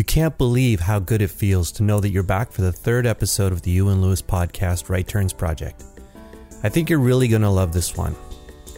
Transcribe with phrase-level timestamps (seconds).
[0.00, 3.06] You can't believe how good it feels to know that you're back for the third
[3.06, 5.84] episode of the Ewen Lewis podcast, Right Turns Project.
[6.62, 8.16] I think you're really going to love this one.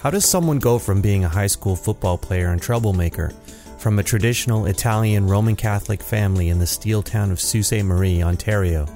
[0.03, 3.33] How does someone go from being a high school football player and troublemaker,
[3.79, 7.85] from a traditional Italian Roman Catholic family in the steel town of Sault Ste.
[7.85, 8.89] Marie, Ontario,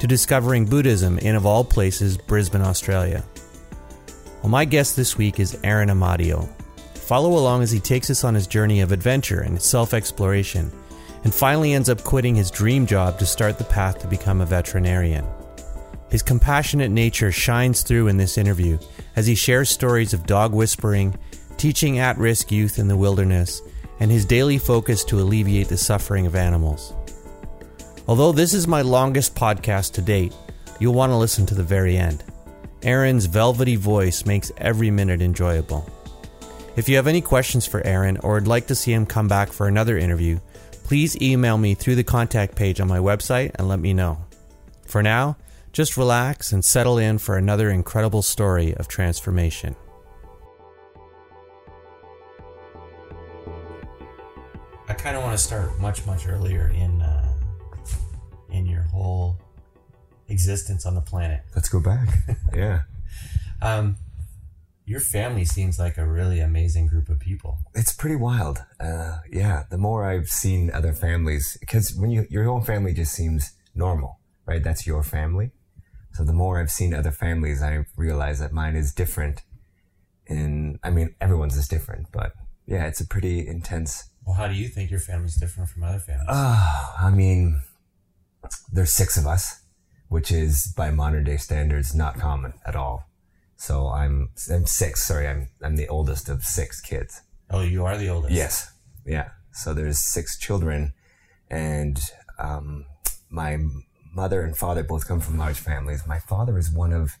[0.00, 3.22] to discovering Buddhism in, of all places, Brisbane, Australia?
[4.40, 6.48] Well, my guest this week is Aaron Amadio.
[6.94, 10.72] Follow along as he takes us on his journey of adventure and self exploration,
[11.26, 14.46] and finally ends up quitting his dream job to start the path to become a
[14.46, 15.26] veterinarian.
[16.08, 18.78] His compassionate nature shines through in this interview
[19.16, 21.18] as he shares stories of dog whispering,
[21.56, 23.60] teaching at risk youth in the wilderness,
[23.98, 26.94] and his daily focus to alleviate the suffering of animals.
[28.06, 30.32] Although this is my longest podcast to date,
[30.78, 32.22] you'll want to listen to the very end.
[32.84, 35.90] Aaron's velvety voice makes every minute enjoyable.
[36.76, 39.50] If you have any questions for Aaron or would like to see him come back
[39.50, 40.38] for another interview,
[40.86, 44.24] please email me through the contact page on my website and let me know.
[44.86, 45.36] For now,
[45.72, 49.74] just relax and settle in for another incredible story of transformation.
[54.88, 57.34] I kind of want to start much, much earlier in uh,
[58.52, 59.38] in your whole
[60.28, 61.40] existence on the planet.
[61.56, 62.08] Let's go back.
[62.54, 62.82] yeah.
[63.60, 63.96] Um,
[64.86, 67.58] your family seems like a really amazing group of people.
[67.74, 68.64] It's pretty wild.
[68.78, 69.64] Uh, yeah.
[69.68, 74.20] The more I've seen other families, because when you, your own family just seems normal,
[74.46, 74.62] right?
[74.62, 75.50] That's your family.
[76.12, 79.42] So the more I've seen other families, I realize that mine is different.
[80.28, 82.32] And I mean, everyone's is different, but
[82.66, 84.10] yeah, it's a pretty intense.
[84.24, 86.28] Well, how do you think your family's different from other families?
[86.28, 87.60] Oh, I mean,
[88.72, 89.62] there's six of us,
[90.08, 93.08] which is by modern day standards not common at all.
[93.56, 95.02] So I'm I'm six.
[95.02, 97.22] Sorry, I'm I'm the oldest of six kids.
[97.50, 98.34] Oh, you are the oldest.
[98.34, 98.70] Yes,
[99.04, 99.30] yeah.
[99.52, 100.92] So there's six children,
[101.50, 101.98] and
[102.38, 102.84] um,
[103.30, 103.58] my
[104.12, 106.06] mother and father both come from large families.
[106.06, 107.12] My father is one of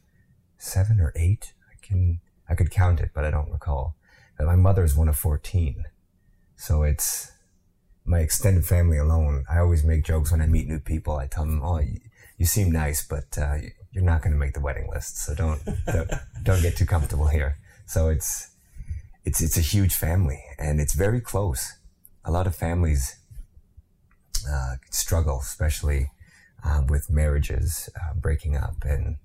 [0.58, 1.52] seven or eight.
[1.70, 3.96] I can I could count it, but I don't recall.
[4.36, 5.84] But my mother is one of fourteen.
[6.56, 7.32] So it's
[8.04, 9.44] my extended family alone.
[9.50, 11.16] I always make jokes when I meet new people.
[11.16, 11.98] I tell them, "Oh, you,
[12.36, 13.56] you seem nice, but uh,
[13.96, 16.10] you're not going to make the wedding list, so don't, don't
[16.42, 18.50] don't get too comfortable here." So it's
[19.24, 21.72] it's it's a huge family, and it's very close.
[22.26, 23.16] A lot of families
[24.46, 26.10] uh, struggle, especially
[26.62, 29.16] uh, with marriages uh, breaking up, and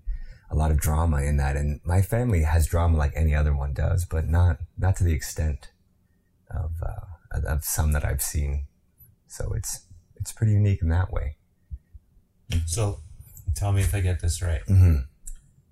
[0.49, 1.57] a lot of drama in that.
[1.57, 5.13] And my family has drama like any other one does, but not not to the
[5.13, 5.71] extent
[6.49, 8.67] of uh, of some that I've seen.
[9.27, 11.35] So it's it's pretty unique in that way.
[12.65, 12.99] So,
[13.55, 14.61] tell me if I get this right.
[14.67, 14.93] Mm-hmm.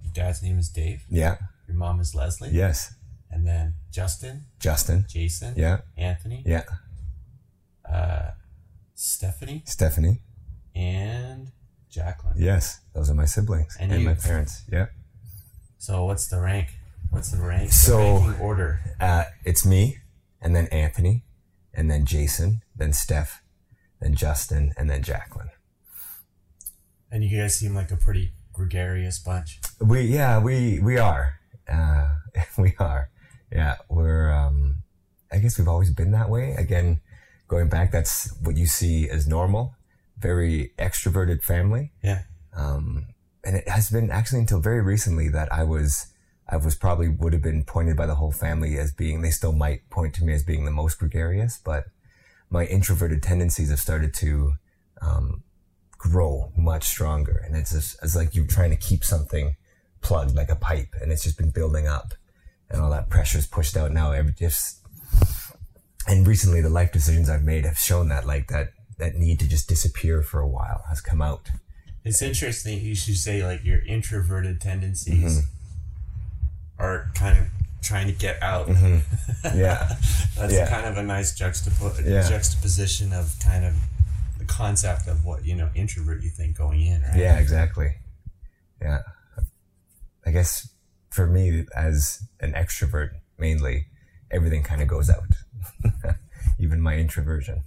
[0.03, 1.03] Your dad's name is Dave.
[1.09, 1.37] Yeah.
[1.67, 2.49] Your mom is Leslie.
[2.51, 2.93] Yes.
[3.31, 5.05] And then Justin, Justin.
[5.07, 5.81] Jason, Yeah.
[5.97, 6.63] Anthony, Yeah.
[7.89, 8.31] uh,
[8.95, 10.21] Stephanie, Stephanie.
[10.75, 11.51] and
[11.89, 12.35] Jacqueline.
[12.37, 12.81] Yes.
[12.93, 14.63] Those are my siblings And and, my parents.
[14.71, 14.87] Yeah.
[15.77, 16.69] So, what's the rank?
[17.09, 17.71] What's the rank?
[17.71, 18.79] So- the order.
[18.99, 19.99] Uh, it's me,
[20.41, 21.23] and then Anthony,
[21.73, 23.41] and then Jason, then Steph,
[23.99, 25.49] then Justin, and then Jacqueline.
[27.11, 29.59] And you guys seem like a pretty gregarious bunch.
[29.79, 31.39] We yeah we we are
[31.71, 32.09] uh,
[32.57, 33.09] we are
[33.51, 34.77] yeah we're um,
[35.31, 36.51] I guess we've always been that way.
[36.55, 37.01] Again,
[37.47, 39.75] going back, that's what you see as normal.
[40.17, 42.23] Very extroverted family, Yeah.
[42.53, 43.05] um,
[43.43, 46.07] and it has been actually until very recently that I was
[46.47, 49.53] I was probably would have been pointed by the whole family as being they still
[49.53, 51.85] might point to me as being the most gregarious, but
[52.49, 54.53] my introverted tendencies have started to
[55.01, 55.43] um,
[55.99, 59.55] grow much stronger, and it's just, it's like you're trying to keep something
[60.01, 62.13] plugged like a pipe, and it's just been building up,
[62.71, 64.11] and all that pressure is pushed out now.
[64.13, 64.79] Every just
[66.07, 69.47] and recently the life decisions I've made have shown that like that that need to
[69.47, 71.49] just disappear for a while has come out.
[72.03, 76.83] It's interesting you should say like your introverted tendencies mm-hmm.
[76.83, 77.45] are kind of
[77.81, 78.67] trying to get out.
[78.67, 78.97] Mm-hmm.
[79.57, 79.95] Yeah.
[80.37, 80.69] That's Yeah.
[80.69, 82.27] kind of a nice juxtapo- Yeah.
[82.27, 83.73] juxtaposition of kind of
[84.49, 87.15] concept of what, you know, introvert you think going in, right?
[87.15, 87.95] Yeah, exactly.
[88.81, 88.99] Yeah.
[90.25, 90.69] I guess
[91.09, 93.85] for me, as an extrovert mainly,
[94.31, 95.23] everything kind of goes out,
[96.59, 97.63] even my introversion.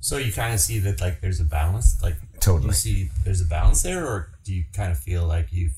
[0.00, 2.68] So you kind of see that like there's a balance, like Totally.
[2.68, 5.70] you see there's a balance there, or do you kind of feel like you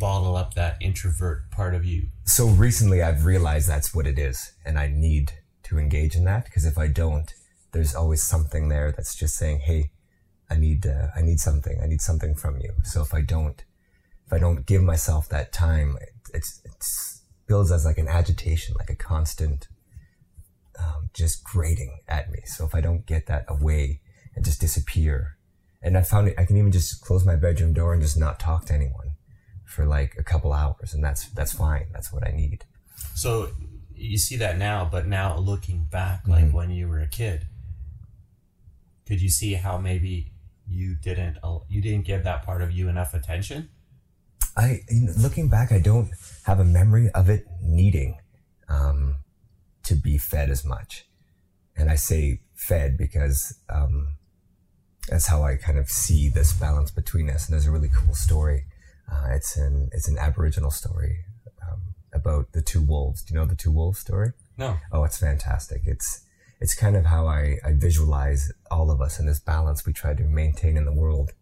[0.00, 2.08] bottle up that introvert part of you?
[2.24, 5.32] So recently I've realized that's what it is, and I need
[5.64, 7.34] to engage in that because if I don't,
[7.72, 9.90] there's always something there that's just saying, "Hey,
[10.50, 11.80] I need, uh, I need something.
[11.82, 13.62] I need something from you." So if I don't,
[14.26, 18.74] if I don't give myself that time, it, it's it's builds as like an agitation,
[18.78, 19.68] like a constant,
[20.78, 22.40] um, just grating at me.
[22.44, 24.00] So if I don't get that away,
[24.34, 25.36] and just disappear.
[25.82, 28.38] And I found it, I can even just close my bedroom door and just not
[28.38, 29.12] talk to anyone
[29.64, 30.94] for like a couple hours.
[30.94, 31.86] And that's, that's fine.
[31.92, 32.64] That's what I need.
[33.14, 33.50] So
[33.94, 36.52] you see that now, but now looking back, like Mhm.
[36.52, 37.46] when you were a kid,
[39.08, 40.32] could you see how maybe
[40.68, 43.70] you didn't uh, you didn't give that part of you enough attention?
[44.56, 46.10] I, you know, looking back, I don't
[46.44, 48.18] have a memory of it needing
[48.68, 49.16] um,
[49.84, 51.06] to be fed as much.
[51.76, 54.16] And I say fed because um,
[55.08, 57.46] that's how I kind of see this balance between us.
[57.46, 58.64] And there's a really cool story.
[59.10, 61.24] Uh, it's an it's an Aboriginal story
[61.62, 63.22] um, about the two wolves.
[63.22, 64.32] Do you know the two wolves story?
[64.58, 64.76] No.
[64.92, 65.82] Oh, it's fantastic.
[65.86, 66.24] It's
[66.60, 70.14] it's kind of how I, I visualize all of us in this balance we try
[70.14, 71.32] to maintain in the world.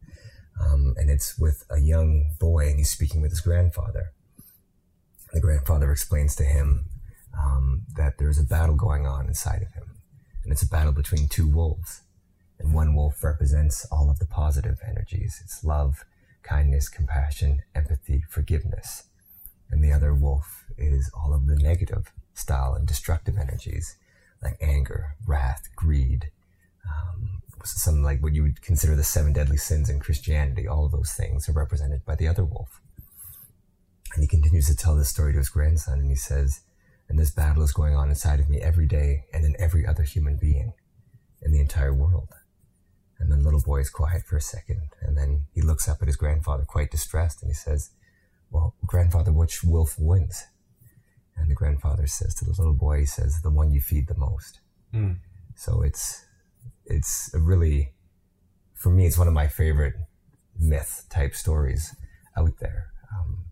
[0.61, 4.13] Um, and it's with a young boy, and he's speaking with his grandfather.
[5.33, 6.87] The grandfather explains to him
[7.39, 9.97] um, that there's a battle going on inside of him,
[10.43, 12.03] and it's a battle between two wolves.
[12.59, 15.41] And one wolf represents all of the positive energies.
[15.45, 16.05] It's love,
[16.43, 19.05] kindness, compassion, empathy, forgiveness.
[19.71, 23.97] And the other wolf is all of the negative style and destructive energies
[24.47, 26.31] like anger, wrath, greed,
[26.87, 30.69] um, some like what you would consider the seven deadly sins in Christianity.
[30.69, 32.81] All of those things are represented by the other wolf.
[34.15, 36.61] And he continues to tell this story to his grandson, and he says,
[37.09, 40.05] And this battle is going on inside of me every day and in every other
[40.05, 40.73] human being
[41.43, 42.29] in the entire world.
[43.19, 45.99] And then the little boy is quiet for a second, and then he looks up
[46.03, 47.91] at his grandfather, quite distressed, and he says,
[48.51, 50.45] Well, grandfather, which wolf wins?
[51.37, 54.17] And the grandfather says to the little boy, he says, The one you feed the
[54.17, 54.61] most.
[54.93, 55.13] Hmm.
[55.55, 56.25] So it's
[56.85, 57.93] it's a really
[58.75, 59.95] for me it's one of my favorite
[60.59, 61.95] myth type stories
[62.37, 62.89] out there.
[63.13, 63.45] Um,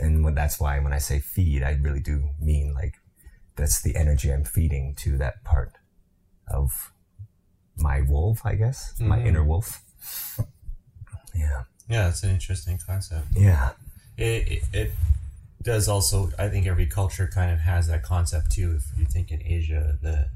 [0.00, 2.94] and when, that's why when I say feed, I really do mean like
[3.56, 5.72] that's the energy I'm feeding to that part
[6.48, 6.92] of
[7.76, 9.26] my wolf, I guess, my Mhm.
[9.26, 9.82] inner wolf.
[11.34, 13.26] Yeah, Yeah, it's an interesting concept.
[13.34, 13.72] yeah,
[14.16, 14.90] It, it, it
[15.66, 16.30] does also.
[16.38, 18.78] I think every culture kind of has that concept too.
[18.78, 20.28] If you think in Asia, the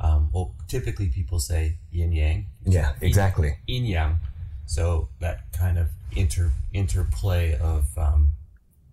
[0.00, 2.46] um, well, typically people say yin yang.
[2.64, 3.58] yeah, exactly.
[3.66, 4.18] yin yang.
[4.66, 8.30] So that kind of inter interplay of um,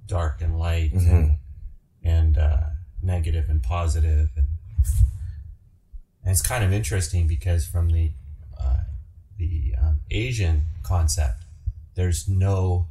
[0.08, 1.38] dark and light and, Mhm.
[2.04, 2.64] and uh,
[3.02, 4.48] negative and positive and
[6.24, 8.12] and it's kind of interesting because from the
[8.60, 8.84] uh,
[9.38, 11.44] the um, Asian concept,
[11.94, 12.88] there's no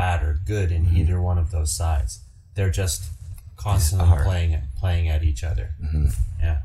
[0.00, 2.20] bad or good in either one of those sides.
[2.54, 3.00] They're just
[3.56, 4.24] constantly are.
[4.24, 5.66] playing at playing at each other.
[5.84, 6.14] Mhm.
[6.40, 6.60] Yeah.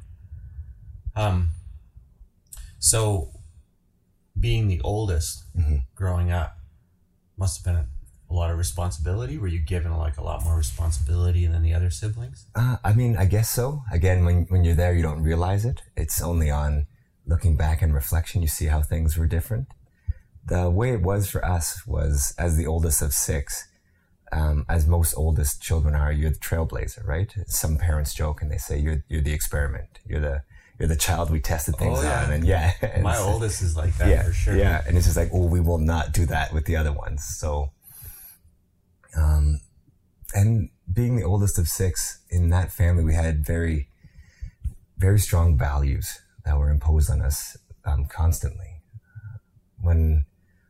[1.15, 1.49] Um.
[2.79, 3.31] So,
[4.39, 5.83] being the oldest, Mhm.
[5.95, 6.51] growing up,
[7.37, 7.87] must have been a,
[8.29, 9.37] a lot of responsibility.
[9.37, 12.45] Were you given like a lot more responsibility than the other siblings?
[12.55, 13.65] Uh, I mean, I guess so.
[13.91, 15.81] Again, when when you're there, you don't realize it.
[15.97, 16.87] It's only on
[17.25, 19.67] looking back and reflection you see how things were different.
[20.47, 23.67] The way it was for us was as the oldest of six.
[24.31, 27.33] Um, as most oldest children are, you're the trailblazer, right?
[27.47, 29.99] Some parents joke and they say you're you're the experiment.
[30.05, 30.43] You're the
[30.77, 32.25] you're the child we tested things Oh, yeah.
[32.25, 34.57] on, and yeah, and My oldest is like that yeah, for sure.
[34.57, 37.23] Yeah, and it's just like, oh, we will not do that with the other ones.
[37.23, 37.71] So,
[39.17, 39.61] um,
[40.33, 43.87] and being the oldest of six in that family, we had very,
[44.97, 48.81] very strong values that were imposed on us um, constantly.
[49.79, 50.25] When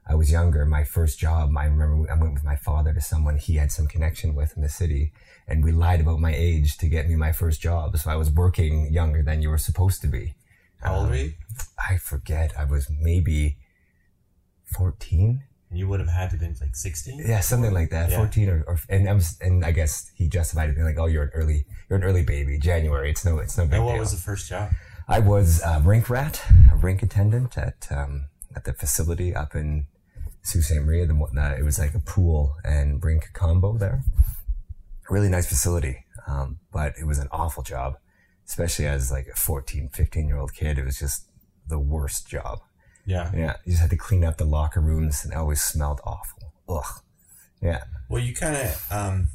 [0.08, 3.38] I was younger, my first job, I remember I went with my father to someone
[3.38, 5.14] he had some connection with in the city,
[5.48, 7.98] and we lied about my age to get me my first job.
[7.98, 10.36] So I was working younger than you were supposed to be.
[10.82, 11.34] How old Um, were you?
[11.90, 12.54] I forget.
[12.58, 13.58] I was maybe
[14.66, 15.44] 14.
[15.72, 17.20] You would have had to been like sixteen.
[17.26, 18.12] Yeah, something like that.
[18.12, 18.18] Yeah.
[18.18, 21.08] 14 or, or and I was, and I guess he justified it being like, "Oh,
[21.08, 22.58] you're an early, you're an early baby.
[22.60, 23.10] January.
[23.10, 24.70] It's no, it's no big deal." And what deal." was the first job?
[25.08, 29.88] I was a rink rat, a rink attendant at um, at the facility up in
[30.46, 30.76] Sault Ste.
[30.82, 31.04] Marie.
[31.06, 34.04] The, one- uh, it was like a pool and rink combo there.
[35.10, 37.98] Really nice facility, um, but it was an awful job,
[38.48, 40.80] especially as like a 14, 15 year old kid.
[40.80, 41.28] It was just
[41.68, 42.60] the worst job.
[43.06, 43.30] Yeah.
[43.36, 46.54] Yeah, you just had to clean up the locker rooms, and it always smelled awful.
[46.68, 47.02] Ugh.
[47.62, 47.84] Yeah.
[48.10, 49.28] Well, you kind of um,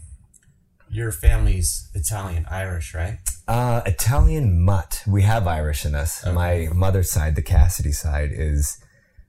[0.91, 3.19] your family's Italian Irish, right?
[3.47, 5.03] Uh, Italian mutt.
[5.07, 6.25] We have Irish in us.
[6.25, 6.35] Okay.
[6.35, 8.79] My mother's side, the Cassidy side, is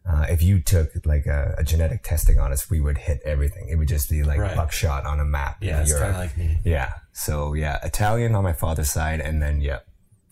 [0.10, 3.70] uh, if you took like a, a genetic testing on us, we would hit everything.
[3.70, 4.55] It would just be like Right.
[4.55, 5.58] buckshot on a map.
[5.62, 6.58] Yeah, it's kind of like me.
[6.63, 6.93] yeah.
[7.13, 9.79] So yeah, Italian on my father's side, and then yeah,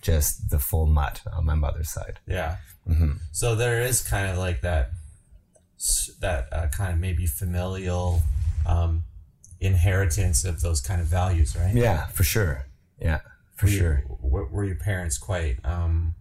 [0.02, 2.20] just the full mutt on my mother's side.
[2.26, 2.58] Yeah.
[2.88, 4.92] hmm So there is kind of like that,
[6.20, 8.22] that uh, kind of maybe familial
[8.66, 9.04] um,
[9.60, 11.74] inheritance of those kind of values, right?
[11.76, 12.66] Yeah, for sure.
[13.00, 13.20] Yeah,
[13.56, 14.04] for Were sure.
[14.22, 16.16] Were, were your parents quite um,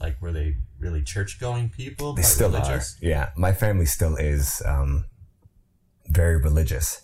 [0.00, 2.12] like were they really church going people?
[2.14, 2.96] They still religious?
[3.02, 3.06] are.
[3.06, 5.06] Yeah, my family still is um,
[6.08, 7.02] very religious,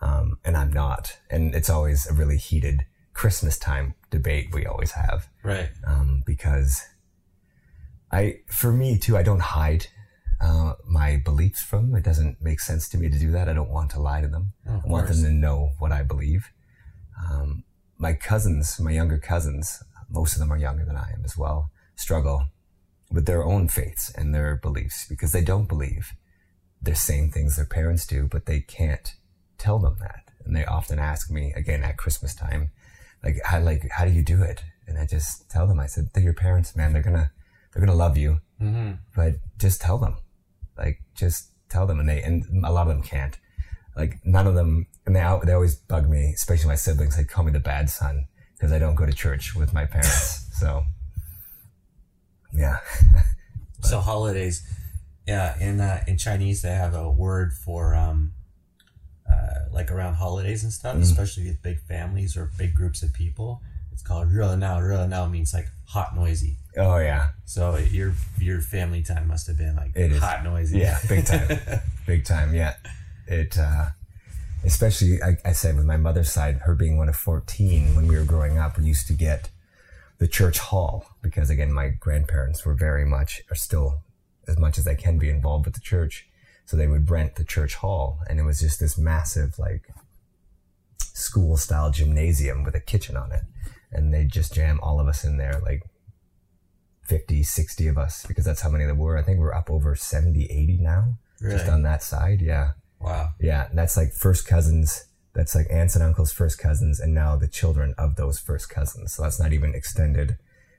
[0.00, 1.18] um, and I'm not.
[1.30, 5.70] And it's always a really heated Christmas time debate we always have Right.
[5.86, 6.82] um, because
[8.10, 9.86] I, for me too, I don't hide
[10.40, 11.98] uh, my beliefs from them.
[11.98, 13.48] It doesn't make sense to me to do that.
[13.48, 14.52] I don't want to lie to them.
[14.66, 15.20] Oh, I want course.
[15.20, 16.50] them to know what I believe.
[17.30, 17.64] Um,
[17.98, 21.70] my cousins, my younger cousins, most of them are younger than I am as well,
[21.98, 22.44] struggle
[23.10, 26.12] with their own faiths and their beliefs because they don't believe
[26.80, 29.14] the same things their parents do, but they can't
[29.58, 30.22] tell them that.
[30.44, 32.70] And they often ask me again at Christmas time,
[33.24, 34.62] like, how, like, how do you do it?
[34.86, 36.92] And I just tell them, I said, they're your parents, man.
[36.92, 37.32] They're gonna,
[37.72, 38.92] they're gonna love you, Mm-hmm.
[39.14, 40.16] but just tell them,
[40.76, 42.00] like, just tell them.
[42.00, 43.36] And they, and a lot of them can't.
[43.96, 47.16] Like, none of them, and they, they always bug me, especially my siblings.
[47.16, 50.46] They call me the bad son because I don't go to church with my parents.
[50.58, 50.84] so,
[52.53, 52.77] yeah.
[53.81, 54.63] So holidays,
[55.27, 55.57] yeah.
[55.59, 58.31] In uh, in Chinese, they have a word for um,
[59.29, 61.01] uh, like around holidays and stuff, Mm.
[61.01, 63.61] especially with big families or big groups of people.
[63.91, 66.55] It's called 热闹.热闹 means like hot, noisy.
[66.77, 67.29] Oh, yeah.
[67.45, 70.19] So your your family time must have been like It is.
[70.19, 70.79] hot, noisy.
[70.79, 71.59] Yeah, big time.
[72.07, 72.53] big time.
[72.55, 72.75] Yeah.
[73.27, 73.89] It, uh,
[74.65, 78.17] especially, I, I said with my mother's side, her being one of 14, when we
[78.17, 79.49] were growing up, we used to get
[80.18, 84.02] the church hall because again, my grandparents were very much, are still
[84.46, 86.26] as much as they can be involved with the church.
[86.64, 89.88] So they would rent the church hall and it was just this massive, like,
[90.98, 93.40] school style gymnasium with a kitchen on it.
[93.90, 95.82] And they'd just jam all of us in there, like
[97.04, 99.16] 50, 60 of us, because that's how many there were.
[99.16, 101.56] I think we're up over 70, 80 now Really?
[101.56, 102.42] just on that side.
[102.42, 102.72] Yeah.
[103.00, 103.30] Wow.
[103.40, 103.68] Yeah.
[103.68, 105.06] And that's like first cousins.
[105.38, 109.12] That's like aunts and uncles' first cousins, and now the children of those first cousins.
[109.14, 110.36] So that's not even extended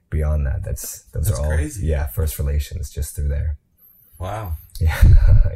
[0.09, 0.63] beyond that.
[0.65, 1.85] That's those That's are all crazy.
[1.87, 3.57] yeah first relations just through there.
[4.19, 4.57] Wow.
[4.81, 4.95] Yeah,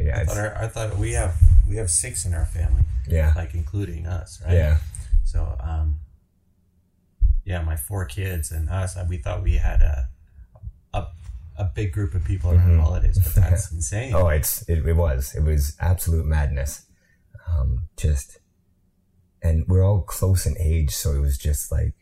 [0.02, 1.36] yeah, I thought, our, I thought we have
[1.70, 4.54] we have six in our family, yeah, like including us, right?
[4.54, 4.78] yeah,
[5.24, 6.00] So, um,
[7.46, 10.08] yeah, my four kids and us, we thought we had a
[10.94, 11.08] a,
[11.58, 12.82] a big group of people around Mhm.
[12.82, 14.14] holidays, but that's insane.
[14.14, 16.86] Oh, it's it, it was it was absolute madness.
[17.50, 18.40] Um, just
[19.44, 21.94] and we're all close in age, so it was just like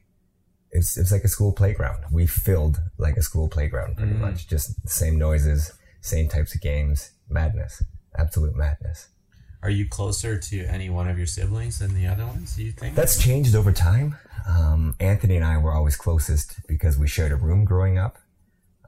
[0.73, 2.05] it was, it was like a school playground.
[2.11, 4.19] We filled like a school playground pretty Mhm.
[4.19, 7.83] much, just the same noises, same types of games, madness,
[8.17, 9.09] absolute madness.
[9.63, 12.55] Are you closer to any one of your siblings than the other ones?
[12.55, 12.95] Do you think?
[12.95, 14.15] That's changed over time.
[14.47, 18.17] Um, Anthony and I were always closest because we shared a room growing up.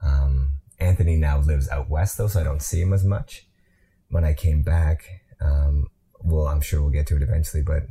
[0.02, 3.46] Um, Anthony now lives out west though, so I don't see him as much.
[4.08, 5.04] When I came back,
[5.40, 5.88] um,
[6.20, 7.84] well, I'm sure we'll get to it eventually, but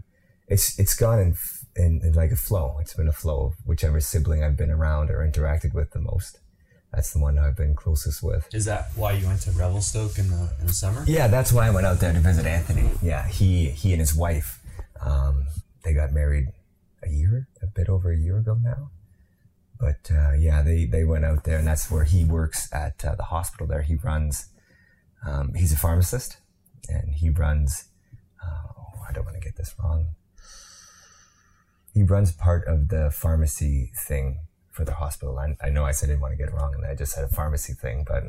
[0.48, 1.36] it's it's gone in,
[1.76, 2.78] in in like a flow.
[2.82, 6.40] It's been a flow of whichever sibling I've been around or interacted with the most.
[6.94, 8.48] That's the one I've been closest with.
[8.54, 11.04] Is that why you went to Revelstoke in the in the summer?
[11.08, 12.92] Yeah, that's why I went out there to visit Anthony.
[13.02, 14.62] Yeah, he he and his wife,
[15.02, 15.48] um,
[15.84, 16.50] they got married
[17.02, 18.92] a year, a bit over a year ago now.
[19.80, 23.16] But uh, yeah, they they went out there, and that's where he works at uh,
[23.16, 23.66] the hospital.
[23.66, 24.50] There, he runs.
[25.26, 26.38] Um, he's a pharmacist,
[26.90, 27.86] and he runs.
[28.46, 30.10] Oh, I don't want to get this wrong.
[31.94, 34.40] He runs part of the pharmacy thing
[34.72, 35.38] for the hospital.
[35.38, 37.14] I, I know I said I didn't want to get it wrong, and I just
[37.14, 38.24] said a pharmacy thing, but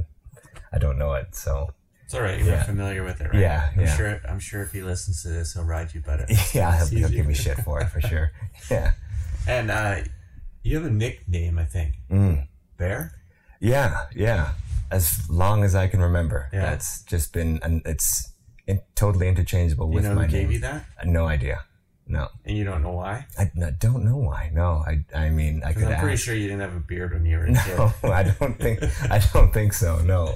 [0.73, 1.35] I don't know it.
[1.35, 1.71] So
[2.05, 2.39] It's all right.
[2.39, 2.57] You're Yeah.
[2.59, 3.41] not familiar with it, right?
[3.41, 3.97] Yeah, I'm yeah.
[3.97, 4.21] sure.
[4.29, 6.27] I'm sure if he listens to this, he'll ride you better.
[6.55, 8.31] Yeah, he'll, he'll give me shit for it for sure.
[8.71, 8.93] Yeah.
[9.49, 9.97] And uh,
[10.63, 11.97] you have a nickname, I think.
[12.11, 12.47] Mm.
[12.77, 13.13] Bear.
[13.61, 14.53] Yeah, yeah.
[14.91, 16.49] As long as I can remember.
[16.53, 16.63] Yeah.
[16.71, 18.31] That's just been, and it's
[18.67, 20.53] in, totally interchangeable You with know my who gave name.
[20.53, 21.65] you that, No idea.
[22.07, 22.29] No.
[22.45, 23.27] and you don't know why.
[23.39, 24.51] I don't know why.
[24.53, 26.25] No, I, I mean, I could I'm pretty ask.
[26.25, 27.79] sure you didn't have a beard when you were a kid.
[27.79, 29.99] No, I don't think, I don't think so.
[30.01, 30.35] No.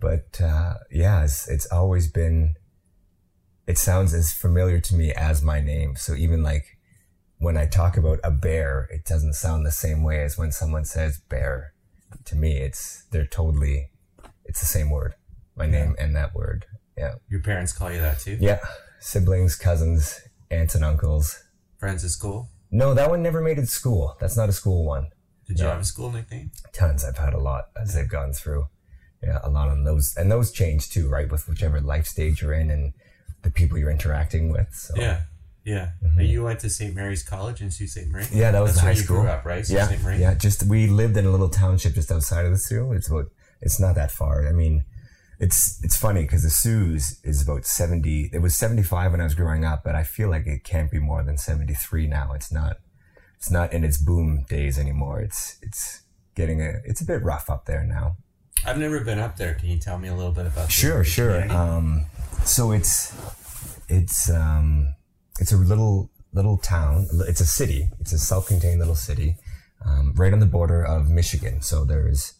[0.00, 2.54] But, uh, yeah, it's, it's always been,
[3.66, 5.94] it sounds as familiar to me as my name.
[5.96, 6.78] So even like
[7.38, 10.84] when I talk about a bear, it doesn't sound the same way as when someone
[10.84, 11.72] says bear.
[12.26, 13.90] To me, it's, they're totally,
[14.44, 15.14] it's the same word.
[15.56, 16.66] My name and that word.
[16.98, 17.14] Yeah.
[17.28, 18.36] Your parents call you that too.
[18.40, 18.60] Yeah.
[19.00, 20.20] Siblings, cousins,
[20.54, 21.42] aunts and uncles.
[21.78, 22.48] Friends at school.
[22.70, 24.16] No, that one never made it to school.
[24.20, 25.08] That's not a school one.
[25.46, 26.50] Did you have a school nickname?
[26.72, 27.04] Tons.
[27.04, 28.66] I've had a lot as they've gone through.
[29.22, 31.30] Yeah, a lot on those, and those change too, right?
[31.30, 32.92] With whichever life stage you're in and
[33.42, 34.68] the people you're interacting with.
[34.74, 35.20] So Yeah,
[35.64, 35.90] yeah.
[36.18, 36.94] You went to St.
[36.94, 38.06] Mary's College in Sault Ste.
[38.08, 38.24] Marie.
[38.24, 38.38] Mm-hmm.
[38.38, 39.20] Yeah, that was That's the where high you school.
[39.22, 39.64] grew up, right?
[39.66, 40.02] Sault yeah, Ste.
[40.02, 40.18] Marie.
[40.18, 40.34] yeah.
[40.34, 42.92] Just we lived in a little township just outside of the Soo.
[42.92, 43.26] It's about.
[43.60, 44.46] It's not that far.
[44.48, 44.84] I mean,
[45.38, 48.30] it's it's funny because the Soo is about seventy.
[48.32, 50.90] It was seventy five when I was growing up, but I feel like it can't
[50.90, 52.32] be more than seventy three now.
[52.34, 52.78] It's not.
[53.36, 55.20] It's not in its boom days anymore.
[55.20, 56.02] It's it's
[56.34, 56.80] getting a.
[56.84, 58.16] It's a bit rough up there now.
[58.64, 59.54] I've never been up there.
[59.54, 60.72] Can you tell me a little bit about?
[60.72, 61.50] Sure, sure.
[61.52, 62.06] Um,
[62.44, 63.14] so it's
[63.88, 64.94] it's um,
[65.40, 67.06] it's a little little town.
[67.28, 67.90] It's a city.
[68.00, 69.36] It's a self-contained little city,
[69.84, 71.60] um, right on the border of Michigan.
[71.60, 72.34] So there's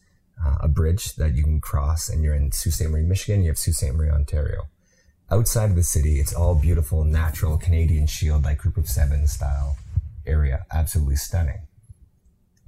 [0.45, 2.89] uh, a bridge that you can cross, and you're in Sault Ste.
[2.89, 3.43] Marie, Michigan.
[3.43, 3.95] You have Sault Ste.
[3.95, 4.69] Marie, Ontario.
[5.31, 9.77] Outside of the city, it's all beautiful, natural Canadian Shield, like Group of Seven style
[10.27, 10.67] area.
[10.73, 11.67] Absolutely stunning.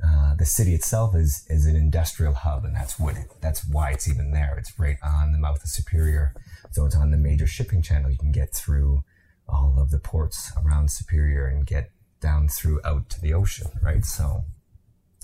[0.05, 3.91] Uh, the city itself is is an industrial hub, and that's what it, that's why
[3.91, 4.57] it's even there.
[4.59, 6.35] It's right on the mouth of Superior,
[6.71, 8.11] so it's on the major shipping channel.
[8.11, 9.03] You can get through
[9.49, 11.91] all of the ports around Superior and get
[12.21, 14.05] down through out to the ocean, right?
[14.05, 14.45] So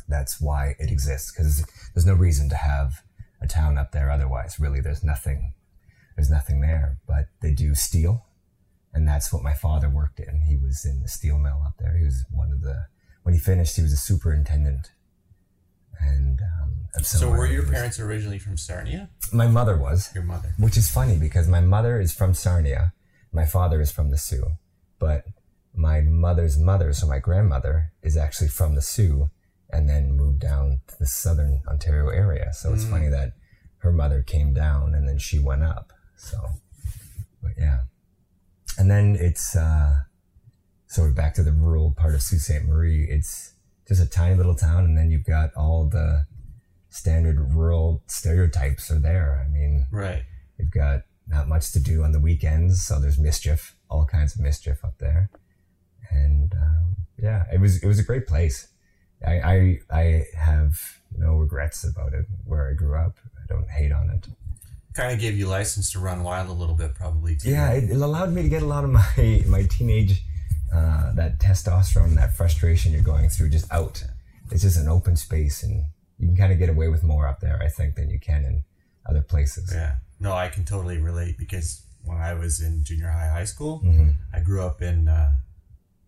[0.09, 3.03] that's why it exists because there's no reason to have
[3.41, 4.59] a town up there otherwise.
[4.61, 5.55] Really, there's nothing
[6.17, 8.27] there's nothing there, but they do steel,
[8.93, 10.43] and that's what my father worked in.
[10.43, 11.97] He was in the steel mill up there.
[11.97, 12.87] He was one of the
[13.23, 14.91] when he finished, he was a superintendent.
[16.01, 19.09] And um, So were your parents originally from Sarnia?
[19.33, 20.55] My mother was, Your mother.
[20.59, 22.93] which is funny because my mother is from Sarnia,
[23.33, 24.53] my father is from the Soo,
[24.99, 25.25] but
[25.75, 29.31] my mother's mother, so my grandmother, is actually from the Soo,
[29.73, 32.53] and then moved down to the southern Ontario area.
[32.53, 33.33] So it's funny that
[33.79, 35.93] her mother came down and then she went up.
[36.17, 36.39] So,
[37.43, 37.81] but yeah,
[38.79, 40.03] and then it's uh,
[40.87, 42.65] so we're back to the rural part of Sault Ste.
[42.65, 43.07] Marie.
[43.11, 43.55] It's
[43.89, 46.27] just a tiny little town, and then you've got all the
[46.91, 49.43] standard rural stereotypes are there.
[49.45, 50.23] I mean, Right.
[50.59, 54.43] you've got not much to do on the weekends, so there's mischief, all kinds of
[54.43, 55.31] mischief up there,
[56.11, 58.69] and um, yeah, it was it was a great place.
[59.27, 63.17] I, I I have no regrets about it where I grew up.
[63.37, 64.27] I don't hate on it.
[64.95, 67.37] Kind of gave you license to run wild a little bit, probably.
[67.37, 67.51] Too.
[67.51, 70.23] Yeah, it, it allowed me to get a lot of my my teenage
[70.73, 74.05] uh, that testosterone, that frustration you're going through, just out.
[74.51, 75.85] It's just an open space, and
[76.19, 78.45] you can kind of get away with more up there, I think, than you can
[78.45, 78.65] in
[79.09, 79.71] other places.
[79.73, 79.97] Yeah.
[80.21, 84.11] No, I can totally relate because when I was in junior high, high school, hmm
[84.35, 85.33] I grew up in uh,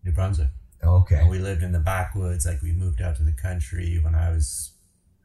[0.03, 0.49] New Brunswick.
[0.85, 1.15] Okay.
[1.17, 2.45] And we lived in the backwoods.
[2.45, 4.71] Like we moved out to the country when I was,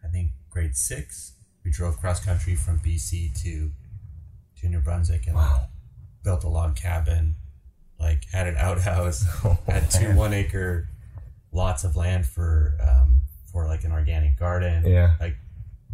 [0.04, 1.32] I think, grade six.
[1.64, 3.70] We drove cross country from BC to
[4.60, 5.66] to New Brunswick and Wow.
[6.22, 7.36] built a log cabin.
[7.98, 10.16] Like had an outhouse, Oh, had two man.
[10.16, 10.88] one acre
[11.52, 14.84] lots of land for um, for like an organic garden.
[14.86, 15.14] Yeah.
[15.20, 15.36] Like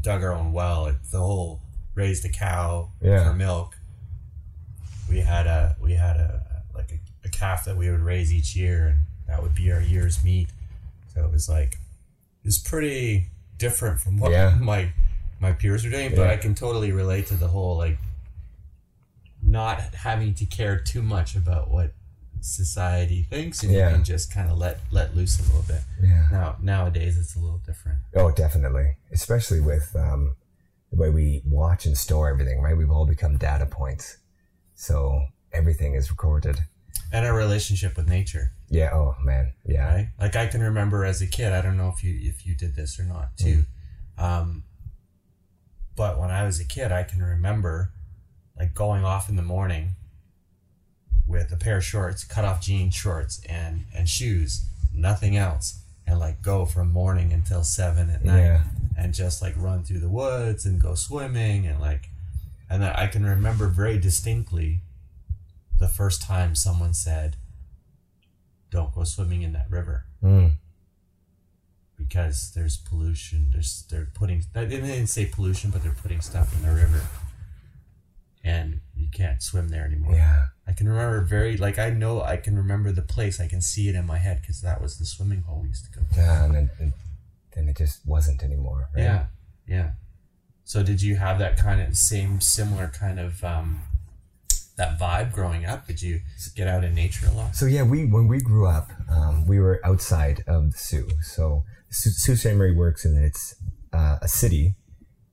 [0.00, 0.82] dug our own well.
[0.82, 1.60] Like the whole
[1.94, 3.24] raised a cow Yeah.
[3.24, 3.76] for milk.
[5.08, 6.42] We had a we had a
[6.74, 9.80] like a, a calf that we would raise each year, and that would be our
[9.80, 10.48] year's meat.
[11.14, 11.74] So it was like
[12.42, 14.56] it was pretty different from what Yeah.
[14.60, 14.92] my
[15.40, 17.98] my peers were doing, but I can totally relate to the whole like
[19.42, 21.92] not having to care too much about what
[22.40, 23.88] society thinks and Yeah.
[23.88, 25.82] you can just kind of let let loose a little bit.
[26.02, 26.26] Yeah.
[26.30, 27.98] Now nowadays it's a little different.
[28.14, 28.96] Oh, definitely.
[29.12, 30.36] Especially with um,
[30.90, 32.76] the way we watch and store everything, right?
[32.76, 34.18] We've all become data points.
[34.74, 36.60] So everything is recorded.
[37.12, 38.90] And our relationship with nature, Yeah.
[38.92, 39.52] Oh, man.
[39.64, 39.86] Yeah.
[39.94, 40.08] right?
[40.20, 42.74] Like I can remember as a kid, I don't know if you if you did
[42.74, 43.64] this or not too.
[44.18, 44.64] Um,
[45.94, 47.92] but when I was a kid, I can remember
[48.58, 49.96] like going off in the morning
[51.26, 56.18] with a pair of shorts, cut off jean shorts and and shoes, nothing else, and
[56.18, 58.62] like go from morning until seven at night, Yeah.
[58.98, 62.08] and just like run through the woods and go swimming and like,
[62.70, 64.80] and I can remember very distinctly
[65.78, 67.36] the first time someone said,
[68.70, 70.52] "Don't go swimming in that river." Mm.
[71.96, 73.50] because there's pollution.
[73.52, 77.00] There's they're putting they didn't say pollution, but they're putting stuff in the river,
[78.44, 80.14] and you can't swim there anymore.
[80.14, 80.46] Yeah.
[80.66, 83.40] I can remember very like I know I can remember the place.
[83.40, 85.84] I can see it in my head because that was the swimming hole we used
[85.92, 86.04] to go.
[86.14, 86.20] to.
[86.20, 86.44] Yeah.
[86.44, 86.92] And then, and
[87.54, 88.88] then it just wasn't anymore.
[88.94, 89.02] Right?
[89.04, 89.24] Yeah,
[89.66, 89.90] yeah.
[90.64, 93.82] So did you have that kind of same similar kind of um,
[94.76, 95.86] that vibe growing up?
[95.86, 96.20] Did you
[96.54, 97.56] get out in nature a lot?
[97.56, 101.08] So yeah, we when we grew up, um, we were outside of the Soo.
[101.22, 102.54] So Sault Ste.
[102.54, 103.54] Marie works and it's
[103.92, 104.74] uh, a city,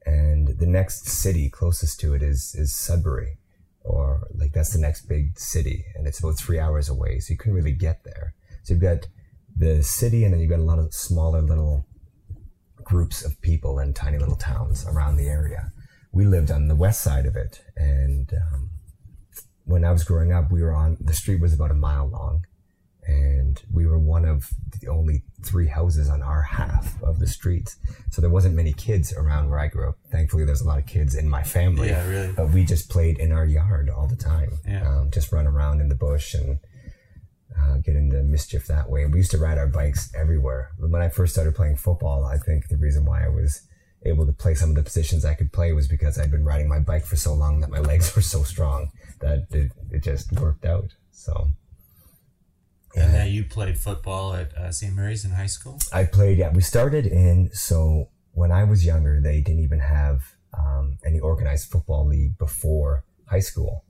[0.06, 3.38] and the next city closest to it is is Sudbury,
[3.82, 7.20] or like that's the next big city, and it's about three hours away.
[7.20, 8.34] So you couldn't really get there.
[8.64, 9.08] So you've got
[9.56, 11.86] the city, and then you've got a lot of smaller little
[12.84, 15.72] groups of people and tiny little towns around the area.
[16.12, 18.70] We lived on the west side of it, and um,
[19.66, 22.46] when I was growing up, we were on the street was about a mile long,
[23.06, 24.50] and we were one of
[24.80, 27.76] the only three houses on our half of the street.
[28.10, 29.98] So there wasn't many kids around where I grew up.
[30.12, 31.90] Thankfully, there's a lot of kids in my family.
[31.90, 32.34] Yeah, really.
[32.34, 34.58] But we just played in our yard all the time.
[34.68, 34.88] Yeah.
[34.88, 36.60] Um, just run around in the bush and
[37.60, 39.06] uh, get into mischief that way.
[39.06, 40.72] We used to ride our bikes everywhere.
[40.78, 43.62] When I first started playing football, I think the reason why I was
[44.06, 46.68] able to play some of the positions I could play was because I'd been riding
[46.68, 50.32] my bike for so long that my legs were so strong that it, it just
[50.34, 50.94] worked out.
[51.12, 51.50] So.
[52.96, 54.94] And then you played football at uh, St.
[54.94, 55.80] Mary's in high school?
[55.92, 56.52] I played, yeah.
[56.52, 60.22] We started in, so when I was younger, they didn't even have
[60.54, 63.84] um, any organized football league before high school.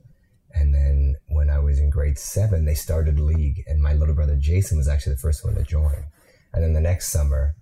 [0.54, 4.14] And then when I was in grade seven, they started a league, and my little
[4.14, 6.04] brother Jason was actually the first one to join.
[6.52, 7.56] And then the next summer,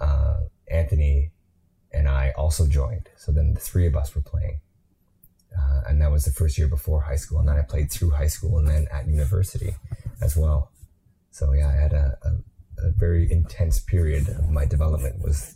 [0.00, 0.38] uh,
[0.70, 1.30] Anthony
[1.92, 3.08] and I also joined.
[3.16, 4.60] So then the three of us were playing.
[5.58, 7.40] Uh, and that was the first year before high school.
[7.40, 9.74] And then I played through high school and then at university
[10.20, 10.70] as well.
[11.30, 15.54] So yeah, I had a, a, a very intense period of my development was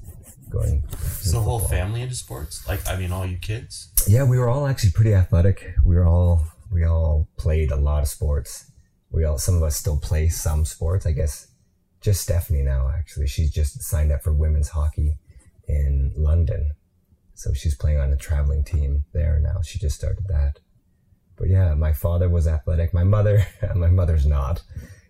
[0.49, 0.85] going.
[1.21, 2.67] Is the whole family into sports?
[2.67, 3.91] Like, I mean, all you kids?
[4.07, 5.75] Yeah, we were all actually pretty athletic.
[5.85, 8.71] We were all we all played a lot of sports.
[9.11, 11.07] We all some of us still play some sports.
[11.07, 11.49] I guess
[12.01, 13.27] just Stephanie now actually.
[13.27, 15.17] She's just signed up for women's hockey
[15.67, 16.73] in London.
[17.35, 19.63] So she's playing on a traveling team there now.
[19.63, 20.61] She just started that.
[21.37, 22.93] But yeah, my father was athletic.
[22.95, 24.63] My mother, my mother's not.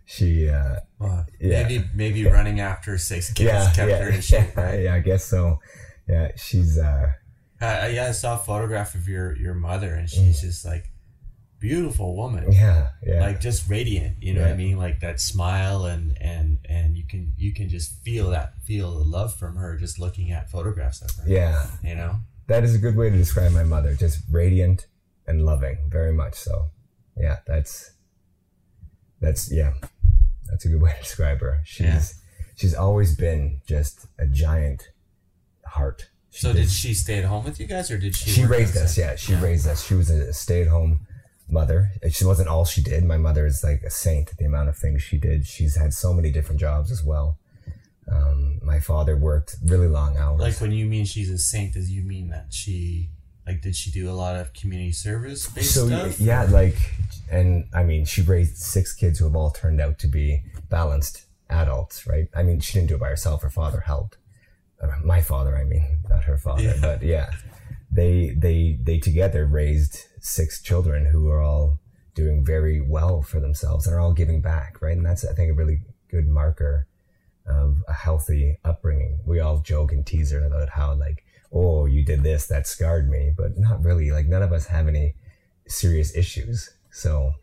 [0.05, 1.63] She, uh, well, yeah.
[1.63, 4.57] maybe, maybe running after six kids yeah, kept yeah, her in shape.
[4.57, 4.83] Right?
[4.83, 5.59] Yeah, I guess so.
[6.09, 7.13] Yeah, she's, uh,
[7.61, 10.41] uh, yeah, I saw a photograph of your, your mother and she's mm.
[10.41, 10.92] just like
[11.63, 12.51] beautiful woman.
[12.53, 13.21] Yeah, yeah.
[13.21, 14.49] Like just radiant, you know yeah.
[14.49, 14.77] what I mean?
[14.77, 19.05] Like that smile and and and you can you can just feel that feel the
[19.05, 21.31] love from her just looking at photographs of her.
[21.31, 21.69] Yeah.
[21.83, 22.17] You know?
[22.49, 23.95] That is a good way to describe my mother.
[23.95, 24.89] Just radiant
[25.27, 26.71] and loving, very much so.
[27.17, 27.93] Yeah, that's
[29.21, 29.75] that's yeah.
[30.51, 31.61] That's a good way to describe her.
[31.65, 32.03] She's yeah.
[32.57, 34.91] she's always been just a giant
[35.65, 36.11] heart.
[36.31, 38.31] She so did, did, she stay at home with you guys, or did she?
[38.31, 38.99] She raised us.
[38.99, 39.43] Yeah, she yeah.
[39.43, 39.87] raised us.
[39.87, 41.07] She was a stay at home
[41.53, 41.93] mother.
[42.11, 43.05] She wasn't all she did.
[43.05, 44.31] My mother is like a saint.
[44.31, 45.47] at The amount of things she did.
[45.47, 47.39] She's had so many different jobs as well.
[48.11, 50.41] Um, my father worked really long hours.
[50.41, 53.11] Like when you mean she's a saint, does you mean that she
[53.47, 56.19] like did she do a lot of community service based so, stuff?
[56.19, 56.77] Yeah, like
[57.31, 61.27] and I mean she raised six kids who have all turned out to be balanced
[61.49, 62.29] adults, right?
[62.35, 63.43] I mean she didn't do it by herself.
[63.43, 64.17] Her father helped.
[64.83, 66.79] Uh, my father, I mean, not her father, yeah.
[66.81, 67.31] but yeah
[67.93, 71.79] they they they together raised six children who are all
[72.15, 74.97] doing very well for themselves and are all giving back, right?
[74.97, 76.87] And that's I think a really good marker
[77.47, 79.19] of a healthy upbringing.
[79.27, 83.11] We all joke and tease her about how like, oh, you did this, that scarred
[83.11, 84.11] me, but not really.
[84.13, 85.15] Like none of us have any
[85.67, 86.71] serious issues.
[86.91, 87.35] So,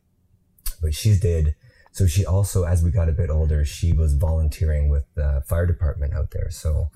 [0.82, 1.56] but she did.
[1.92, 5.66] So she also, as we got a bit older, she was volunteering with the fire
[5.66, 6.50] department out there.
[6.50, 6.92] So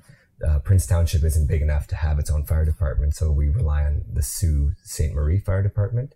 [0.46, 3.84] uh, Prince Township isn't big enough to have its own fire department, so we rely
[3.84, 5.14] on the Sault Ste.
[5.14, 6.16] Marie Fire Department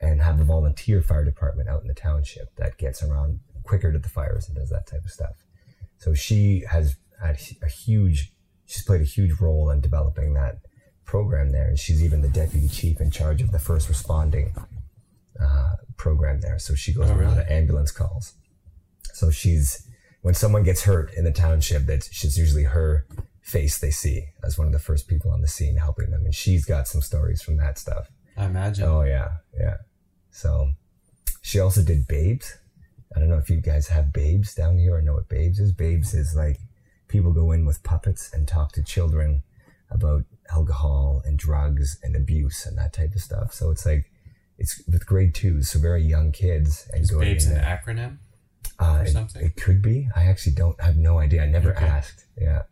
[0.00, 3.98] and have a volunteer fire department out in the township that gets around quicker to
[3.98, 5.42] the fires and does that type of stuff.
[5.98, 8.32] So she has had a huge,
[8.66, 10.58] she's played a huge role in developing that
[11.04, 14.54] program there, and she's even the deputy chief in charge of the first responding
[15.40, 16.58] uh, program there.
[16.58, 17.26] So she goes oh, really?
[17.26, 18.34] a lot of ambulance calls.
[19.14, 19.86] So she's
[20.22, 23.06] when someone gets hurt in the township, that's she's usually her
[23.44, 26.24] face they see as one of the first people on the scene helping them.
[26.24, 28.10] And she's got some stories from that stuff.
[28.36, 28.84] I imagine.
[28.84, 29.76] Oh yeah, yeah.
[30.30, 30.70] So
[31.42, 32.56] she also did Babes.
[33.14, 35.72] I don't know if you guys have Babes down here or know what Babes is.
[35.72, 36.58] Babes is like
[37.06, 39.42] people go in with puppets and talk to children
[39.90, 43.52] about alcohol and drugs and abuse and that type of stuff.
[43.52, 44.10] So it's like
[44.58, 46.88] it's with grade twos, so very young kids.
[46.92, 48.16] And is Babes an acronym?
[48.80, 49.42] Uh, or something?
[49.42, 50.08] It, it, could be.
[50.16, 51.42] I actually don't have no idea.
[51.42, 51.84] I never okay.
[51.84, 52.24] asked.
[52.36, 52.62] Yeah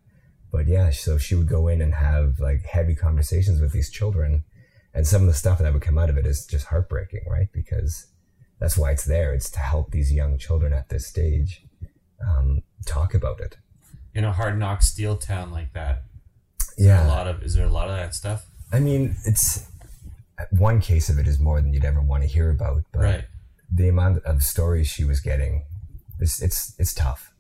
[0.52, 4.44] but yeah, so she would go in and have like heavy conversations with these children.
[4.94, 7.48] And some of the stuff that would come out of it is just heartbreaking, right?
[7.52, 8.06] Because
[8.60, 9.32] that's why it's there.
[9.32, 11.62] It's to help these young children at this stage
[12.20, 13.56] um, talk about it.
[14.14, 16.02] In a hard knock steel town like that,
[16.76, 18.44] yeah, a lot of is there a lot of that stuff?
[18.70, 19.66] I mean, it's
[20.50, 23.24] one case of it is more than you'd ever want to hear about, but right.
[23.70, 25.64] the amount of stories she was getting,
[26.20, 27.32] it's it's it's tough.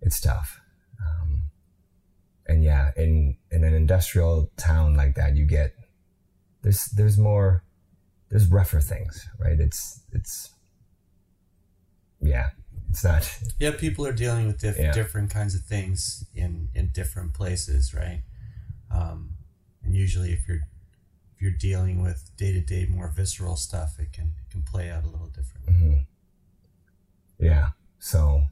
[0.00, 0.59] It's tough
[2.50, 5.74] and yeah, in in an industrial town like that, you get
[6.62, 7.62] there's there's more
[8.28, 9.58] there's rougher things, right?
[9.58, 10.50] It's it's
[12.20, 12.50] yeah,
[12.90, 13.38] it's not.
[13.58, 14.92] Yeah, people are dealing with diff- yeah.
[14.92, 18.22] different kinds of things in in different places, right?
[18.92, 19.34] Um,
[19.84, 20.66] and usually, if you're
[21.34, 24.90] if you're dealing with day to day more visceral stuff, it can it can play
[24.90, 25.72] out a little differently.
[25.72, 27.44] Mm-hmm.
[27.46, 27.68] Yeah.
[28.00, 28.42] So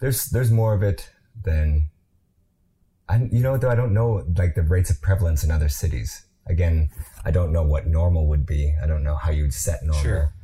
[0.00, 1.08] there's there's more of it
[1.40, 1.90] than
[3.10, 6.26] I, you know, though I don't know like the rates of prevalence in other cities.
[6.46, 6.90] Again,
[7.24, 8.74] I don't know what normal would be.
[8.82, 10.34] I don't know how you'd set normal, sure.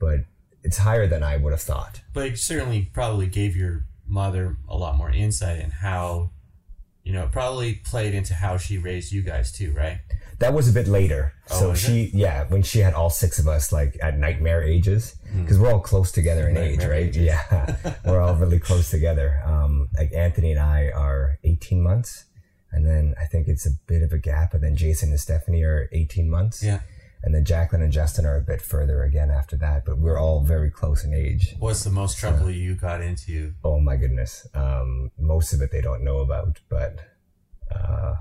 [0.00, 0.20] but
[0.62, 2.02] it's higher than I would have thought.
[2.12, 6.30] But it certainly probably gave your mother a lot more insight in how,
[7.06, 9.98] you know, it probably played into how she raised you guys too, right?
[10.40, 11.32] That was a bit later.
[11.50, 15.14] Oh, so she, yeah, when she had all six of us, like at nightmare ages,
[15.40, 16.90] because we're all close together in age, Hmm.
[16.90, 17.04] Right?
[17.06, 17.22] ages.
[17.22, 19.40] Yeah, we're all really close together.
[19.46, 22.24] Um, like Anthony and I are 18 months,
[22.72, 25.62] and then I think it's a bit of a gap, and then Jason and Stephanie
[25.62, 26.60] are 18 months.
[26.62, 26.80] Yeah.
[27.26, 30.42] And then Jacqueline and Justin are a bit further again after that, but we're all
[30.44, 31.56] very close in age.
[31.58, 33.52] What's the most trouble you got into?
[33.64, 34.46] Oh my goodness.
[34.54, 37.00] Um, most of it they don't know about, but
[37.74, 38.14] uh,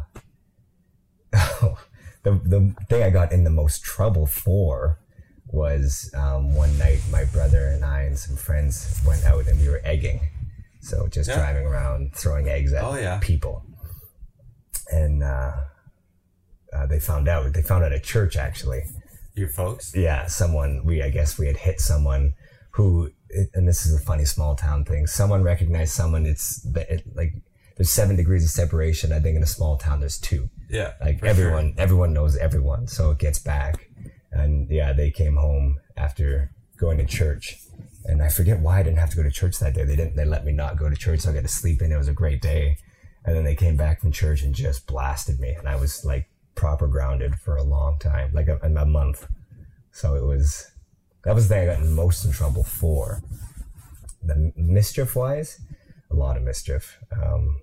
[1.32, 1.76] the
[2.24, 5.00] the thing I got in the most trouble for
[5.48, 9.70] was um, one night my brother and I and some friends went out and we
[9.70, 10.22] were egging,
[10.82, 11.36] so just Yeah.
[11.38, 13.20] driving around throwing eggs at Oh, yeah.
[13.22, 13.64] people,
[14.92, 15.52] and uh,
[16.74, 17.54] uh, they found out.
[17.54, 18.84] They found out at church actually
[19.36, 19.96] Your folks?
[19.96, 22.34] yeah, someone we I guess we had hit someone
[22.72, 23.12] who,
[23.54, 25.08] and this is a funny small town thing.
[25.08, 26.26] Someone recognized someone.
[26.26, 27.34] It's it, like
[27.78, 29.12] there's seven degrees of separation.
[29.12, 30.50] I think in a small town there's two.
[30.70, 30.94] Yeah.
[31.02, 31.82] Like everyone, sure.
[31.82, 33.90] everyone knows everyone, so it gets back.
[34.32, 37.58] And yeah, they came home after going to church,
[38.04, 39.86] and I forget why I didn't have to go to church that day.
[39.86, 40.16] They didn't.
[40.18, 41.92] They let me not go to church, so I got to sleep in.
[41.92, 42.78] It was a great day,
[43.24, 46.30] and then they came back from church and just blasted me, and I was like
[46.56, 49.28] proper grounded for a long time, like a, a month.
[49.92, 50.72] So it was
[51.24, 53.22] that was the thing I got most in trouble for.
[54.24, 55.60] The mischief wise,
[56.10, 57.00] a lot of mischief.
[57.12, 57.62] Um,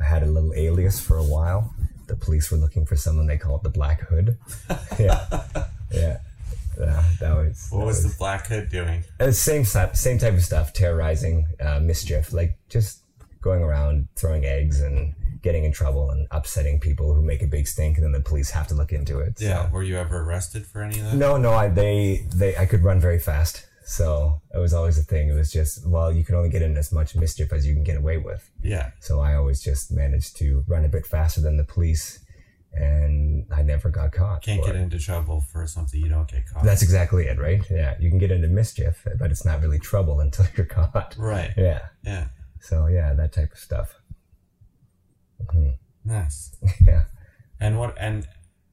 [0.00, 1.74] I had a little alias for a while.
[2.06, 4.36] The police were looking for someone they called the Black Hood.
[4.98, 5.26] yeah,
[5.90, 6.18] yeah.
[6.80, 9.04] Yeah, that was What that was the Black Hood doing?
[9.20, 13.01] uh, same type, same type of stuff, terrorizing, uh, mischief, like just
[13.42, 17.66] going around throwing eggs and getting in trouble and upsetting people who make a big
[17.66, 19.38] stink, and then the police have to look into it.
[19.38, 19.70] so- Yeah.
[19.70, 21.14] Were you ever arrested for any of that?
[21.16, 25.02] No, no, I they they I could run very fast, so it was always a
[25.02, 25.28] thing.
[25.28, 27.82] It was just well, you can only get in as much mischief as you can
[27.82, 28.48] get away with.
[28.62, 28.92] Yeah.
[29.00, 32.20] So I always just managed to run a bit faster than the police,
[32.72, 34.42] and I never got caught.
[34.42, 34.80] Can't get it.
[34.80, 36.62] into trouble for something you don't get caught.
[36.64, 37.60] That's exactly it, right?
[37.70, 41.16] Yeah, you can get into mischief, but it's not really trouble until you're caught.
[41.18, 41.52] right.
[41.56, 41.80] Yeah.
[42.04, 42.26] Yeah.
[42.62, 44.00] So yeah, that type of stuff.
[46.04, 46.56] Nice.
[46.80, 47.04] Yeah.
[47.60, 47.94] And what?
[47.98, 48.26] And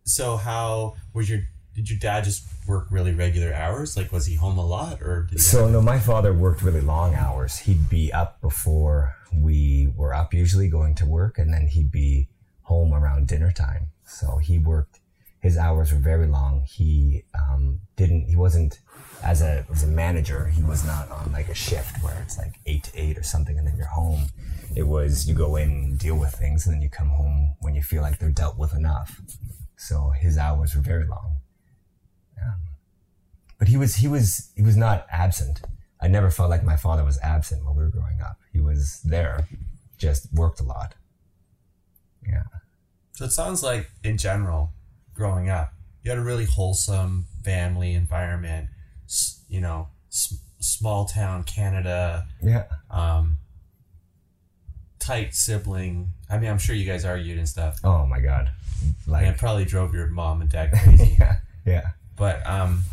[0.04, 1.42] so, how was your?
[1.76, 3.96] Did your dad just work really regular hours?
[3.96, 5.30] Like, was he home a lot, or?
[5.38, 7.60] So no, my father worked really long hours.
[7.60, 12.30] He'd be up before we were up, usually going to work, and then he'd be
[12.64, 13.88] home around dinner time.
[14.06, 15.00] So he worked.
[15.40, 16.64] His hours were very long.
[16.68, 18.26] He um, didn't.
[18.26, 18.80] He wasn't
[19.24, 20.48] as a as a manager.
[20.48, 23.58] He was not on like a shift where it's like eight to eight or something,
[23.58, 24.28] and then you're home.
[24.76, 27.82] It was you go in, deal with things, and then you come home when you
[27.82, 29.22] feel like they're dealt with enough.
[29.78, 31.38] So his hours were very long
[32.42, 32.56] um,
[33.58, 35.62] but he was he was he was not absent.
[36.02, 38.38] I never felt like my father was absent while we were growing up.
[38.54, 39.48] He was there,
[39.98, 40.96] just worked a lot.
[42.26, 42.44] Yeah,
[43.14, 44.72] So it sounds like, in general,
[45.14, 48.70] growing up, you had a really wholesome family environment.
[49.50, 53.38] You know, s- small town Canada, yeah, um,
[55.00, 56.14] tight sibling.
[56.30, 57.80] I mean, I'm sure you guys argued and stuff.
[57.84, 58.50] Oh my god,
[58.84, 61.16] And like it probably drove your mom and dad crazy.
[61.20, 62.84] yeah, yeah, but um,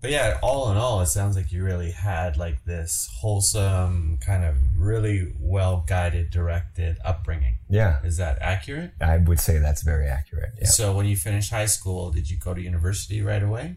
[0.00, 4.44] but yeah, all in all, it sounds like you really had like this wholesome, kind
[4.44, 7.58] of really well guided, directed upbringing.
[7.68, 8.02] yeah.
[8.04, 8.92] Is that accurate?
[9.00, 10.50] I would say that's very accurate.
[10.60, 13.76] Yeah, So when you finished high school, did you go to university right away?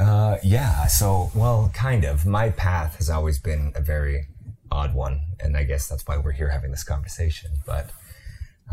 [0.00, 0.86] Uh, yeah.
[0.86, 2.26] So well, kind of.
[2.26, 4.26] My path has always been a very
[4.70, 7.50] odd one, and I guess that's why we're here having this conversation.
[7.66, 7.90] But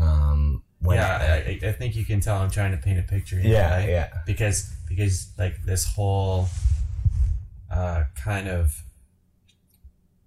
[0.00, 3.36] um, when yeah, I, I think you can tell I'm trying to paint a picture.
[3.36, 3.88] Here, Yeah, right?
[3.88, 4.08] yeah.
[4.26, 6.48] Because because like this whole
[7.70, 8.82] uh, kind of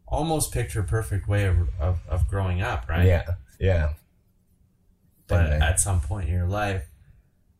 [0.07, 3.05] almost picture perfect way of, of, of growing up, right?
[3.05, 3.23] yeah,
[3.59, 3.93] yeah,
[5.27, 5.67] But Definitely.
[5.67, 6.83] at some point in your life,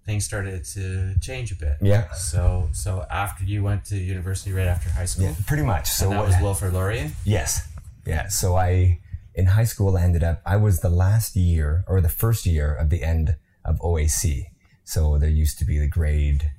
[0.05, 1.77] things started to change a bit.
[1.81, 5.35] yeah, So so after you went to university right after high school, yeah.
[5.45, 5.87] Pretty much.
[5.89, 7.11] So that what- was Wilfrid Laurier.
[7.25, 7.67] Yes.
[8.05, 8.27] Yeah.
[8.29, 8.99] So I,
[9.35, 12.73] in high school, I ended up, I was the last year or the first year
[12.73, 14.47] of the end of OAC.
[14.83, 16.51] So there used to be the grade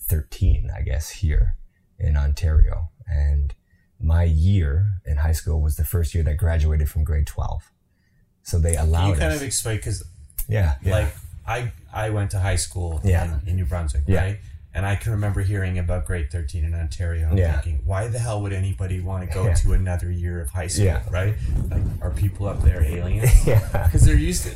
[0.00, 1.56] 13, I guess, here
[1.98, 2.90] in Ontario.
[3.06, 3.54] And
[4.00, 7.70] my year in high school was the first year that graduated from grade 12.
[8.42, 9.36] So they Can allowed you kind us.
[9.40, 10.04] of explain because
[10.48, 10.92] yeah, yeah.
[10.92, 13.24] like I I went to high school Yeah.
[13.42, 14.20] in, in New Brunswick, Yeah.
[14.22, 14.38] right?
[14.74, 17.52] And I can remember hearing about grade thirteen in Ontario and Yeah.
[17.60, 19.54] thinking, why the hell would anybody want to go Yeah.
[19.54, 21.02] to another year of high school, Yeah.
[21.10, 21.34] right?
[21.70, 23.30] Like, are people up there aliens?
[23.46, 23.84] yeah.
[23.86, 24.50] Because they're used to.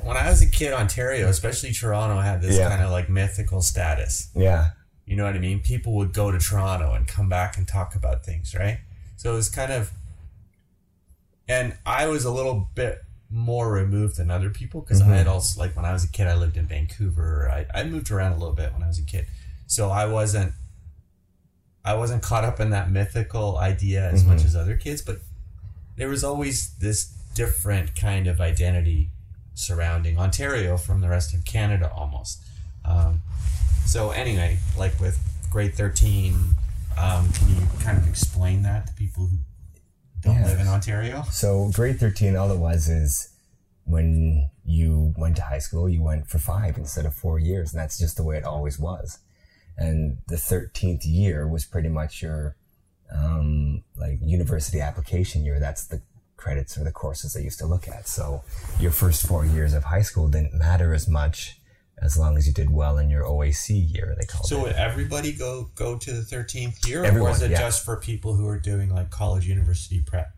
[0.00, 4.28] When I was a kid, Ontario, especially Toronto, had this kind of like mythical status.
[4.34, 4.70] Yeah.
[5.04, 5.60] You know what I mean?
[5.60, 8.78] People would go to Toronto and come back and talk about things, right?
[9.16, 9.92] So it was kind of,
[11.46, 15.12] and I was a little bit more removed than other people because Mm-hmm.
[15.12, 17.50] I had also like when I was a kid, I lived in Vancouver.
[17.50, 19.26] I, I moved around a little bit when I was a kid,
[19.66, 20.52] so I wasn't
[21.84, 24.32] I wasn't caught up in that mythical idea as Mm-hmm.
[24.32, 25.18] much as other kids, but
[25.96, 29.10] there was always this different kind of identity
[29.54, 32.42] surrounding Ontario from the rest of Canada almost.
[32.84, 33.22] Um,
[33.84, 35.18] so anyway, like with
[35.50, 36.34] grade thirteen,
[36.98, 39.36] um, can you kind of explain that to people who
[40.22, 40.46] don't Yeah.
[40.46, 41.24] live in Ontario?
[41.30, 43.28] So grade 13, all it was is
[43.84, 47.72] when you went to high school, you went for five instead of four years.
[47.72, 49.18] And that's just the way it always was.
[49.76, 52.56] And the 13th year was pretty much your,
[53.12, 55.58] um, like university application year.
[55.58, 56.00] That's the
[56.36, 58.06] credits or the courses they used to look at.
[58.08, 58.42] So
[58.78, 61.60] your first four years of high school didn't matter as much
[62.00, 64.58] as long as you did well in your OAC year, they called So it.
[64.58, 67.58] So would everybody go go to the thirteenth year, or was it yeah.
[67.60, 70.34] just for people who are doing like college university prep?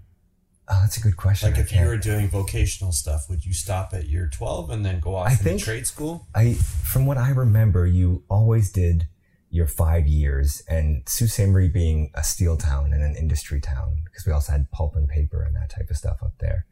[0.67, 1.51] Oh, that's a good question.
[1.51, 4.71] Like I if you can't- were doing vocational stuff, would you stop at year twelve
[4.71, 6.27] and then go off I think- trade school?
[6.35, 9.07] I, from what I remember, you always did
[9.51, 11.41] your five years, and Sault Ste.
[11.49, 15.09] Marie being a steel town and an industry town, because we also had pulp and
[15.09, 16.67] paper and that type of stuff up there.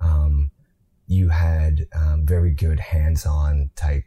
[0.00, 0.50] Um,
[1.08, 4.04] you had um, very good hands-on type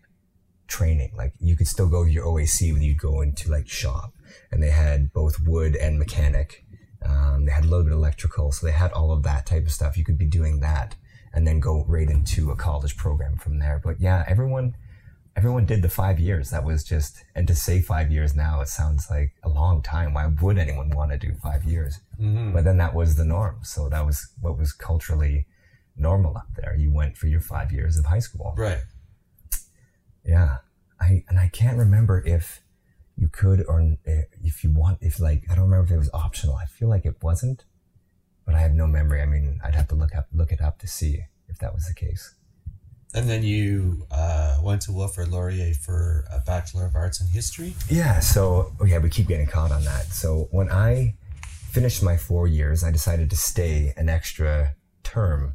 [0.73, 1.11] training.
[1.15, 4.13] Like you could still go to your OAC when you'd go into like shop,
[4.51, 6.65] and they had both wood and mechanic.
[7.05, 9.65] Um, they had a little bit of electrical, so they had all of that type
[9.65, 9.97] of stuff.
[9.97, 10.95] You could be doing that
[11.33, 13.81] and then go right into a college program from there.
[13.83, 14.75] But yeah, everyone,
[15.35, 16.51] everyone did the five years.
[16.51, 20.13] That was just, and to say five years now, it sounds like a long time.
[20.13, 21.99] Why would anyone want to do five years?
[22.21, 22.53] Mm-hmm.
[22.53, 23.59] But then that was the norm.
[23.63, 25.47] So that was what was culturally
[25.97, 26.75] normal up there.
[26.77, 28.53] You went for your five years of high school.
[28.55, 28.81] Right.
[30.25, 30.57] Yeah.
[30.99, 32.61] I, and I can't remember if
[33.17, 36.55] you could or if you want, if like, I don't remember if it was optional.
[36.55, 37.65] I feel like it wasn't,
[38.45, 39.21] but I have no memory.
[39.21, 41.87] I mean, I'd have to look up, look it up to see if that was
[41.87, 42.35] the case.
[43.15, 47.75] And then you uh, went to Wilfrid Laurier for a Bachelor of Arts in History.
[47.87, 48.19] Yeah.
[48.19, 50.05] So, oh yeah, we keep getting caught on that.
[50.05, 51.15] So when I
[51.69, 55.53] finished my four years, I decided to stay an extra term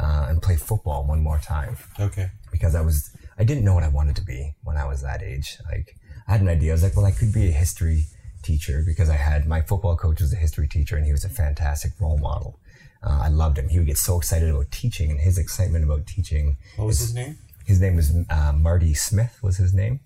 [0.00, 1.76] uh, and play football one more time.
[2.00, 2.30] Okay.
[2.50, 5.22] because I was I didn't know what I wanted to be when I was that
[5.22, 5.58] age.
[5.70, 5.96] Like
[6.26, 6.72] I had an idea.
[6.72, 8.06] I was like, well, I could be a history
[8.42, 11.28] teacher because I had my football coach was a history teacher and he was a
[11.28, 12.58] fantastic role model.
[13.02, 13.68] Uh, I loved him.
[13.68, 16.56] He would get so excited about teaching, and his excitement about teaching.
[16.76, 17.38] What was his name?
[17.64, 19.38] His name was uh, Marty Smith.
[19.40, 20.00] Was his name,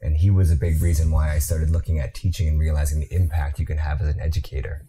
[0.00, 3.14] and he was a big reason why I started looking at teaching and realizing the
[3.14, 4.86] impact you can have as an educator.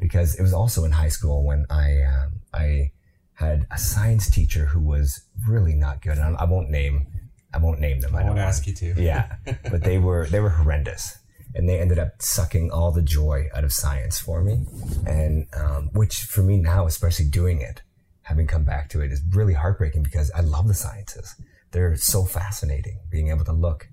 [0.00, 2.92] Because it was also in high school when I um, I
[3.34, 6.16] had a science teacher who was really not good.
[6.16, 7.06] And I won't name
[7.54, 8.14] I won't name them.
[8.14, 8.94] I, I don't won't want- ask you to.
[9.00, 9.36] yeah,
[9.70, 11.18] but they were they were horrendous,
[11.54, 14.64] and they ended up sucking all the joy out of science for me,
[15.06, 17.82] and um, which for me now, especially doing it,
[18.22, 21.34] having come back to it, is really heartbreaking because I love the sciences.
[21.70, 22.98] They're so fascinating.
[23.10, 23.88] Being able to look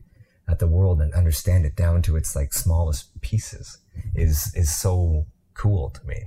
[0.48, 3.78] at the world and understand it down to its like smallest pieces
[4.16, 6.26] is is so cool to me.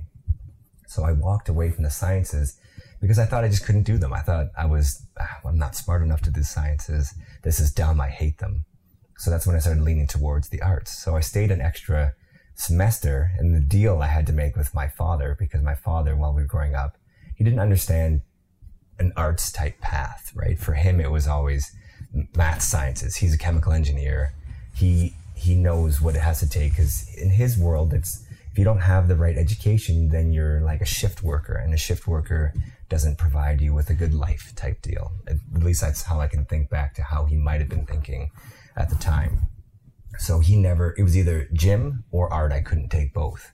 [0.87, 2.57] So I walked away from the sciences
[3.05, 4.13] because I thought I just couldn't do them.
[4.13, 7.13] I thought I was, ah, I'm not smart enough to do sciences.
[7.43, 8.01] This is dumb.
[8.01, 8.65] I hate them.
[9.19, 10.97] So that's when I started leaning towards the arts.
[10.97, 12.13] So I stayed an extra
[12.55, 16.33] semester and the deal I had to make with my father because my father, while
[16.33, 16.97] we were growing up,
[17.35, 18.21] he didn't understand
[18.97, 20.57] an arts type path, right?
[20.57, 21.75] For him, it was always
[22.35, 23.17] math sciences.
[23.17, 24.33] He's a chemical engineer.
[24.73, 28.63] He, he knows what it has to take because in his world, it's, if you
[28.63, 32.51] don't have the right education, then you're like a shift worker and a shift worker
[32.89, 35.11] doesn't provide you with a good life type deal.
[35.27, 38.31] At least that's how I can think back to how he might have been thinking
[38.75, 39.47] at the time.
[40.17, 42.51] So he never, it was either gym or art.
[42.51, 43.51] I couldn't take both.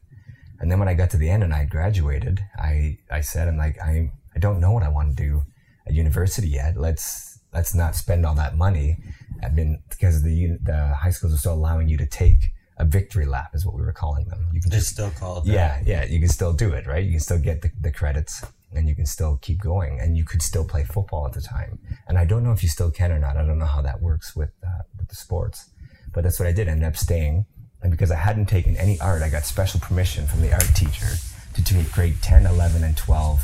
[0.60, 3.48] And then when I got to the end and I had graduated, I, I said,
[3.48, 5.44] I'm like, I, I don't know what I want to do
[5.88, 6.78] at university yet.
[6.78, 8.98] Let's, let's not spend all that money.
[9.42, 13.26] I've been, because the, the high schools are still allowing you to take a victory
[13.26, 14.46] lap is what we were calling them.
[14.54, 15.46] You can just, still called.
[15.46, 15.52] that.
[15.52, 17.04] yeah, yeah, you can still do it, right?
[17.04, 18.44] You can still get the, the credits
[18.74, 21.80] and you can still keep going and you could still play football at the time.
[22.08, 23.38] And I don't know if you still can or not.
[23.38, 25.70] I don't know how that works with, uh, with the sports,
[26.14, 26.68] but that's what I did.
[26.68, 27.46] I ended up staying.
[27.82, 31.08] And because I hadn't taken any art, I got special permission from the art teacher
[31.54, 33.44] to take grade 10, 11, and 12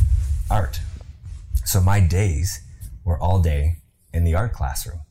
[0.49, 0.79] art.
[1.65, 2.61] So my days
[3.03, 3.77] were all day
[4.13, 5.01] in the art classroom.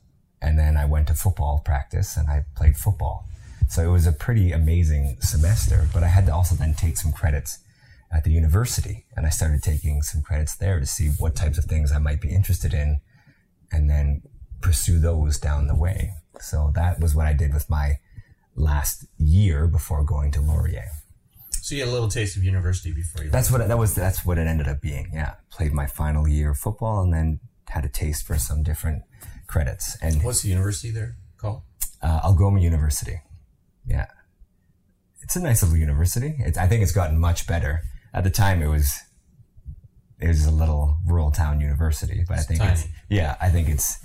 [0.40, 3.26] And then I went to football practice and I played football.
[3.68, 7.12] So it was a pretty amazing semester, but I had to also then take some
[7.12, 7.58] credits
[8.12, 9.06] at the university.
[9.16, 12.20] And I started taking some credits there to see what types of things I might
[12.20, 13.00] be interested in
[13.72, 14.22] and then
[14.60, 16.12] pursue those down the way.
[16.40, 17.98] So that was what I did with my
[18.54, 20.88] last year before going to Laurier.
[21.50, 23.30] So you had a little taste of university before you.
[23.30, 23.94] That's what it, that was.
[23.94, 25.10] That's what it ended up being.
[25.12, 29.02] Yeah, played my final year of football and then had a taste for some different
[29.48, 29.96] credits.
[30.00, 31.62] And what's the university there called?
[32.00, 33.20] Uh, Algoma University.
[33.84, 34.06] Yeah,
[35.22, 36.36] it's a nice little university.
[36.38, 37.82] It's, I think it's gotten much better.
[38.16, 38.98] At the time, it was
[40.18, 42.72] it was a little rural town university, but it's I think tiny.
[42.72, 43.98] it's yeah, I think it's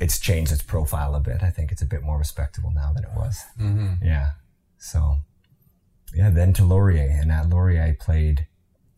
[0.00, 1.44] it's changed its profile a bit.
[1.44, 3.44] I think it's a bit more respectable now than it was.
[3.58, 4.04] Mm-hmm.
[4.04, 4.30] Yeah.
[4.78, 5.18] So
[6.12, 8.48] yeah, then to Laurier, and at Laurier I played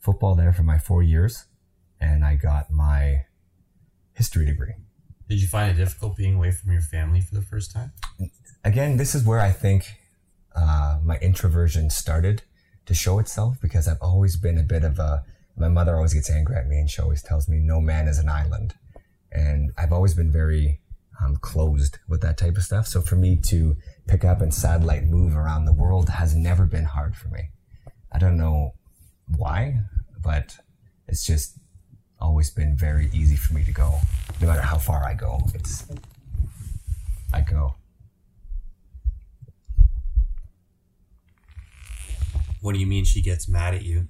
[0.00, 1.44] football there for my four years,
[2.00, 3.26] and I got my
[4.14, 4.74] history degree.
[5.28, 7.92] Did you find it difficult being away from your family for the first time?
[8.64, 9.98] Again, this is where I think
[10.56, 12.42] uh, my introversion started
[12.88, 15.22] to show itself because I've always been a bit of a.
[15.56, 18.18] My mother always gets angry at me, and she always tells me, "No man is
[18.18, 18.74] an island,"
[19.30, 20.80] and I've always been very
[21.20, 22.86] um, closed with that type of stuff.
[22.86, 23.76] So for me to
[24.06, 27.50] pick up and satellite move around the world has never been hard for me.
[28.10, 28.72] I don't know
[29.36, 29.80] why,
[30.22, 30.56] but
[31.06, 31.58] it's just
[32.20, 34.00] always been very easy for me to go.
[34.40, 35.84] No matter how far I go, it's
[37.34, 37.74] I go.
[42.60, 44.08] What do you mean she gets mad at you?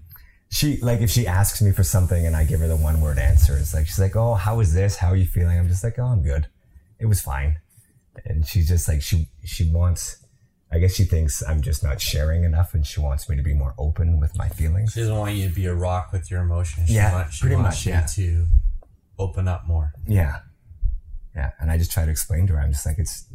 [0.50, 3.18] She like if she asks me for something and I give her the one word
[3.18, 4.96] answer, it's like she's like, "Oh, how is this?
[4.96, 6.48] How are you feeling?" I'm just like, "Oh, I'm good."
[6.98, 7.60] It was fine,
[8.24, 10.24] and she's just like she she wants.
[10.70, 13.54] I guess she thinks I'm just not sharing enough, and she wants me to be
[13.54, 14.92] more open with my feelings.
[14.92, 16.88] She doesn't want you to be a rock with your emotions.
[16.88, 17.86] She yeah, wants, she pretty wants much.
[17.86, 18.46] You yeah, to
[19.18, 19.92] open up more.
[20.06, 20.40] Yeah,
[21.34, 22.60] yeah, and I just try to explain to her.
[22.60, 23.26] I'm just like, it's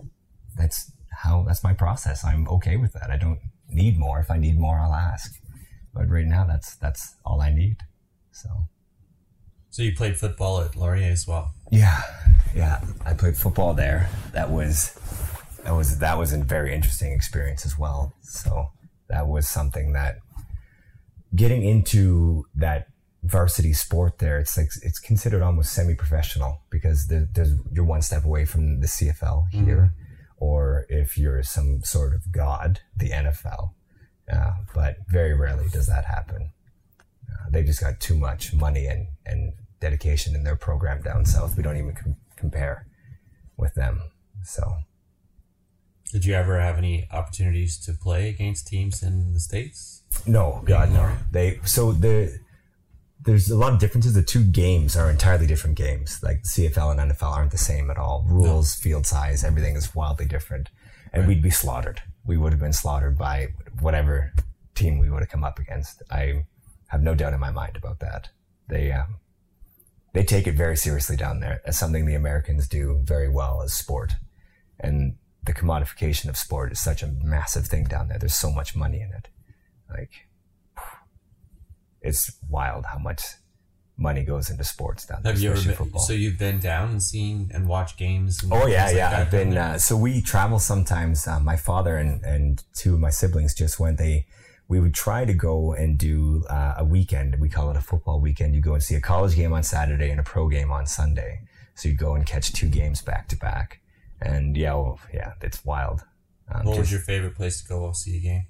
[0.58, 2.26] that's how that's my process.
[2.26, 3.10] I'm okay with that.
[3.10, 3.40] I don't
[3.74, 4.20] need more.
[4.20, 5.34] If I need more, I'll ask.
[5.94, 7.78] But right now, that's that's all I need.
[8.32, 8.50] So.
[9.70, 11.52] So you played football at Laurier as well.
[11.72, 12.00] Yeah,
[12.56, 12.82] yeah.
[13.06, 14.08] I played football there.
[14.34, 15.00] That was
[15.64, 18.14] that was that was a very interesting experience as well.
[18.22, 18.68] So
[19.10, 20.18] that was something that
[21.36, 22.88] getting into that
[23.24, 28.46] varsity sport there, it's like it's considered almost semi-professional because there's you're one step away
[28.46, 29.92] from the CFL here.
[29.92, 30.03] Mm-hmm.
[30.38, 33.72] Or if you're some sort of god, the NFL.
[34.32, 36.52] Uh, but very rarely does that happen.
[37.30, 41.58] Uh, they just got too much money and, and dedication in their program down south.
[41.58, 42.88] We don't even com- compare
[43.58, 44.02] with them.
[44.44, 44.78] So,
[46.12, 50.04] did you ever have any opportunities to play against teams in the states?
[50.26, 51.16] No, God, no.
[51.32, 52.40] They so the
[53.26, 54.14] there's a lot of differences.
[54.14, 56.20] The two games are entirely different games.
[56.22, 58.26] Like CFL and NFL aren't the same at all.
[58.28, 58.82] Rules, no.
[58.82, 60.70] field size, everything is wildly different.
[61.12, 61.30] And right.
[61.30, 62.02] we'd be slaughtered.
[62.26, 63.50] We would have been slaughtered by
[63.80, 64.34] whatever
[64.76, 66.02] team we would have come up against.
[66.12, 66.46] I
[66.88, 68.30] have no doubt in my mind about that.
[68.68, 69.18] They um,
[70.14, 73.74] they take it very seriously down there as something the Americans do very well as
[73.74, 74.14] sport.
[74.80, 78.20] And the commodification of sport is such a massive thing down there.
[78.20, 79.30] There's so much money in it.
[79.90, 80.28] Like
[82.04, 83.24] it's wild how much
[83.98, 85.34] money goes into sports down there.
[85.34, 86.02] Have you ever been, football.
[86.02, 88.44] So you've been down and seen and watched games.
[88.44, 89.20] And oh yeah, yeah.
[89.20, 89.58] I've been.
[89.58, 91.28] Uh, so we travel sometimes.
[91.28, 93.98] Uh, my father and and two of my siblings just went.
[93.98, 94.26] They
[94.68, 97.40] we would try to go and do uh, a weekend.
[97.40, 98.56] We call it a football weekend.
[98.56, 101.42] You go and see a college game on Saturday and a pro game on Sunday.
[101.76, 103.82] So you go and catch two games back to back.
[104.22, 106.02] And yeah, well, yeah, it's wild.
[106.50, 108.48] Um, what just, was your favorite place to go see a game?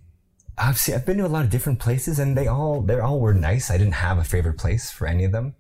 [0.58, 3.20] I've seen, I've been to a lot of different places, and they all they all
[3.20, 3.72] were nice.
[3.72, 5.56] I didn't have a favorite place for any of them.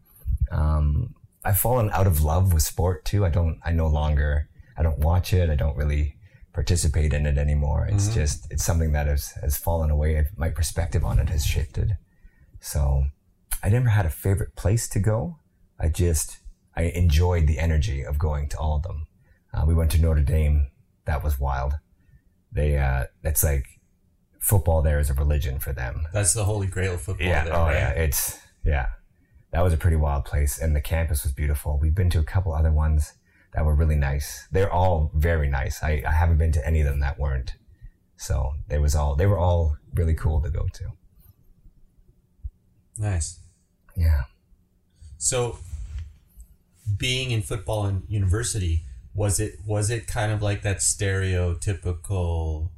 [0.52, 3.26] Um, I've fallen out of love with sport too.
[3.26, 3.60] I don't.
[3.66, 4.50] I no longer.
[4.78, 5.50] I don't watch it.
[5.50, 6.18] I don't really
[6.54, 7.88] participate in it anymore.
[7.92, 8.14] It's mm-hmm.
[8.14, 10.26] just it's something that has has fallen away.
[10.38, 11.98] My perspective on it has shifted.
[12.60, 13.06] So
[13.64, 15.38] I never had a favorite place to go.
[15.80, 16.40] I just
[16.76, 19.08] I enjoyed the energy of going to all of them.
[19.54, 20.68] Uh, we went to Notre Dame.
[21.06, 21.74] That was wild.
[22.52, 23.66] They uh, it's like
[24.44, 26.06] football there is a religion for them.
[26.12, 27.26] That's the holy grail of football.
[27.26, 27.46] Yeah.
[27.46, 27.76] There, oh right?
[27.76, 27.90] yeah.
[27.92, 28.88] It's yeah.
[29.52, 31.80] That was a pretty wild place, and the campus was beautiful.
[31.82, 33.14] We've been to a couple other ones
[33.54, 34.48] that were really nice.
[34.52, 35.82] They're all very nice.
[35.82, 37.54] I, I haven't been to any of them that weren't.
[38.18, 40.84] So they was all they were all really cool to go to.
[42.98, 43.40] Nice.
[43.96, 44.24] Yeah.
[45.18, 45.60] So
[46.98, 48.82] being in football in university,
[49.16, 52.72] was it was it kind of like that stereotypical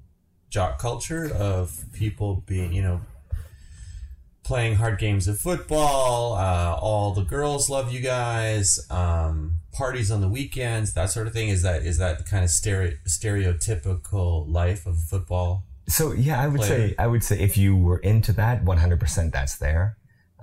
[0.50, 3.02] jock culture of people being, you know,
[4.43, 6.34] playing hard games of football.
[6.34, 8.80] Uh, all the girls love you guys.
[8.89, 11.50] Um, parties on the weekends, that sort of thing.
[11.50, 15.64] Is that is that kind of stere- stereotypical life of football?
[15.88, 16.89] So yeah, I would player?
[16.89, 19.98] say I would say if you were into that, one hundred percent, that's there.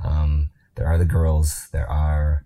[0.05, 1.68] Um, there are the girls.
[1.72, 2.44] There are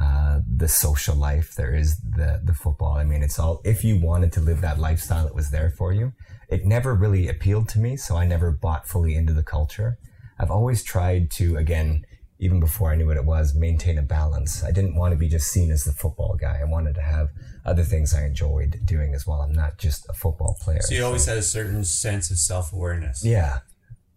[0.00, 1.54] uh, the social life.
[1.54, 2.96] There is the the football.
[2.96, 3.60] I mean, it's all.
[3.64, 6.12] If you wanted to live that lifestyle, it was there for you.
[6.48, 9.98] It never really appealed to me, so I never bought fully into the culture.
[10.38, 12.04] I've always tried to, again,
[12.38, 14.64] even before I knew what it was, maintain a balance.
[14.64, 16.58] I didn't want to be just seen as the football guy.
[16.60, 17.28] I wanted to have
[17.64, 19.40] other things I enjoyed doing as well.
[19.40, 20.80] I'm not just a football player.
[20.82, 23.24] So you always had a certain sense of self awareness.
[23.24, 23.60] Yeah,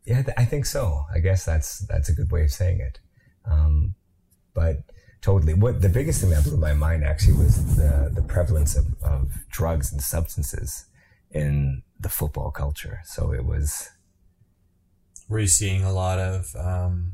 [0.05, 1.05] yeah, I think so.
[1.13, 2.99] I guess that's that's a good way of saying it.
[3.49, 3.93] Um,
[4.53, 4.77] but
[5.21, 8.87] totally, what the biggest thing that blew my mind actually was the the prevalence of,
[9.03, 10.85] of drugs and substances
[11.31, 12.99] in the football culture.
[13.05, 13.89] So it was.
[15.29, 17.13] Were you seeing a lot of um,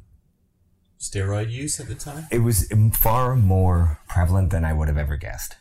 [1.00, 2.28] steroid use at the time?
[2.32, 5.56] It was far more prevalent than I would have ever guessed.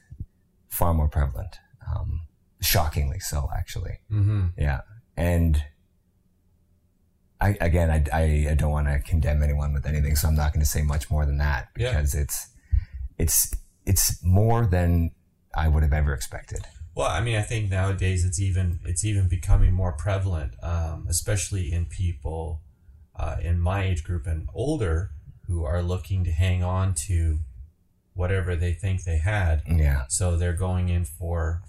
[0.68, 1.56] Far more prevalent.
[1.94, 2.22] Um,
[2.60, 4.00] shockingly so, actually.
[4.10, 4.48] Mm-hmm.
[4.58, 4.80] Yeah.
[5.16, 5.62] And
[7.40, 10.52] I, again, I, I, I don't want to condemn anyone with anything, so I'm not
[10.52, 12.20] going to say much more than that because yeah.
[12.20, 12.48] it's,
[13.18, 15.10] it's, it's more than
[15.54, 16.66] I would have ever expected.
[16.94, 21.72] Well, I mean, I think nowadays it's even it's even becoming more prevalent, um, especially
[21.72, 22.60] in people
[23.16, 25.10] uh, in my age group and older
[25.46, 27.38] who are looking to hang on to
[28.14, 29.62] whatever they think they had.
[29.66, 30.02] Yeah.
[30.08, 31.62] So they're going in for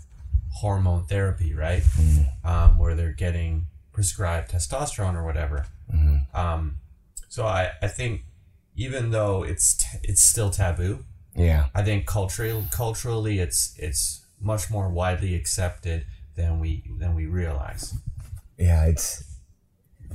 [0.56, 1.84] hormone therapy, right?
[1.84, 2.46] Mm.
[2.46, 5.66] Um, where they're getting prescribed testosterone or whatever.
[5.94, 6.36] Mm-hmm.
[6.38, 6.78] Um,
[7.30, 8.22] so I, I think
[8.76, 11.06] even though it's t- it's still taboo,
[11.36, 17.26] yeah, I think culturally culturally it's it's much more widely accepted than we than we
[17.26, 17.96] realize.
[18.58, 19.24] Yeah, it's.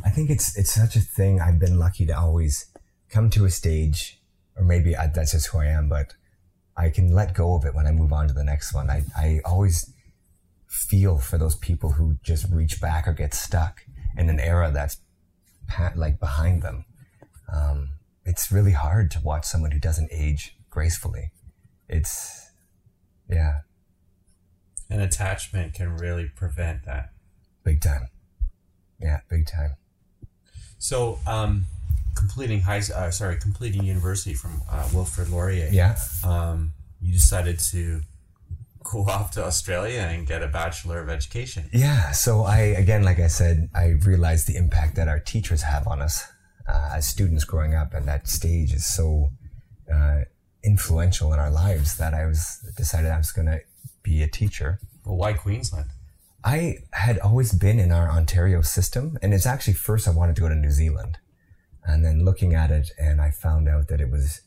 [0.04, 1.40] I think it's it's such a thing.
[1.40, 2.66] I've been lucky to always
[3.10, 4.20] come to a stage,
[4.56, 6.14] or maybe I, that's just who I am, but
[6.76, 8.90] I can let go of it when I move on to the next one.
[8.90, 9.92] I I always
[10.68, 13.80] feel for those people who just reach back or get stuck
[14.16, 14.98] in an era that's
[15.96, 16.84] like behind them.
[17.52, 17.90] Um,
[18.24, 21.32] it's really hard to watch someone who doesn't age gracefully.
[21.88, 22.50] It's,
[23.28, 23.60] yeah.
[24.90, 27.10] An attachment can really prevent that.
[27.64, 28.08] Big time.
[29.00, 29.74] Yeah, big time.
[30.78, 31.66] So, um,
[32.14, 35.68] completing high, uh, sorry, completing university from uh, Wilfrid Laurier.
[35.70, 35.96] Yeah.
[36.24, 38.00] Um, you decided to
[38.82, 41.68] go off to Australia and get a Bachelor of Education.
[41.72, 42.10] Yeah.
[42.12, 46.00] So I, again, like I said, I realized the impact that our teachers have on
[46.00, 46.24] us
[46.68, 49.30] uh, as students growing up, and that stage is so
[49.92, 50.20] uh,
[50.62, 53.60] influential in our lives that I was decided I was going to
[54.08, 54.80] be a teacher.
[55.04, 55.90] Why Queensland?
[56.44, 60.42] I had always been in our Ontario system, and it's actually first I wanted to
[60.42, 61.18] go to New Zealand,
[61.84, 64.40] and then looking at it, and I found out that it was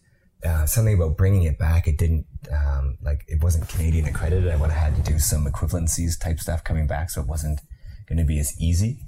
[0.43, 1.87] uh, something about bringing it back.
[1.87, 4.51] It didn't um, like it wasn't Canadian accredited.
[4.51, 7.59] I would have had to do some equivalencies type stuff coming back, so it wasn't
[8.07, 8.99] going to be as easy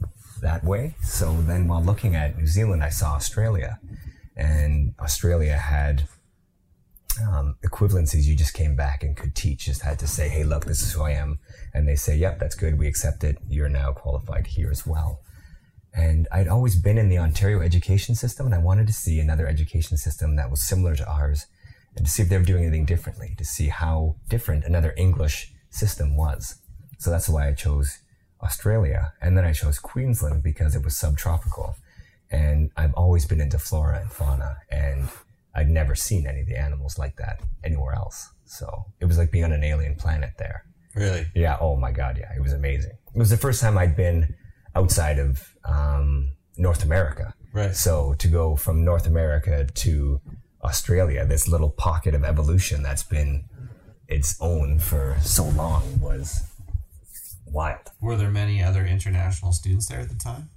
[0.41, 0.95] that way.
[1.01, 3.79] So then, while looking at New Zealand, I saw Australia,
[4.35, 6.03] and Australia had
[7.22, 8.26] um, equivalencies.
[8.26, 9.66] You just came back and could teach.
[9.66, 11.39] Just had to say, "Hey, look, this is who I am,"
[11.74, 12.78] and they say, "Yep, that's good.
[12.78, 13.38] We accept it.
[13.47, 15.22] You're now qualified here as well."
[15.93, 19.47] And I'd always been in the Ontario education system and I wanted to see another
[19.47, 21.45] education system that was similar to ours
[21.95, 25.53] and to see if they were doing anything differently, to see how different another English
[25.70, 26.55] system was.
[26.97, 27.99] So that's why I chose
[28.41, 29.14] Australia.
[29.22, 31.76] And then I chose Queensland because it was subtropical.
[32.32, 35.07] And I've always been into flora and fauna and
[35.55, 38.29] I'd never seen any of the animals like that anywhere else.
[38.45, 40.65] So it was like being on an alien planet there.
[40.95, 41.27] Really?
[41.35, 41.57] Yeah.
[41.59, 42.17] Oh my God.
[42.19, 42.31] Yeah.
[42.35, 42.91] It was amazing.
[43.13, 44.35] It was the first time I'd been
[44.75, 47.33] outside of um, North America.
[47.53, 47.75] Right.
[47.75, 50.21] So to go from North America to
[50.63, 53.45] Australia, this little pocket of evolution that's been
[54.07, 56.43] its own for so long was
[57.45, 57.91] wild.
[58.01, 60.49] Were there many other international students there at the time?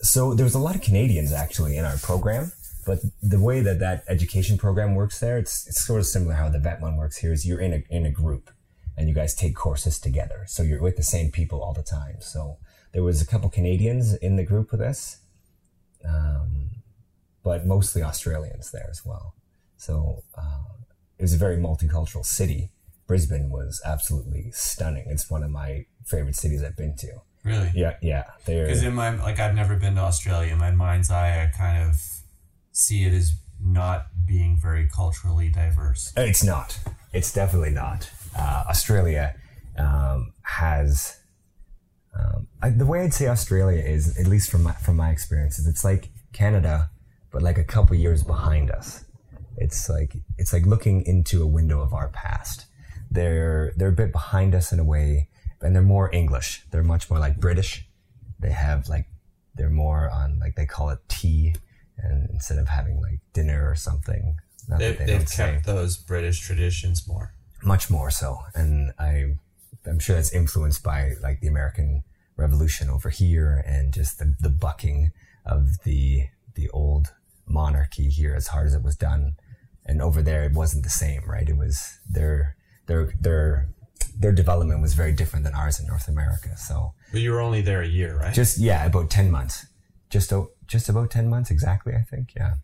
[0.00, 2.52] So there was a lot of Canadians actually in our program,
[2.86, 6.48] but the way that that education program works there, it's, it's sort of similar how
[6.48, 8.50] the vet one works here is you're in a, in a group
[8.96, 10.44] and you guys take courses together.
[10.46, 12.16] So you're with the same people all the time.
[12.20, 12.58] So
[12.92, 15.18] there was a couple Canadians in the group with us,
[16.08, 16.70] um,
[17.42, 19.34] but mostly Australians there as well.
[19.76, 20.74] So uh,
[21.18, 22.70] it was a very multicultural city.
[23.06, 25.04] Brisbane was absolutely stunning.
[25.08, 27.20] It's one of my favorite cities I've been to.
[27.44, 27.70] Really?
[27.74, 28.24] Yeah, yeah.
[28.46, 30.52] Because in my like, I've never been to Australia.
[30.52, 32.00] In my mind's eye, I kind of
[32.74, 36.12] see it as not being very culturally diverse.
[36.16, 36.78] It's not.
[37.14, 38.10] It's definitely not.
[38.36, 39.34] Uh, Australia
[39.78, 41.20] um, has
[42.18, 45.66] um, I, the way I'd say Australia is, at least from my, from my experiences,
[45.66, 46.90] it's like Canada,
[47.30, 49.04] but like a couple years behind us.
[49.56, 52.66] It's like it's like looking into a window of our past.
[53.10, 55.28] They're they're a bit behind us in a way,
[55.60, 56.64] and they're more English.
[56.72, 57.86] They're much more like British.
[58.40, 59.06] They have like
[59.54, 61.54] they're more on like they call it tea,
[61.98, 64.36] and instead of having like dinner or something,
[64.68, 65.52] They've, they have don't say.
[65.52, 67.34] kept those British traditions more.
[67.62, 69.34] much more so and i
[69.86, 72.02] i'm sure that's influenced by like the american
[72.36, 75.12] revolution over here and just the, the bucking
[75.46, 76.26] of the
[76.56, 77.12] the old
[77.46, 79.34] monarchy here as hard as it was done
[79.86, 83.68] and over there it wasn't the same right it was their their their
[84.18, 87.62] their development was very different than ours in north america so But you were only
[87.62, 88.34] there a year, right?
[88.34, 89.66] just yeah about 10 months
[90.10, 92.54] just o- just about 10 months exactly i think yeah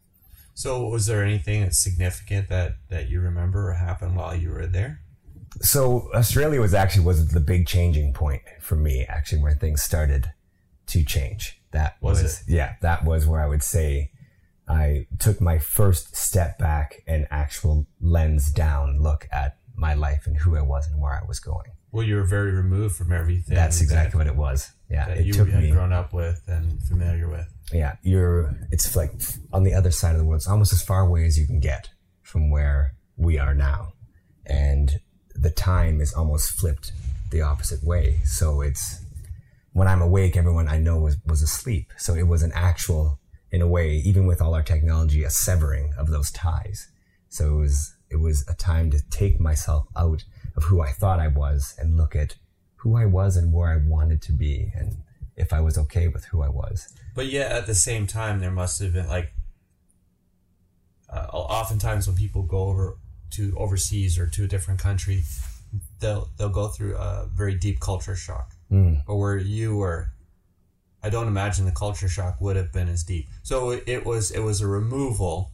[0.55, 4.66] so was there anything that's significant that that you remember or happened while you were
[4.66, 5.01] there?
[5.62, 10.30] so Australia was actually was the big changing point for me, actually, where things started
[10.86, 11.61] to change.
[11.72, 14.11] That Was was, yeah, that was where I would say
[14.68, 20.36] I took my first step back and actual lens down look at my life and
[20.36, 21.70] who I was and where I was going.
[21.93, 23.55] Well, you were very removed from everything.
[23.55, 24.70] That's exactly that, what it was.
[24.88, 25.70] Yeah, that it you took had me.
[25.70, 27.47] grown up with and familiar with.
[27.72, 28.55] Yeah, you're.
[28.70, 29.12] It's like
[29.53, 30.38] on the other side of the world.
[30.38, 31.91] It's almost as far away as you can get
[32.22, 33.93] from where we are now,
[34.47, 35.01] and
[35.34, 36.93] the time is almost flipped
[37.30, 38.18] the opposite way.
[38.24, 39.05] So it's
[39.72, 41.93] when I'm awake, everyone I know was was asleep.
[41.97, 43.18] So it was an actual,
[43.51, 46.88] in a way, even with all our technology, a severing of those ties.
[47.28, 50.24] So it was it was a time to take myself out
[50.57, 52.37] of who I thought I was and look at
[52.77, 54.97] who I was and where I wanted to be and
[55.37, 56.93] if I was okay with who I was.
[57.15, 59.33] But yet, at the same time, there must have been like.
[61.13, 62.97] Uh, oftentimes, when people go over
[63.31, 65.23] to overseas or to a different country,
[65.99, 68.53] they'll they'll go through a very deep culture shock.
[68.71, 69.03] Mm.
[69.07, 70.13] But where you were,
[71.03, 73.27] I don't imagine the culture shock would have been as deep.
[73.43, 75.51] So it, it was it was a removal,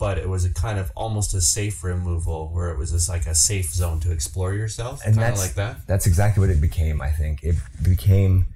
[0.00, 3.26] but it was a kind of almost a safe removal where it was just like
[3.26, 5.86] a safe zone to explore yourself, and kind of that's like that.
[5.86, 7.02] That's exactly what it became.
[7.02, 8.46] I think it became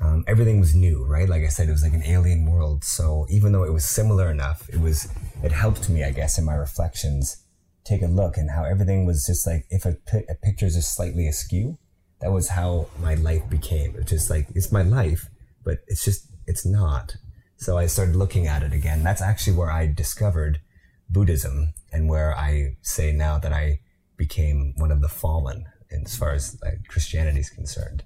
[0.00, 1.28] um, everything was new, right?
[1.28, 2.82] Like I said, it was like an alien world.
[2.82, 5.08] So even though it was similar enough, it was
[5.44, 7.42] it helped me, I guess, in my reflections.
[7.84, 9.96] Take a look and how everything was just like if a,
[10.28, 11.78] a picture is just slightly askew,
[12.20, 13.90] that was how my life became.
[13.90, 15.28] It was just like it's my life,
[15.62, 17.16] but it's just it's not.
[17.58, 19.02] So I started looking at it again.
[19.02, 20.60] That's actually where I discovered
[21.08, 23.80] Buddhism and where I say now that I
[24.16, 25.66] became one of the fallen
[26.04, 28.02] as far as like, Christianity is concerned.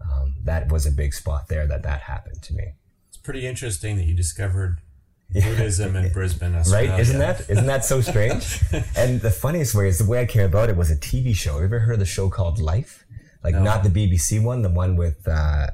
[0.00, 2.74] Um, that was a big spot there that that happened to me.
[3.08, 4.78] It's pretty interesting that you discovered
[5.32, 6.90] Buddhism in Brisbane, Australia.
[6.90, 7.00] Right?
[7.00, 8.60] Isn't that isn't that so strange?
[8.96, 11.52] and the funniest way is the way I came about it was a TV show.
[11.52, 13.04] Have you ever heard of the show called Life?
[13.42, 13.62] Like No.
[13.62, 15.68] not the BBC one, the one with uh,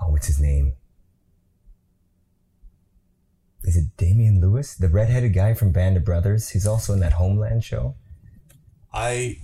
[0.00, 0.74] oh, what's his name?
[3.64, 6.50] Is it Damian Lewis, the redheaded guy from Band of Brothers?
[6.50, 7.94] He's also in that Homeland show.
[8.92, 9.38] I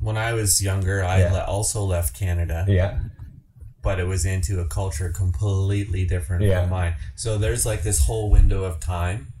[0.00, 1.32] when I was younger, I Yeah.
[1.32, 2.98] le- also left Canada, Yeah.
[3.82, 6.62] but it was into a culture completely different Yeah.
[6.62, 6.94] from mine.
[7.14, 9.32] So there's like this whole window of time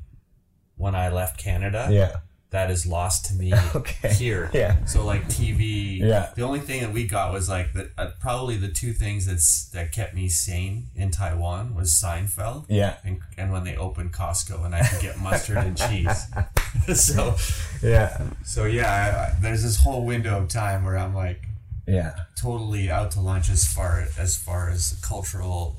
[0.76, 2.12] when I left Canada Yeah.
[2.52, 4.12] That is lost to me Okay.
[4.14, 4.50] here.
[4.52, 4.84] Yeah.
[4.84, 5.98] So like TV.
[5.98, 6.30] Yeah.
[6.36, 9.68] The only thing that we got was like the, uh, probably the two things that's
[9.70, 12.66] that kept me sane in Taiwan was Seinfeld.
[12.68, 12.96] Yeah.
[13.04, 16.26] And, and when they opened Costco and I could get mustard and cheese.
[16.94, 17.36] so
[17.82, 18.20] Yeah.
[18.44, 21.42] so yeah, I, I, there's this whole window of time where I'm like
[21.88, 22.12] Yeah.
[22.36, 25.76] totally out to lunch as far as far as cultural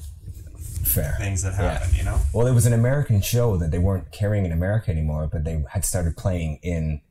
[0.83, 1.15] Fair.
[1.17, 1.79] things that Yeah.
[1.79, 1.95] happen.
[1.95, 2.19] You know.
[2.33, 5.63] Well, it was an American show that they weren't carrying in America anymore, but they
[5.69, 7.01] had started playing in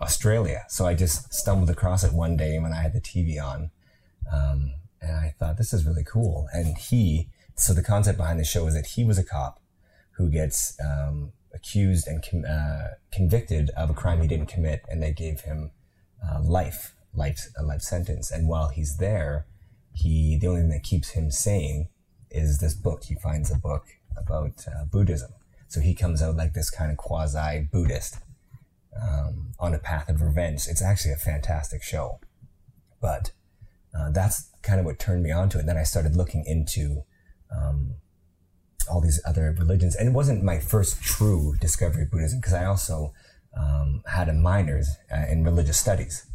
[0.00, 0.64] Australia.
[0.68, 3.70] So I just stumbled across it one day when I had the TV on.
[4.32, 6.48] Um, and I thought, this is really cool.
[6.52, 9.60] And he, so the concept behind the show is that he was a cop
[10.12, 15.02] who gets um, accused and con- uh, convicted of a crime he didn't commit, and
[15.02, 15.70] they gave him
[16.24, 18.30] uh, life, life, a life sentence.
[18.30, 19.46] And while he's there,
[19.92, 21.88] he the only thing that keeps him sane
[22.34, 23.04] is this book.
[23.04, 25.32] He finds a book about uh, Buddhism.
[25.68, 28.18] So he comes out like this kind of quasi Buddhist
[29.00, 30.66] um, on a path of revenge.
[30.68, 32.20] It's actually a fantastic show,
[33.00, 33.32] but
[33.96, 35.66] uh, that's kind of what turned me onto it.
[35.66, 37.04] Then I started looking into
[37.54, 37.94] um,
[38.90, 42.64] all these other religions, and it wasn't my first true discovery of Buddhism because I
[42.66, 43.12] also
[43.56, 46.26] um, had a minors uh, in religious studies,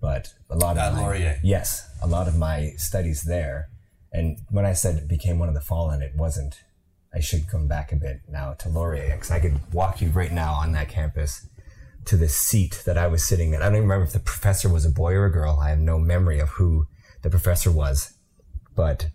[0.00, 1.40] but a lot of At my, Laurier.
[1.42, 3.68] yes, a lot of my studies there.
[4.12, 6.62] And when I said became one of the fallen, it wasn't.
[7.12, 10.32] I should come back a bit now to Laurier because I could walk you right
[10.32, 11.48] now on that campus
[12.04, 13.62] to the seat that I was sitting at.
[13.62, 15.58] I don't even remember if the professor was a boy or a girl.
[15.62, 16.86] I have no memory of who
[17.22, 18.14] the professor was,
[18.74, 19.08] but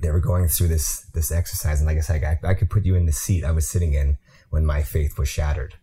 [0.00, 2.84] they were going through this this exercise, and like I said, I, I could put
[2.84, 4.18] you in the seat I was sitting in
[4.50, 5.74] when my faith was shattered,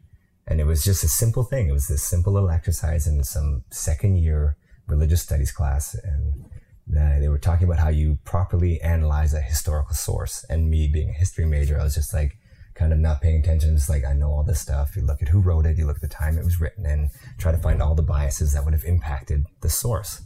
[0.47, 1.69] and it was just a simple thing.
[1.69, 4.57] It was this simple little exercise in some second year
[4.87, 6.45] religious studies class, and
[6.87, 10.45] they were talking about how you properly analyze a historical source.
[10.49, 12.37] And me being a history major, I was just like,
[12.75, 13.75] kind of not paying attention.
[13.75, 14.95] Just like, I know all this stuff.
[14.95, 17.09] You look at who wrote it, you look at the time it was written in,
[17.37, 20.21] try to find all the biases that would have impacted the source.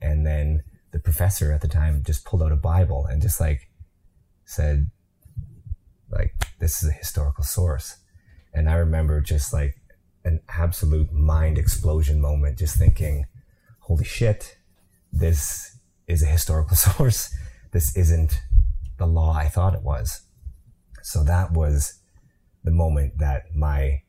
[0.00, 3.68] And then the professor at the time just pulled out a Bible and just like
[4.44, 4.90] said,
[6.10, 7.98] like, this is a historical source.
[8.52, 9.76] And I remember just like
[10.24, 13.26] an absolute mind explosion moment, just thinking,
[13.80, 14.56] holy shit,
[15.12, 15.69] this
[16.10, 17.34] is a historical source.
[17.72, 18.40] This isn't
[18.98, 20.22] the law I thought it was.
[21.02, 22.00] So that was
[22.64, 24.02] the moment that my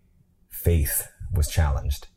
[0.49, 2.07] faith was challenged.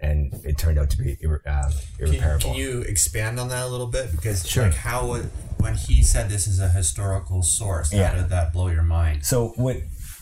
[0.00, 2.40] And it turned out to be irre- um, irreparable.
[2.40, 4.12] Can, can, you expand on that a little bit?
[4.12, 4.64] Because sure.
[4.64, 8.14] like how would, when he said this is a historical source, how yeah.
[8.14, 9.24] did that blow your mind?
[9.24, 9.78] So what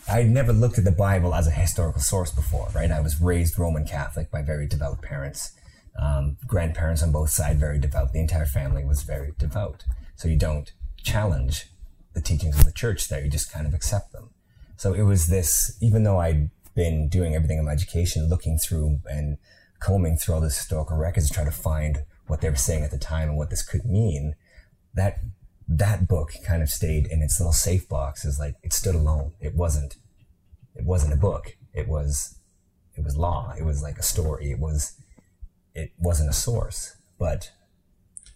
[0.08, 2.90] I never looked at the Bible as a historical source before, right?
[2.90, 5.52] I was raised Roman Catholic by very devout parents.
[5.96, 8.12] Um, grandparents on both sides very devout.
[8.12, 9.84] The entire family was very devout.
[10.16, 10.72] So you don't
[11.02, 11.70] challenge
[12.14, 13.22] the teachings of the church there.
[13.22, 14.30] You just kind of accept them.
[14.76, 19.00] So it was this, even though I'd been doing everything in my education, looking through
[19.06, 19.38] and
[19.80, 22.90] combing through all this historical records to try to find what they were saying at
[22.90, 24.34] the time and what this could mean,
[24.94, 25.18] that
[25.68, 29.32] that book kind of stayed in its little safe box as like it stood alone.
[29.40, 29.96] It wasn't
[30.74, 31.56] it wasn't a book.
[31.72, 32.38] It was
[32.96, 33.54] it was law.
[33.58, 34.50] It was like a story.
[34.50, 34.94] It was
[35.74, 37.50] it wasn't a source, but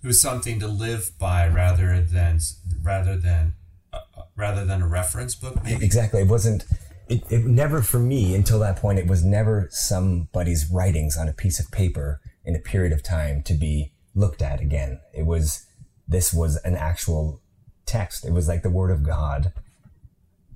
[0.03, 2.41] it was something to live by rather than
[2.83, 3.55] rather than
[3.93, 5.63] uh, uh, rather than a reference book.
[5.65, 5.85] Maybe?
[5.85, 6.23] Exactly.
[6.23, 6.65] It wasn't.
[7.09, 8.99] It, it never for me until that point.
[8.99, 13.43] It was never somebody's writings on a piece of paper in a period of time
[13.45, 15.01] to be looked at again.
[15.15, 15.67] It was
[16.07, 17.41] this was an actual
[17.87, 18.25] text.
[18.25, 19.53] It was like the word of God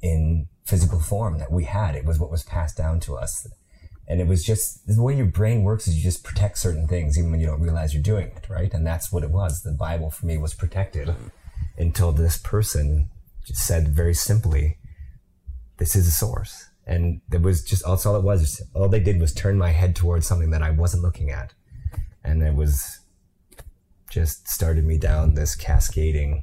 [0.01, 1.95] in physical form that we had.
[1.95, 3.47] It was what was passed down to us.
[4.09, 7.17] And it was just the way your brain works is you just protect certain things
[7.17, 8.73] even when you don't realize you're doing it, right?
[8.75, 9.63] And that's what it was.
[9.63, 11.15] The Bible for me was protected
[11.79, 13.09] until this person
[13.47, 14.79] just said very simply,
[15.79, 16.69] this is a source.
[16.85, 18.61] And it was just, that's all it was.
[18.75, 21.55] All they did was turn my head towards something that I wasn't looking at.
[22.25, 23.01] And it was
[24.11, 26.43] just started me down this cascading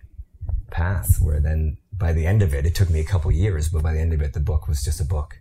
[0.71, 3.83] path where then by the end of it, it took me a couple years, but
[3.83, 5.39] by the end of it, the book was just a book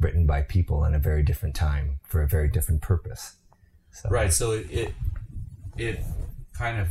[0.00, 3.36] written by people in a very different time for a very different purpose.
[3.92, 4.08] So.
[4.08, 4.32] Right.
[4.32, 4.94] So it, it
[5.76, 6.00] it
[6.56, 6.88] kind of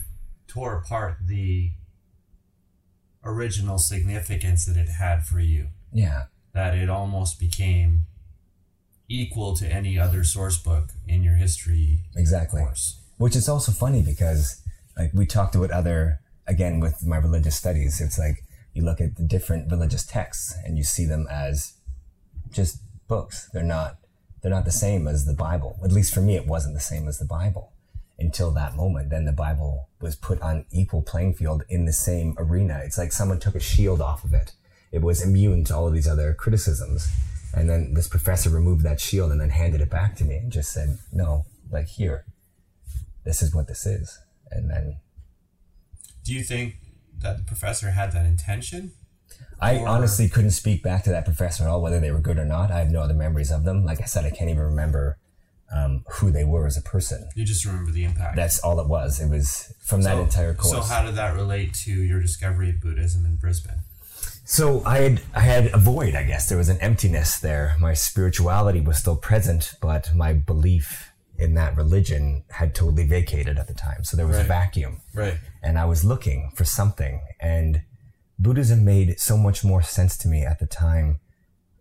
[0.47, 1.71] tore apart the
[3.23, 5.67] original significance that it had for you.
[5.91, 6.25] Yeah.
[6.53, 8.05] That it almost became
[9.07, 11.99] equal to any other source book in your history.
[12.15, 12.61] Exactly.
[12.61, 13.01] Course.
[13.17, 14.61] Which is also funny because
[14.97, 18.43] like we talked about other again with my religious studies, it's like
[18.73, 21.73] you look at the different religious texts and you see them as
[22.51, 22.79] just
[23.09, 23.49] books.
[23.51, 23.97] They're not
[24.41, 25.77] they're not the same as the Bible.
[25.83, 27.73] At least for me, it wasn't the same as the Bible
[28.17, 29.09] until that moment.
[29.09, 32.81] Then the Bible was put on equal playing field in the same arena.
[32.85, 34.53] It's like someone took a shield off of it.
[34.91, 37.09] It was immune to all of these other criticisms.
[37.53, 40.51] And then this professor removed that shield and then handed it back to me and
[40.51, 42.25] just said, no, like here,
[43.25, 44.19] this is what this is.
[44.51, 44.97] And then.
[46.23, 46.75] Do you think
[47.19, 48.93] that the professor had that intention?
[49.61, 49.87] I or...
[49.87, 52.71] honestly couldn't speak back to that professor at all, whether they were good or not.
[52.71, 53.85] I have no other memories of them.
[53.85, 55.17] Like I said, I can't even remember
[55.75, 57.29] um, who they were as a person.
[57.35, 58.35] You just remember the impact.
[58.35, 59.19] That's all it was.
[59.19, 60.71] It was from so, that entire course.
[60.71, 63.81] So how did that relate to your discovery of Buddhism in Brisbane?
[64.45, 66.49] So I had I had a void, I guess.
[66.49, 67.75] There was an emptiness there.
[67.79, 73.67] My spirituality was still present, but my belief in that religion had totally vacated at
[73.67, 74.03] the time.
[74.03, 74.45] So there was right.
[74.45, 75.01] a vacuum.
[75.13, 75.37] Right.
[75.61, 77.21] And I was looking for something.
[77.39, 77.83] And
[78.39, 81.19] Buddhism made so much more sense to me at the time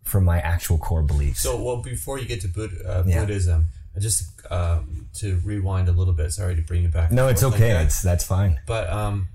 [0.03, 1.41] for my actual core beliefs.
[1.41, 3.21] So, well, before you get to uh, yeah.
[3.21, 3.67] Buddhism,
[3.99, 6.33] just um, to rewind a little bit.
[6.33, 7.13] Sorry to bring you back.
[7.13, 7.75] No, it's okay.
[7.75, 7.85] Like that.
[7.87, 8.59] It's that's fine.
[8.67, 9.29] But um,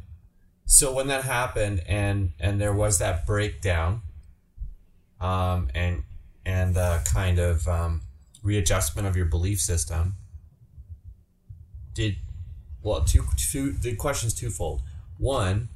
[0.65, 4.01] so when that happened, and and there was that breakdown,
[5.19, 6.03] um, and
[6.45, 8.01] and uh, kind of um,
[8.41, 10.15] readjustment of your belief system.
[11.93, 12.15] Did
[12.81, 14.81] well two two the question's twofold.
[15.17, 15.69] One,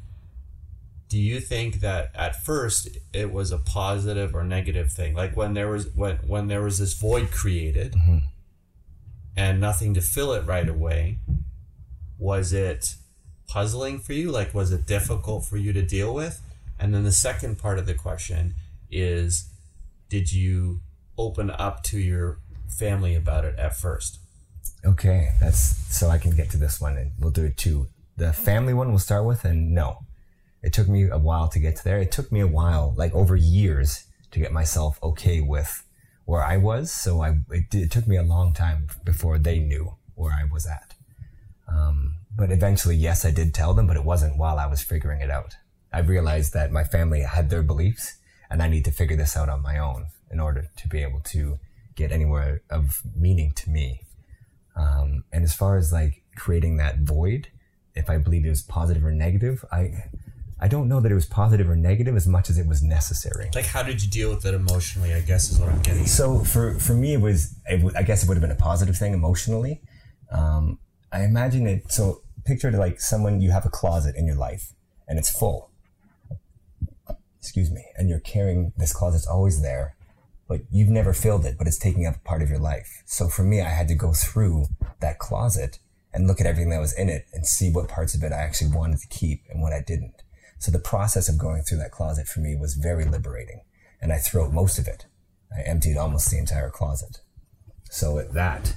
[1.10, 5.14] do you think that at first it was a positive or negative thing?
[5.14, 8.18] Like when there was when when there was this void created mm-hmm.
[9.36, 11.20] and nothing to fill it right away
[12.20, 12.96] was it
[13.48, 14.32] puzzling for you?
[14.32, 16.42] Like was it difficult for you to deal with?
[16.80, 18.56] And then the second part of the question
[18.92, 19.50] is
[20.10, 20.82] did you
[21.18, 24.20] open up to your family about it at first?
[24.84, 25.60] Okay that's
[25.98, 27.88] so i can get to this one and we'll do it too.
[28.18, 30.07] The family one we'll start with and no
[30.62, 32.00] it took me a while to get to there.
[32.00, 35.84] It took me a while, like over years, to get myself okay with
[36.26, 36.92] where I was.
[36.92, 40.66] So I, it, it took me a long time before they knew where I was
[40.66, 40.96] at.
[41.68, 45.22] Um, but eventually, yes, I did tell them, but it wasn't while I was figuring
[45.22, 45.56] it out.
[45.92, 48.18] I realized that my family had their beliefs
[48.50, 51.22] and I need to figure this out on my own in order to be able
[51.22, 51.60] to
[51.96, 54.02] get anywhere of meaning to me.
[54.76, 57.48] Um, and as far as like creating that void,
[57.96, 60.06] if I believe it was positive or negative, I
[60.60, 63.50] I don't know that it was positive or negative as much as it was necessary.
[63.54, 65.14] Like, how did you deal with it emotionally?
[65.14, 66.08] I guess is what I'm getting.
[66.08, 68.98] So for for me, it was it, I guess it would have been a positive
[68.98, 69.82] thing emotionally.
[70.32, 70.80] Um,
[71.12, 71.92] I imagine it.
[71.92, 74.74] So picture it like someone you have a closet in your life
[75.08, 75.70] and it's full.
[77.40, 79.96] Excuse me, and you're carrying this closet's always there,
[80.48, 83.04] but you've never filled it, but it's taking up part of your life.
[83.06, 84.66] So for me, I had to go through
[85.00, 85.80] that closet
[86.14, 88.38] and look at everything that was in it and see what parts of it I
[88.38, 90.24] actually wanted to keep and what I didn't.
[90.60, 93.62] So the process of going through that closet for me was very liberating.
[94.02, 95.06] And I threw most of it.
[95.56, 97.22] I emptied almost the entire closet.
[97.90, 98.76] So at that,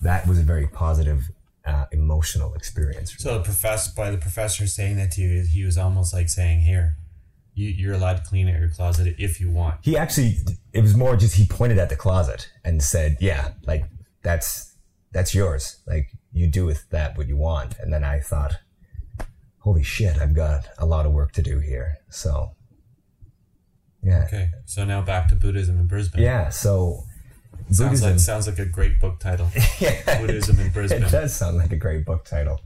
[0.00, 1.30] that was a very positive
[1.64, 3.14] uh, emotional experience.
[3.18, 6.60] So the professor, by the professor saying that to you, he was almost like saying,
[6.60, 6.96] "Here,
[7.54, 10.38] you, you're allowed to clean out your closet if you want." He actually,
[10.72, 13.84] it was more just he pointed at the closet and said, "Yeah, like
[14.22, 14.74] that's
[15.12, 15.80] that's yours.
[15.86, 18.54] Like you do with that what you want." And then I thought,
[19.60, 21.98] holy shit, I've got a lot of work to do here.
[22.08, 22.50] So,
[24.02, 24.24] yeah.
[24.24, 24.48] Okay.
[24.64, 26.22] So now back to Buddhism in Brisbane.
[26.22, 26.48] Yeah.
[26.48, 27.04] So,
[27.66, 29.50] sounds Buddhism, like sounds like a great book title.
[29.78, 31.02] yeah, Buddhism in Brisbane.
[31.02, 32.60] It does sound like a great book title.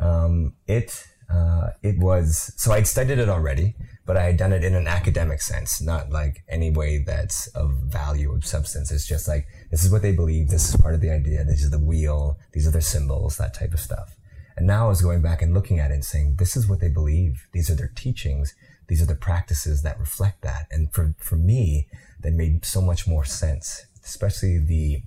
[0.00, 3.74] Um, it uh, it was so I'd studied it already,
[4.06, 7.72] but I had done it in an academic sense, not like any way that's of
[7.72, 8.90] value of substance.
[8.90, 10.48] It's just like this is what they believe.
[10.48, 11.44] This is part of the idea.
[11.44, 12.38] This is the wheel.
[12.52, 13.38] These are their symbols.
[13.38, 14.14] That type of stuff.
[14.58, 16.80] And now I was going back and looking at it and saying, this is what
[16.80, 17.48] they believe.
[17.52, 18.56] These are their teachings.
[18.88, 20.66] These are the practices that reflect that.
[20.72, 21.86] And for, for me,
[22.20, 25.02] that made so much more sense, especially the,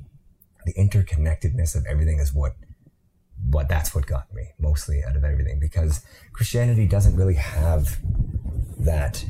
[0.65, 2.53] the interconnectedness of everything is what,
[3.49, 7.99] what that's what got me mostly out of everything because Christianity doesn't really have
[8.77, 9.25] that.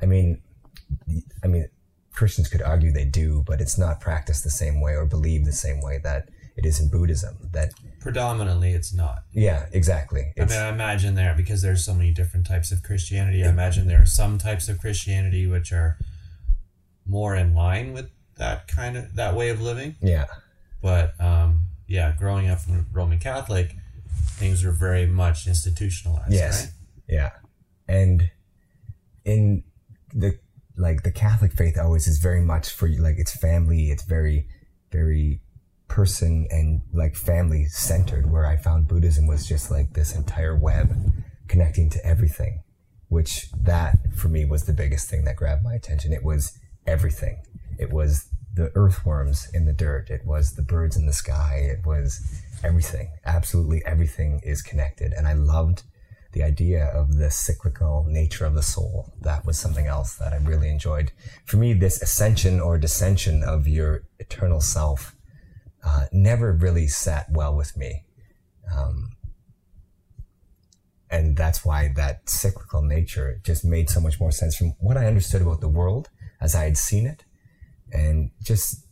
[0.00, 0.42] I mean,
[1.42, 1.68] I mean,
[2.12, 5.52] Christians could argue they do, but it's not practiced the same way or believed the
[5.52, 7.36] same way that it is in Buddhism.
[7.52, 7.72] That
[8.06, 9.24] predominantly it's not.
[9.32, 10.32] Yeah, exactly.
[10.36, 13.42] It's, I mean, I imagine there because there's so many different types of Christianity.
[13.42, 15.98] I imagine there are some types of Christianity which are
[17.04, 19.96] more in line with that kind of that way of living.
[20.00, 20.26] Yeah.
[20.80, 22.60] But um, yeah, growing up
[22.92, 23.74] Roman Catholic,
[24.34, 26.32] things were very much institutionalized.
[26.32, 26.62] Yes.
[26.62, 26.72] Right?
[27.08, 27.30] Yeah,
[27.88, 28.30] and
[29.24, 29.64] in
[30.14, 30.38] the
[30.76, 33.02] like the Catholic faith always is very much for you.
[33.02, 33.90] like it's family.
[33.90, 34.46] It's very
[34.92, 35.40] very
[35.88, 40.94] person and like family centered where I found Buddhism was just like this entire web
[41.48, 42.62] connecting to everything,
[43.08, 46.12] which that for me was the biggest thing that grabbed my attention.
[46.12, 47.42] It was everything.
[47.78, 50.10] It was the earthworms in the dirt.
[50.10, 51.68] It was the birds in the sky.
[51.70, 53.10] It was everything.
[53.24, 55.12] Absolutely everything is connected.
[55.12, 55.82] And I loved
[56.32, 59.14] the idea of the cyclical nature of the soul.
[59.22, 61.12] That was something else that I really enjoyed.
[61.46, 65.15] For me, this ascension or descension of your eternal self
[65.86, 68.02] uh, never really sat well with me.
[68.74, 69.10] Um,
[71.08, 75.06] and that's why that cyclical nature just made so much more sense from what I
[75.06, 76.08] understood about the world
[76.40, 77.24] as I had seen it.
[77.92, 78.84] And just,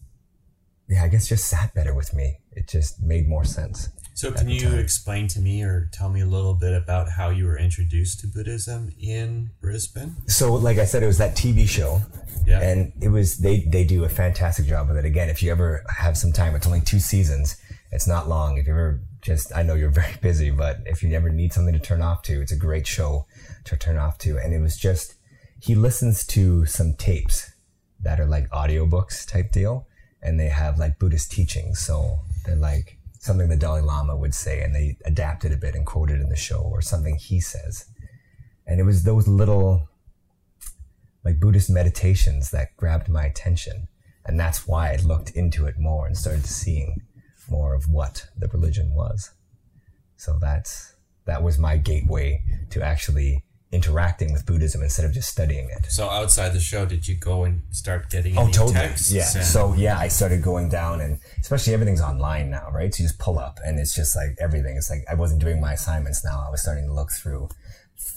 [0.88, 2.38] yeah, I guess just sat better with me.
[2.52, 3.88] It just made more sense.
[4.16, 4.78] So, can you time.
[4.78, 8.28] explain to me or tell me a little bit about how you were introduced to
[8.28, 10.14] Buddhism in Brisbane?
[10.28, 12.00] So, like I said, it was that TV show.
[12.46, 12.60] Yeah.
[12.60, 15.04] And it was, they, they do a fantastic job with it.
[15.04, 17.56] Again, if you ever have some time, it's only two seasons.
[17.90, 18.58] It's not long.
[18.58, 21.74] If you ever just, I know you're very busy, but if you ever need something
[21.74, 23.26] to turn off to, it's a great show
[23.64, 24.38] to turn off to.
[24.38, 25.14] And it was just,
[25.60, 27.52] he listens to some tapes
[28.00, 29.86] that are like audiobooks type deal.
[30.22, 31.80] And they have like Buddhist teachings.
[31.80, 35.86] So they're like, something the Dalai Lama would say, and they adapted a bit and
[35.86, 37.86] quoted in the show, or something he says.
[38.66, 39.88] And it was those little,
[41.24, 43.88] like Buddhist meditations that grabbed my attention.
[44.26, 47.02] And that's why I looked into it more and started seeing
[47.48, 49.30] more of what the religion was.
[50.16, 50.94] So that's,
[51.26, 53.44] that was my gateway to actually
[53.74, 55.86] interacting with Buddhism instead of just studying it.
[55.90, 59.12] So outside the show, did you go and start getting oh totally texts?
[59.12, 59.24] Yeah.
[59.24, 62.94] So yeah, I started going down and especially everything's online now, right?
[62.94, 64.76] So you just pull up and it's just like everything.
[64.76, 66.44] It's like I wasn't doing my assignments now.
[66.46, 67.48] I was starting to look through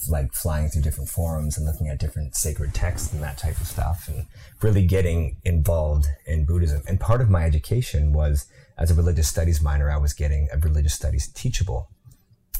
[0.08, 3.66] like flying through different forums and looking at different sacred texts and that type of
[3.66, 4.26] stuff and
[4.62, 6.82] really getting involved in Buddhism.
[6.86, 10.58] And part of my education was as a religious studies minor, I was getting a
[10.58, 11.88] religious studies teachable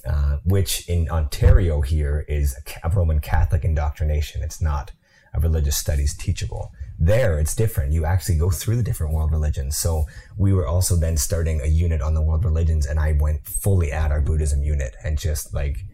[0.06, 4.42] uh, which in Ontario here is a Roman Catholic indoctrination.
[4.42, 4.92] It's not
[5.34, 6.72] a religious studies teachable.
[6.98, 7.92] There, it's different.
[7.92, 9.76] You actually go through the different world religions.
[9.76, 10.06] So
[10.36, 13.92] we were also then starting a unit on the world religions, and I went fully
[13.92, 15.84] at our Buddhism unit and just like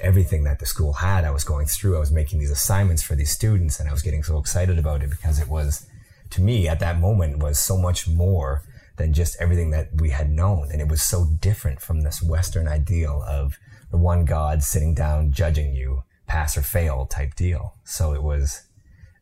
[0.00, 1.24] everything that the school had.
[1.24, 1.96] I was going through.
[1.96, 5.02] I was making these assignments for these students, and I was getting so excited about
[5.02, 5.86] it because it was,
[6.30, 8.62] to me, at that moment, was so much more
[8.96, 12.68] than just everything that we had known, and it was so different from this Western
[12.68, 13.58] ideal of
[13.90, 17.74] the one God sitting down judging you, pass or fail type deal.
[17.84, 18.62] So it was,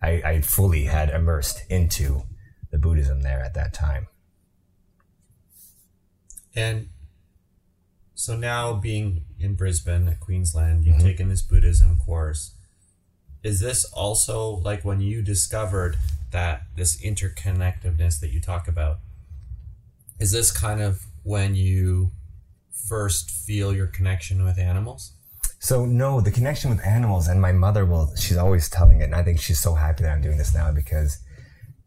[0.03, 2.25] I, I fully had immersed into
[2.71, 4.09] the Buddhism there at that time.
[6.55, 6.89] And
[8.19, 11.07] so now being in Brisbane at Queensland, you've mm-hmm.
[11.07, 12.57] taken this Buddhism course.
[13.45, 15.97] Is this also like when you discovered
[16.33, 18.99] that this interconnectedness that you talk about?
[20.19, 22.11] Is this kind of when you
[22.89, 25.13] first feel your connection with animals?
[25.61, 29.15] So no, the connection with animals and my mother will she's always telling it and
[29.15, 31.19] I think she's so happy that I'm doing this now because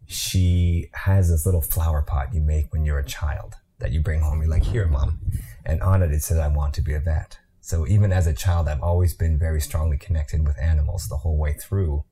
[0.08, 4.22] she has this little flower pot you make when you're a child that you bring
[4.22, 4.40] home.
[4.42, 5.20] You're like, here, mom.
[5.66, 7.40] And on it, it says, I want to be a vet.
[7.60, 11.38] So even as a child, I've always been very strongly connected with animals the whole
[11.38, 12.04] way through.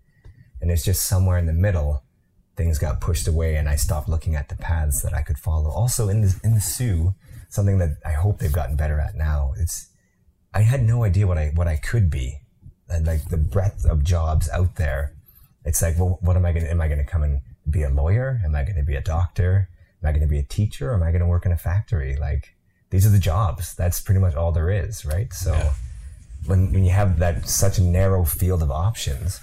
[0.62, 2.04] And it's just somewhere in the middle,
[2.56, 5.72] things got pushed away and I stopped looking at the paths that I could follow.
[5.72, 7.16] Also in the, in the Soo,
[7.50, 9.90] something that I hope they've gotten better at now, it's,
[10.54, 12.42] I had no idea what I, what I could be.
[12.90, 15.16] And like the breadth of jobs out there.
[15.66, 17.84] It's like, well, what am I going to, am I going to come and be
[17.84, 18.42] a lawyer?
[18.44, 19.70] Am I going to be a doctor?
[20.02, 22.16] Am I going to be a teacher am I going to work in a factory?
[22.16, 22.56] Like,
[22.90, 23.76] these are the jobs.
[23.76, 25.32] That's pretty much all there is, right?
[25.34, 25.74] So yeah.
[26.46, 29.40] when, when you have that such a narrow field of options,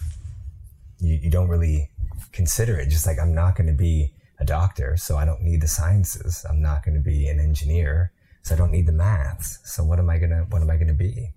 [0.99, 1.91] you, you don't really
[2.33, 2.89] consider it.
[2.89, 6.45] Just like, I'm not going to be a doctor, so I don't need the sciences.
[6.49, 9.61] I'm not going to be an engineer, so I don't need the maths.
[9.65, 11.31] So what am I going to, what am I going to be?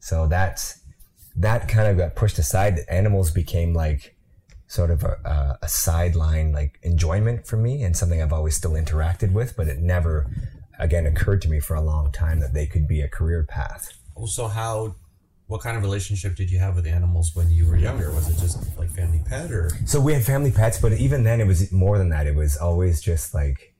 [0.00, 0.80] So that's,
[1.36, 2.80] that kind of got pushed aside.
[2.88, 4.14] Animals became like,
[4.66, 9.32] sort of a, a, sideline like enjoyment for me and something I've always still interacted
[9.32, 10.26] with, but it never
[10.78, 13.92] again occurred to me for a long time that they could be a career path.
[14.14, 14.96] Also, how
[15.46, 18.10] what kind of relationship did you have with animals when you were younger?
[18.12, 19.70] Was it just like family pet or?
[19.86, 22.26] So we had family pets, but even then it was more than that.
[22.26, 23.74] It was always just like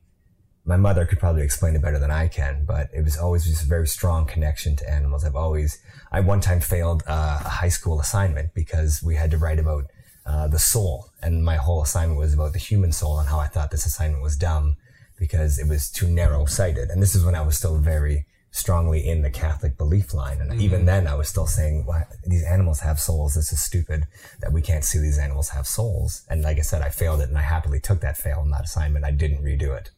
[0.67, 3.63] my mother could probably explain it better than I can, but it was always just
[3.63, 5.25] a very strong connection to animals.
[5.25, 5.79] I've always,
[6.11, 9.85] I one time failed uh, a high school assignment because we had to write about
[10.25, 11.11] uh, the soul.
[11.23, 14.23] And my whole assignment was about the human soul and how I thought this assignment
[14.23, 14.77] was dumb
[15.25, 16.91] because it was too narrow sighted.
[16.91, 20.39] And this is when I was still very strongly in the Catholic belief line.
[20.39, 20.61] And mm-hmm.
[20.61, 23.35] even then I was still saying, well, these animals have souls.
[23.35, 24.05] This is stupid
[24.43, 26.27] that we can't see these animals have souls.
[26.29, 28.65] And like I said, I failed it and I happily took that fail in that
[28.65, 29.07] assignment.
[29.07, 29.91] I didn't redo it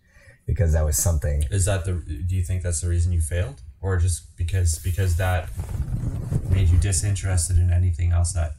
[0.47, 1.43] because that was something.
[1.51, 3.61] Is that the, do you think that's the reason you failed?
[3.81, 5.49] Or just because, because that
[6.51, 8.53] made you disinterested in anything else that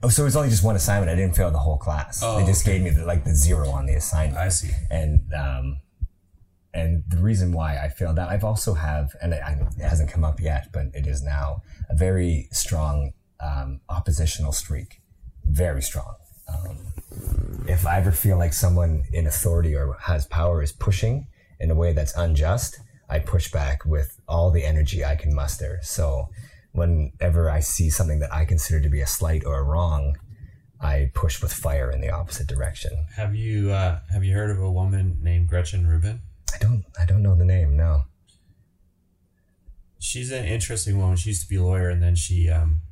[0.00, 1.10] Oh, so it was only just one assignment.
[1.10, 2.20] I didn't fail the whole class.
[2.22, 2.78] Oh, they just okay.
[2.78, 4.38] gave me the, like the zero on the assignment.
[4.38, 4.70] I see.
[4.90, 5.80] And um,
[6.74, 9.42] and the reason why I feel that, I've also have, and it,
[9.78, 15.00] it hasn't come up yet, but it is now a very strong um, oppositional streak,
[15.44, 16.16] very strong.
[16.48, 16.78] Um,
[17.66, 21.26] if I ever feel like someone in authority or has power is pushing
[21.60, 25.80] in a way that's unjust, I push back with all the energy I can muster.
[25.82, 26.28] So
[26.72, 30.16] whenever I see something that I consider to be a slight or a wrong,
[30.80, 32.92] I push with fire in the opposite direction.
[33.16, 36.20] Have you uh, have you heard of a woman named Gretchen Rubin?
[36.54, 37.76] I don't I don't know the name.
[37.76, 38.04] No.
[39.98, 41.16] She's an interesting woman.
[41.16, 42.82] She used to be a lawyer, and then she um,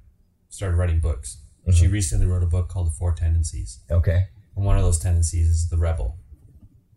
[0.49, 1.39] started writing books.
[1.63, 1.73] Mm-hmm.
[1.73, 3.81] She recently wrote a book called The Four Tendencies.
[3.91, 4.27] Okay.
[4.57, 6.17] And one of those tendencies is the rebel.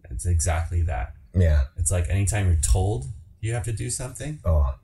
[0.10, 1.14] It's exactly that.
[1.36, 1.66] Yeah.
[1.78, 3.06] It's like anytime you're told
[3.42, 4.40] you have to do something.
[4.44, 4.76] Oh,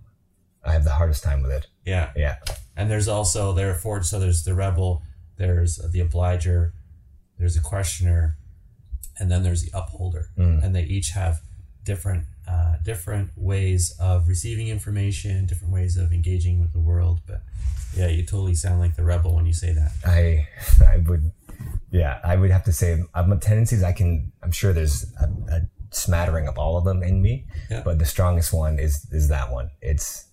[0.63, 1.67] I have the hardest time with it.
[1.85, 2.11] Yeah.
[2.15, 2.37] Yeah.
[2.75, 4.03] And there's also there are four.
[4.03, 5.01] So there's the rebel,
[5.37, 6.73] there's the obliger,
[7.37, 8.37] there's a questioner,
[9.17, 10.29] and then there's the upholder.
[10.37, 10.63] Mm.
[10.63, 11.41] And they each have
[11.85, 17.21] different uh, different ways of receiving information, different ways of engaging with the world.
[17.25, 17.41] But
[17.95, 19.91] yeah, you totally sound like the rebel when you say that.
[20.05, 20.47] I
[20.85, 21.31] I would
[21.91, 25.61] yeah I would have to say um, tendencies I can I'm sure there's a, a
[25.91, 27.81] smattering of all of them in me, yeah.
[27.83, 29.71] but the strongest one is is that one.
[29.81, 30.27] It's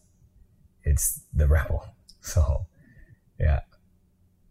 [0.85, 1.87] it's the rebel.
[2.25, 2.67] So,
[3.41, 3.63] yeah,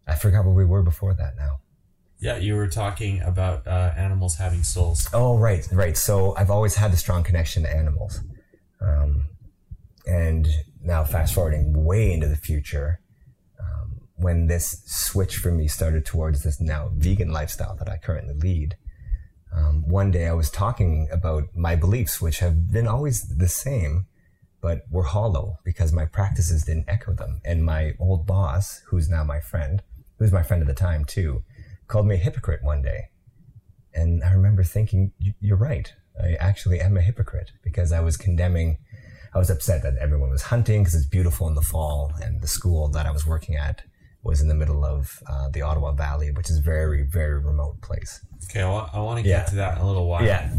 [0.06, 1.62] I forgot where we were before that now.
[2.22, 5.10] Yeah, you were talking about uh, animals having souls.
[5.12, 5.98] Oh, right, right.
[5.98, 8.22] So I've always had a strong connection to animals.
[8.80, 9.26] Um,
[10.06, 10.48] and
[10.84, 13.00] now, fast forwarding way into the future,
[13.60, 18.36] um, when this switch for me started towards this now vegan lifestyle that I currently
[18.36, 18.76] lead,
[19.52, 24.06] um, one day I was talking about my beliefs, which have been always the same,
[24.62, 27.42] but were hollow because my practices didn't echo them.
[27.44, 29.82] And my old boss, who's now my friend,
[30.20, 31.44] who's my friend at the time too,
[31.92, 33.10] called me a hypocrite one day.
[33.94, 35.94] And I remember thinking, you're right.
[36.22, 38.78] I actually am a hypocrite because I was condemning
[39.34, 42.48] I was upset that everyone was hunting because it's beautiful in the fall, and the
[42.50, 43.82] school that I was working at
[44.24, 47.80] was in the middle of uh, the Ottawa Valley, which is a very, very remote
[47.80, 48.20] place.
[48.50, 49.44] Okay, I want, I want to get Yeah.
[49.52, 50.26] to that in a little while.
[50.26, 50.54] Yeah.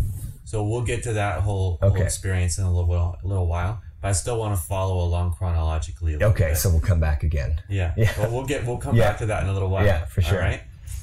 [0.47, 2.03] So we'll get to that whole, whole Okay.
[2.03, 3.83] experience in a little while, a little while.
[4.01, 6.14] But I still want to follow along chronologically.
[6.14, 6.57] A Okay, bit.
[6.57, 8.11] so we'll come back again yeah, Yeah.
[8.18, 9.11] Well, we'll get we'll come Yeah.
[9.11, 9.85] back to that in a little while.
[9.85, 10.39] Yeah, for sure.
[10.43, 10.62] All right.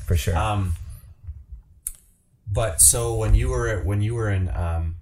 [0.10, 0.36] For sure.
[0.38, 0.74] Um,
[2.51, 4.95] but so when you were when you were in um,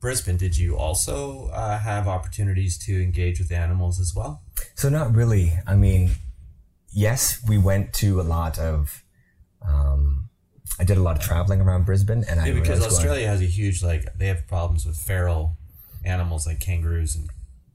[0.00, 4.42] Brisbane, did you also uh, have opportunities to engage with animals as well?
[4.74, 5.52] So not really.
[5.66, 6.12] I mean,
[6.92, 9.02] yes, we went to a lot of.
[9.66, 10.30] Um,
[10.80, 13.46] I did a lot of traveling around Brisbane, and I because going- Australia has a
[13.46, 15.56] huge like they have problems with feral
[16.04, 17.28] animals like kangaroos and,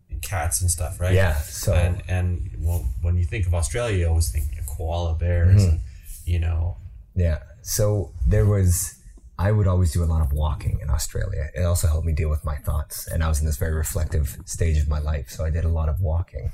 [0.10, 1.14] and cats and stuff, right?
[1.14, 5.14] Yeah, so- and and well, when you think of Australia, you always think of koala
[5.16, 5.70] bears, Mm-hmm.
[5.76, 5.80] and,
[6.26, 6.78] you know.
[7.16, 7.40] Yeah.
[7.62, 9.00] So there was,
[9.38, 11.50] I would always do a lot of walking in Australia.
[11.56, 13.08] It also helped me deal with my thoughts.
[13.08, 15.30] And I was in this very reflective stage of my life.
[15.30, 16.52] So I did a lot of walking.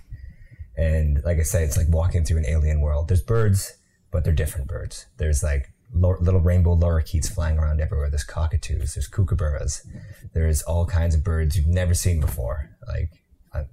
[0.78, 3.08] And like I said, it's like walking through an alien world.
[3.08, 3.74] There's birds,
[4.12, 5.08] but they're different birds.
[5.18, 8.10] There's like little rainbow lorikeets flying around everywhere.
[8.10, 9.86] There's cockatoos, there's kookaburras.
[10.34, 12.70] There's all kinds of birds you've never seen before.
[12.88, 13.19] Like,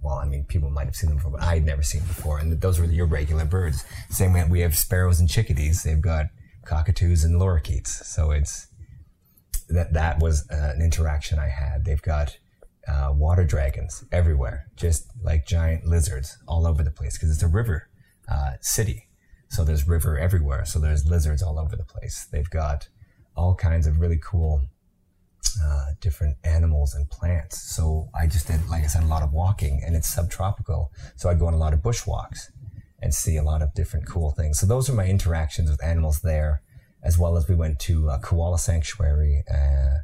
[0.02, 2.38] well, I mean, people might have seen them before, but I had never seen before.
[2.38, 3.84] And those were your regular birds.
[4.10, 5.82] Same way we have sparrows and chickadees.
[5.82, 6.26] They've got
[6.64, 7.88] cockatoos and lorikeets.
[7.88, 8.68] So it's
[9.68, 11.84] that that was uh, an interaction I had.
[11.84, 12.38] They've got
[12.88, 17.48] uh, water dragons everywhere, just like giant lizards all over the place because it's a
[17.48, 17.88] river
[18.30, 19.08] uh, city.
[19.48, 20.64] So there's river everywhere.
[20.64, 22.26] So there's lizards all over the place.
[22.30, 22.88] They've got
[23.36, 24.62] all kinds of really cool
[25.64, 27.74] uh, different animals and plants.
[27.74, 30.92] So I just did, like I said, a lot of walking, and it's subtropical.
[31.16, 32.50] So I'd go on a lot of bushwalks
[33.00, 34.58] and see a lot of different cool things.
[34.58, 36.62] So those are my interactions with animals there,
[37.02, 39.98] as well as we went to a koala sanctuary, uh,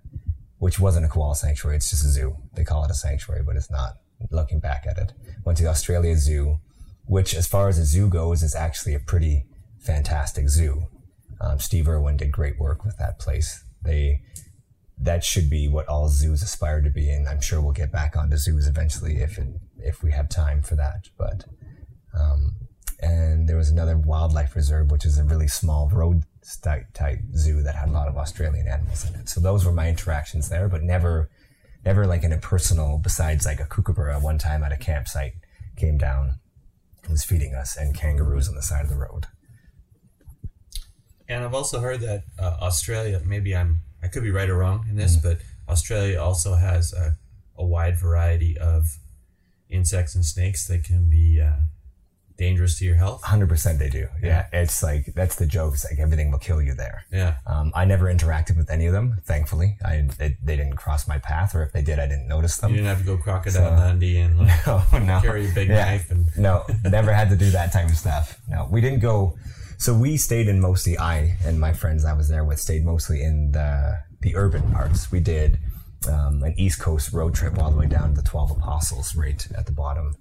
[0.59, 1.76] which wasn't a koala sanctuary.
[1.76, 2.36] It's just a zoo.
[2.55, 3.99] They call it a sanctuary, but it's not.
[4.30, 5.12] Looking back at it,
[5.45, 6.61] went to the Australia Zoo,
[7.07, 9.47] which, as far as a zoo goes, is actually a pretty
[9.80, 10.84] fantastic zoo.
[11.40, 13.64] Um, Steve Irwin did great work with that place.
[13.82, 14.22] They
[15.03, 18.16] that should be what all zoos aspire to be, and I'm sure we'll get back
[18.16, 19.48] onto zoos eventually if it,
[19.78, 21.09] if we have time for that.
[21.18, 21.44] But
[22.18, 22.53] um,
[23.00, 26.24] and there was another wildlife reserve, which is a really small road
[26.94, 29.28] type zoo that had a lot of Australian animals in it.
[29.28, 31.30] So those were my interactions there, but never
[31.84, 32.98] never like in a personal.
[32.98, 35.34] Besides like a kookaburra one time at a campsite
[35.76, 36.36] came down,
[37.11, 39.26] was feeding us, and kangaroos on the side of the road.
[41.28, 44.86] And I've also heard that uh, Australia, maybe I'm, I could be right or wrong
[44.90, 45.38] in this, but
[45.68, 47.16] Australia also has a,
[47.57, 48.98] a wide variety of
[49.70, 51.53] insects and snakes that can be uh,
[52.36, 53.22] dangerous to your health.
[53.22, 54.09] Hundred percent, they do.
[54.22, 54.46] Yeah.
[54.53, 55.74] it's like that's the joke.
[55.74, 57.05] It's like everything will kill you there.
[57.12, 57.36] Yeah.
[57.46, 59.18] Um, I never interacted with any of them.
[59.24, 62.57] Thankfully, I they, they didn't cross my path, or if they did, I didn't notice
[62.57, 62.70] them.
[62.70, 65.84] You didn't have to go crocodile Dundee and like, Oh no, carry a big Yeah.
[65.84, 68.40] knife and no, never had to do that type of stuff.
[68.48, 69.38] No, we didn't go.
[69.82, 70.96] So we stayed in mostly.
[70.96, 75.10] I and my friends I was there with stayed mostly in the the urban parts.
[75.10, 75.58] We did
[76.08, 79.44] um, an East Coast road trip all the way down to the Twelve Apostles, right
[79.58, 80.14] at the bottom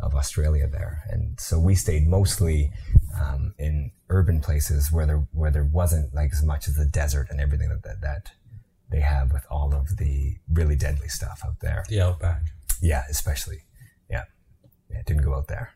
[0.00, 2.70] of Australia there, and so we stayed mostly
[3.18, 7.28] um, in urban places where there where there wasn't like as much as the desert
[7.30, 8.32] and everything that that, that
[8.90, 11.86] they have with all of the really deadly stuff out there.
[11.88, 12.42] the outback.
[12.82, 13.64] Yeah, especially.
[14.10, 14.24] Yeah,
[14.90, 15.72] yeah, didn't go out there.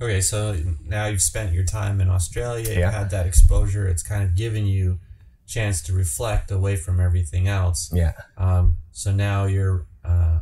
[0.00, 4.22] Okay, so now you've spent your time in Australia, you've had that exposure, it's kind
[4.24, 4.98] of given you
[5.46, 7.90] chance to reflect away from everything else.
[7.92, 8.12] Yeah.
[8.36, 10.40] Um, so now your uh,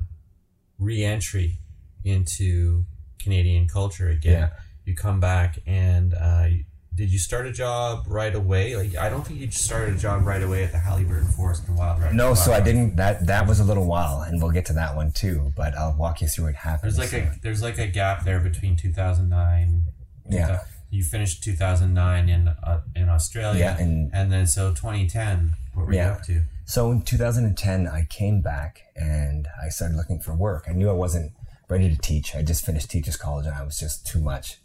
[0.79, 1.59] re-entry
[2.05, 2.85] into
[3.19, 4.33] Canadian culture again.
[4.33, 4.51] Yeah.
[4.85, 8.77] You come back and uh, you- did you start a job right away?
[8.77, 11.77] Like I don't think you started a job right away at the Haliburton Forest and
[11.79, 12.13] Wildlife.
[12.13, 12.97] No, so I didn't.
[12.97, 15.53] That that was a little while, and we'll get to that one too.
[15.57, 16.93] But I'll walk you through what happened.
[16.95, 19.83] There's like a there's like a gap there between 2009.
[20.29, 20.61] Yeah.
[20.91, 23.59] You finished 2009 in uh, in Australia.
[23.61, 25.55] Yeah, and- and then so 2010.
[25.75, 26.43] What were you up to?
[26.67, 30.67] So in 2010, I came back and I started looking for work.
[30.69, 31.33] I knew I wasn't
[31.69, 32.35] ready to teach.
[32.37, 34.59] I just finished teachers college, and I was just too much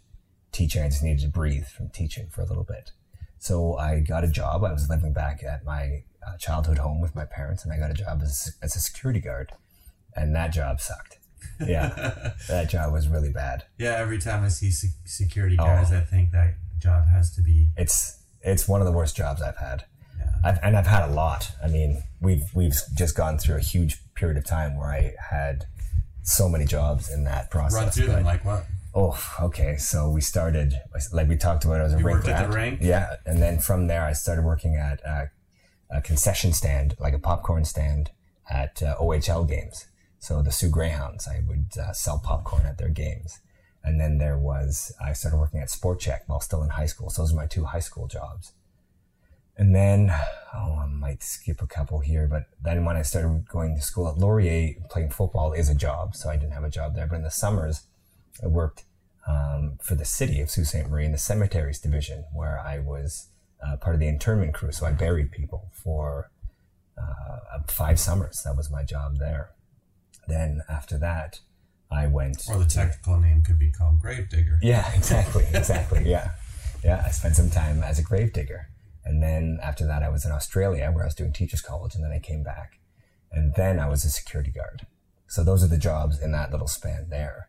[0.52, 0.82] teaching.
[0.82, 2.92] I just needed to breathe from teaching for a little bit.
[3.38, 4.64] So I got a job.
[4.64, 7.90] I was living back at my uh, childhood home with my parents, and I got
[7.90, 9.52] a job as, as a security guard,
[10.16, 11.18] and that job sucked.
[11.60, 13.64] Yeah, that job was really bad.
[13.78, 15.64] Yeah, every time I see se- security Oh.
[15.64, 17.68] I think that job has to be.
[17.76, 19.84] It's it's one of the worst jobs I've had.
[20.18, 20.30] Yeah.
[20.44, 21.50] I've, and I've had a lot.
[21.62, 25.66] I mean, we've we've just gone through a huge period of time where I had
[26.22, 27.80] so many jobs in that process.
[27.80, 28.66] Run through them like what?
[28.94, 29.76] Oh, okay.
[29.76, 30.74] So we started,
[31.12, 32.80] like we talked about, I was a You rink worked at the rink?
[32.82, 35.30] Yeah, and then from there, I started working at a,
[35.90, 38.10] a concession stand, like a popcorn stand
[38.50, 39.86] at uh, OHL games.
[40.18, 43.40] So the Soo Greyhounds, I would uh, sell popcorn at their games.
[43.84, 47.10] And then there was, I started working at Sport Chek while still in high school.
[47.10, 48.52] So those are my two high school jobs.
[49.56, 50.12] And then,
[50.54, 54.08] oh, I might skip a couple here, but then when I started going to school
[54.08, 56.14] at Laurier, playing football is a job.
[56.14, 57.06] So I didn't have a job there.
[57.06, 57.87] But in the summers,
[58.42, 58.84] I worked
[59.26, 60.88] um, for the city of Sault Ste.
[60.88, 63.28] Marie in the cemeteries division, where I was
[63.64, 64.72] uh, part of the internment crew.
[64.72, 66.30] So I buried people for
[66.96, 68.42] uh, five summers.
[68.44, 69.50] That was my job there.
[70.26, 71.40] Then after that,
[71.90, 72.44] I went.
[72.48, 74.58] Or the technical name could be called gravedigger.
[74.62, 76.08] Yeah, exactly, exactly.
[76.08, 76.32] yeah,
[76.84, 77.02] yeah.
[77.04, 78.68] I spent some time as a gravedigger,
[79.04, 82.04] and then after that, I was in Australia where I was doing teachers college, and
[82.04, 82.78] then I came back,
[83.32, 84.86] and then I was a security guard.
[85.26, 87.47] So those are the jobs in that little span there.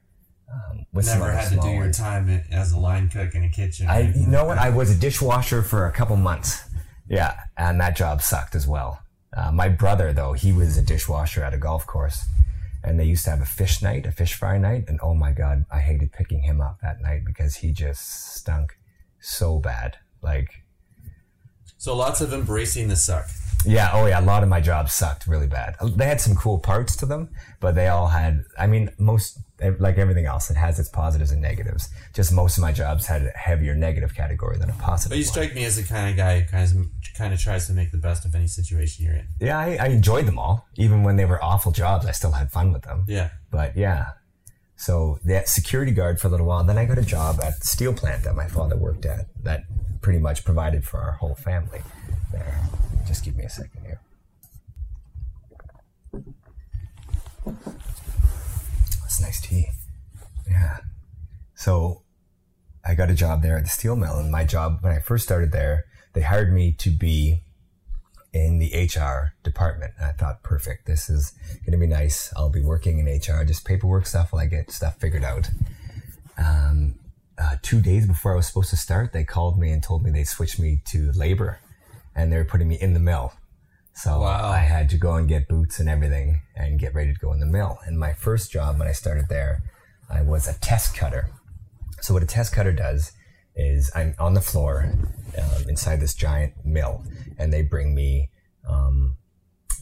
[0.51, 3.87] Um, with Never had to do your time as a line cook in a kitchen.
[3.87, 4.57] I, you know what?
[4.57, 6.63] I was a dishwasher for a couple months.
[7.07, 8.99] Yeah, and that job sucked as well.
[9.35, 12.25] Uh, my brother, though, he was a dishwasher at a golf course,
[12.83, 15.31] and they used to have a fish night, a fish fry night, and oh my
[15.31, 18.77] god, I hated picking him up that night because he just stunk
[19.19, 19.97] so bad.
[20.21, 20.63] Like,
[21.77, 23.27] so lots of embracing the suck.
[23.65, 23.91] Yeah.
[23.93, 24.19] Oh, yeah.
[24.19, 25.75] A lot of my jobs sucked really bad.
[25.95, 28.45] They had some cool parts to them, but they all had.
[28.57, 29.39] I mean, most
[29.79, 31.89] like everything else, it has its positives and negatives.
[32.13, 35.11] Just most of my jobs had a heavier negative category than a positive.
[35.11, 37.67] But you strike me as the kind of guy who kind of kind of tries
[37.67, 39.27] to make the best of any situation you're in.
[39.39, 42.05] Yeah, I, I enjoyed them all, even when they were awful jobs.
[42.05, 43.05] I still had fun with them.
[43.07, 43.29] Yeah.
[43.51, 44.11] But yeah,
[44.79, 46.63] so that security guard for a little while.
[46.63, 49.25] Then I got a job at the steel plant that my father worked at.
[49.43, 49.63] That
[50.01, 51.81] pretty much provided for our whole family.
[52.31, 52.61] There.
[53.05, 53.99] Just give me a second here.
[59.09, 59.65] That's nice tea.
[60.47, 60.77] Yeah.
[61.55, 62.03] So
[62.85, 65.23] I got a job there at the steel mill, and my job when I first
[65.23, 67.41] started there, they hired me to be
[68.33, 69.93] in the HR department.
[69.97, 71.33] And I thought, perfect, this is
[71.65, 72.31] going to be nice.
[72.35, 75.49] I'll be working in HR, just paperwork stuff while I get stuff figured out.
[76.37, 76.99] Um,
[77.35, 80.11] uh, two days before I was supposed to start, they called me and told me
[80.11, 81.57] they'd switch me to labor
[82.15, 83.33] and they were putting me in the mill.
[84.01, 84.47] So wow.
[84.47, 87.41] I had to go and get boots and everything and get ready to go in
[87.41, 87.79] the mill.
[87.85, 89.61] And my first job when I started there,
[90.09, 91.31] I was a test cutter.
[91.99, 93.11] So what a test cutter does
[93.57, 94.93] is I'm on the floor
[95.37, 97.03] um, inside this giant mill,
[97.37, 98.29] and they bring me
[98.65, 99.15] um,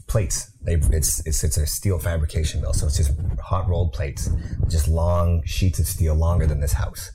[0.08, 0.52] plates.
[0.64, 4.32] They it's, it's it's a steel fabrication mill, so it's just hot rolled plates,
[4.68, 7.12] just long sheets of steel longer than this house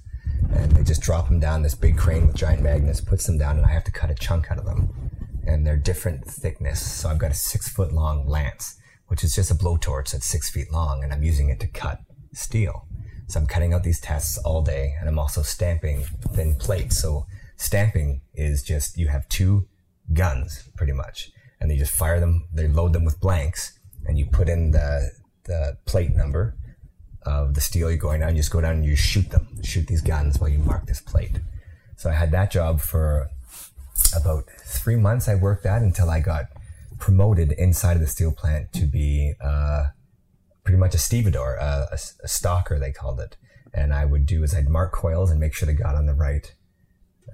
[0.54, 3.56] and they just drop them down this big crane with giant magnets, puts them down,
[3.56, 5.10] and I have to cut a chunk out of them.
[5.52, 6.80] And they're different thickness.
[6.80, 10.50] So I've got a six foot long lance, which is just a blowtorch that's six
[10.50, 12.00] feet long, and I'm using it to cut
[12.32, 12.86] steel.
[13.28, 16.04] So I'm cutting out these tests all day, and I'm also stamping
[16.34, 16.98] thin plates.
[16.98, 17.26] So
[17.56, 19.68] stamping is just you have two
[20.14, 21.30] guns pretty much,
[21.60, 22.48] and you just fire them.
[22.52, 25.10] They load them with blanks, and you put in the
[25.44, 26.56] the plate number
[27.24, 28.30] of the steel you're going down.
[28.30, 31.00] You just go down and you shoot them, shoot these guns while you mark this
[31.00, 31.40] plate.
[31.96, 33.28] So I had that job for
[34.14, 35.28] about three months.
[35.28, 36.46] I worked that until I got
[36.98, 39.86] promoted inside of the steel plant to be uh,
[40.64, 43.36] pretty much a stevedore, uh, a, a, stalker they called it.
[43.74, 46.14] And I would do is I'd mark coils and make sure they got on the
[46.14, 46.54] right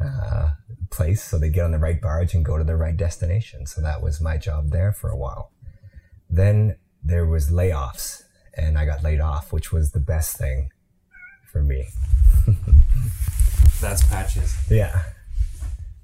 [0.03, 0.51] uh,
[0.91, 3.67] place, so they get on the right barge and go to the right destination.
[3.67, 5.53] So that was my job there for a while.
[6.31, 8.23] Then there was layoffs
[8.57, 10.71] and I got laid off, which was the best thing
[11.51, 11.89] for me.
[13.81, 14.57] That's patches.
[14.71, 15.03] Yeah.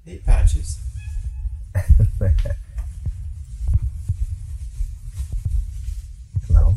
[0.05, 0.77] Hey, patches.
[6.45, 6.75] Hello.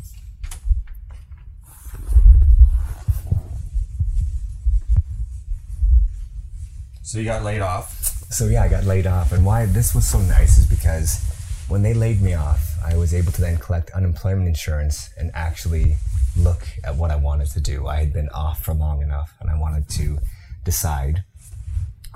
[7.03, 7.93] So you got laid off.
[8.31, 11.23] So yeah, I got laid off, and why this was so nice is because
[11.69, 15.97] when they laid me off, I was able to then collect unemployment insurance and actually
[16.35, 17.89] look at what I wanted to do.
[17.89, 20.19] I had been off for long enough and I wanted to
[20.65, 21.25] decide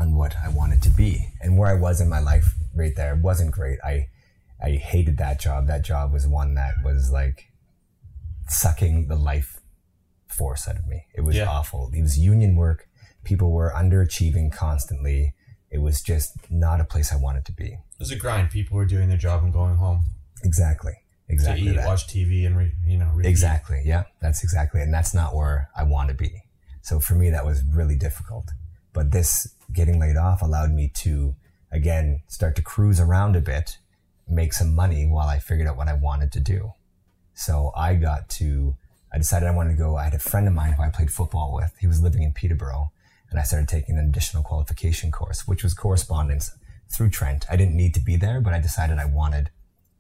[0.02, 1.28] on what I wanted to be.
[1.40, 3.78] And where I was in my life right there wasn't great.
[3.84, 4.08] I
[4.62, 5.66] I hated that job.
[5.66, 7.46] That job was one that was like
[8.48, 9.60] sucking the life
[10.26, 11.06] force out of me.
[11.14, 11.48] It was yeah.
[11.48, 11.90] awful.
[11.94, 12.88] It was union work.
[13.24, 15.34] People were underachieving constantly.
[15.70, 17.72] It was just not a place I wanted to be.
[17.72, 18.50] It was a grind.
[18.50, 20.04] People were doing their job and going home.
[20.44, 20.94] Exactly.
[21.28, 21.64] Exactly.
[21.64, 21.86] To eat, that.
[21.86, 23.10] watch TV, and re, you know.
[23.14, 23.28] Repeat.
[23.28, 23.82] Exactly.
[23.84, 26.42] Yeah, that's exactly, and that's not where I want to be.
[26.82, 28.50] So for me, that was really difficult.
[28.92, 31.35] But this getting laid off allowed me to
[31.70, 33.78] again start to cruise around a bit,
[34.28, 36.73] make some money while I figured out what I wanted to do.
[37.35, 38.77] So I got to.
[39.15, 39.97] I decided I wanted to go.
[39.97, 41.74] I had a friend of mine who I played football with.
[41.78, 42.93] He was living in Peterborough,
[43.31, 46.53] and I started taking an additional qualification course, which was correspondence
[46.90, 47.44] through Trent.
[47.51, 49.51] I didn't need to be there, but I decided I wanted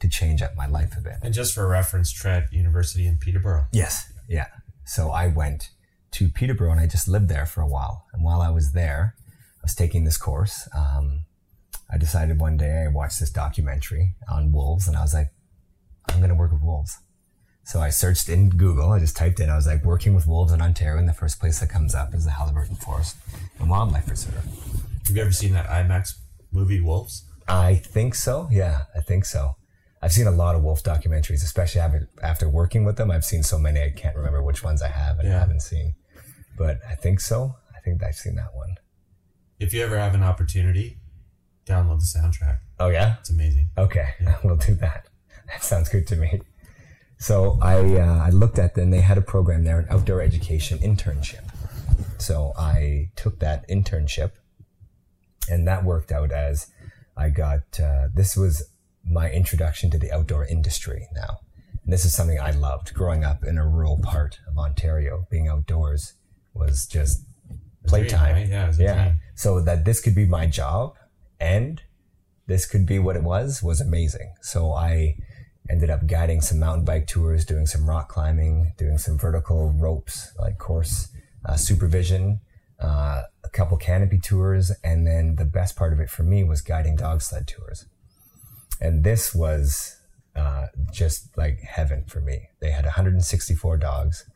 [0.00, 1.16] to change up my life a bit.
[1.22, 3.66] And just for reference, Trent University in Peterborough.
[3.72, 4.12] Yes.
[4.28, 4.46] Yeah.
[4.84, 5.70] So I went
[6.12, 8.06] to Peterborough and I just lived there for a while.
[8.12, 9.14] And while I was there,
[9.62, 10.68] was taking this course.
[10.76, 11.24] Um,
[11.90, 15.30] I decided one day I watched this documentary on wolves and I was like,
[16.08, 16.98] I'm going to work with wolves.
[17.64, 18.90] So I searched in Google.
[18.90, 20.98] I just typed in, I was like, working with wolves in Ontario.
[20.98, 23.16] And the first place that comes up is the Haliburton Forest
[23.60, 24.34] and Wildlife Reserve.
[25.06, 26.14] Have you ever seen that IMAX
[26.50, 27.24] movie Wolves?
[27.46, 28.48] I think so.
[28.50, 29.56] Yeah, I think so.
[30.00, 33.10] I've seen a lot of wolf documentaries, especially after, after working with them.
[33.12, 35.38] I've seen so many, I can't remember which ones I have and Yeah.
[35.38, 35.94] haven't seen.
[36.58, 37.54] But I think so.
[37.76, 38.76] I think I've seen that one.
[39.62, 40.98] If you ever have an opportunity,
[41.66, 42.58] download the soundtrack.
[42.80, 43.18] Oh, yeah?
[43.20, 43.68] It's amazing.
[43.78, 44.36] Okay, yeah.
[44.44, 45.06] we'll do that.
[45.46, 46.40] That sounds good to me.
[47.18, 48.90] So I, uh, I looked at them.
[48.90, 51.44] They had a program there, an outdoor education internship.
[52.18, 54.32] So I took that internship,
[55.48, 56.72] and that worked out as
[57.16, 57.62] I got.
[57.80, 58.68] Uh, this was
[59.04, 61.06] my introduction to the outdoor industry.
[61.14, 61.38] Now,
[61.84, 62.94] and this is something I loved.
[62.94, 66.14] Growing up in a rural part of Ontario, being outdoors
[66.52, 67.24] was just
[67.86, 68.34] playtime.
[68.34, 68.48] right?
[68.48, 69.12] Yeah, it was a yeah.
[69.34, 70.94] So that this could be my job
[71.40, 71.80] and
[72.46, 74.34] this could be what it was was amazing.
[74.40, 75.16] So I
[75.70, 80.32] ended up guiding some mountain bike tours, doing some rock climbing, doing some vertical ropes,
[80.38, 81.08] like course
[81.44, 82.40] uh, supervision,
[82.80, 86.60] uh, a couple canopy tours, and then the best part of it for me was
[86.60, 87.86] guiding dog sled tours.
[88.80, 90.00] And this was
[90.34, 92.48] uh, just like heaven for me.
[92.60, 94.26] They had 164 dogs,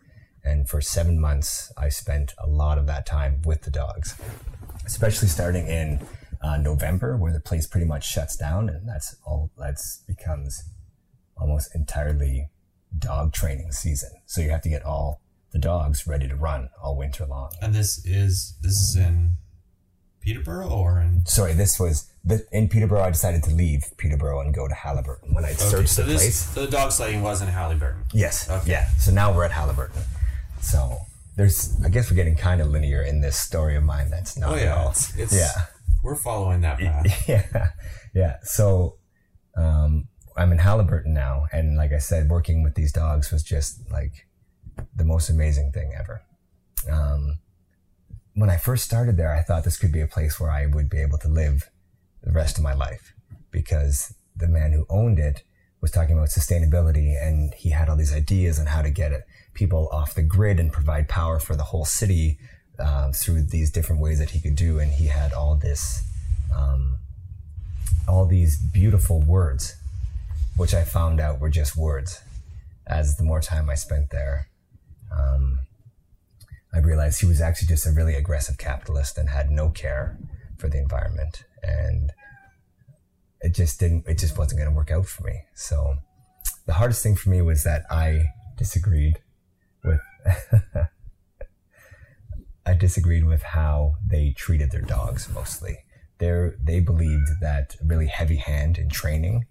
[0.46, 4.14] and for seven months, I spent a lot of that time with the dogs
[4.86, 5.98] especially starting in
[6.40, 9.50] uh, November, where the place pretty much shuts down, and that's all.
[9.58, 10.62] That's becomes
[11.36, 12.50] almost entirely
[12.96, 14.10] dog training season.
[14.26, 17.50] So you have to get all the dogs ready to run all winter long.
[17.60, 19.32] And this is this is in
[20.20, 22.08] Peterborough or in Sorry, this was
[22.52, 23.02] in Peterborough.
[23.02, 26.12] I decided to leave Peterborough and go to Haliburton when I Okay, searched so the
[26.12, 26.36] this place.
[26.36, 28.04] so the dog sledding was in Haliburton.
[28.12, 28.48] Yes.
[28.48, 28.70] Okay.
[28.70, 28.88] Yeah.
[28.98, 30.02] So now we're at Haliburton.
[30.60, 30.96] So
[31.36, 34.10] there's, I guess we're getting kind of linear in this story of mine.
[34.10, 34.90] That's not Oh at yeah, all.
[34.90, 35.50] it's, it's yeah.
[36.02, 37.28] We're following that path.
[37.28, 37.70] yeah,
[38.14, 38.36] yeah.
[38.42, 38.96] So
[39.56, 43.90] um, I'm in Haliburton now, and like I said, working with these dogs was just
[43.90, 44.26] like
[44.94, 46.22] the most amazing thing ever.
[46.90, 47.38] Um,
[48.34, 50.90] when I first started there, I thought this could be a place where I would
[50.90, 51.70] be able to live
[52.22, 53.14] the rest of my life
[53.50, 55.42] because the man who owned it
[55.80, 59.22] was talking about sustainability and he had all these ideas on how to get it
[59.56, 62.38] people off the grid and provide power for the whole city
[62.78, 64.78] uh, through these different ways that he could do.
[64.78, 66.02] And he had all this
[66.56, 66.98] um,
[68.06, 69.74] all these beautiful words
[70.56, 72.22] which i found out were just words.
[72.86, 74.48] As the more time i spent there
[75.10, 75.58] um,
[76.72, 80.16] i realized he was actually just a really aggressive capitalist and had no care
[80.56, 81.44] for the environment.
[81.62, 82.12] And
[83.40, 85.42] it just didn't it just wasn't going to work out for me.
[85.54, 85.96] So
[86.66, 88.26] the hardest thing for me was that i
[88.56, 89.18] disagreed
[92.66, 95.78] i disagreed with how they treated their dogs mostly
[96.18, 99.46] they they believed that a really heavy hand in training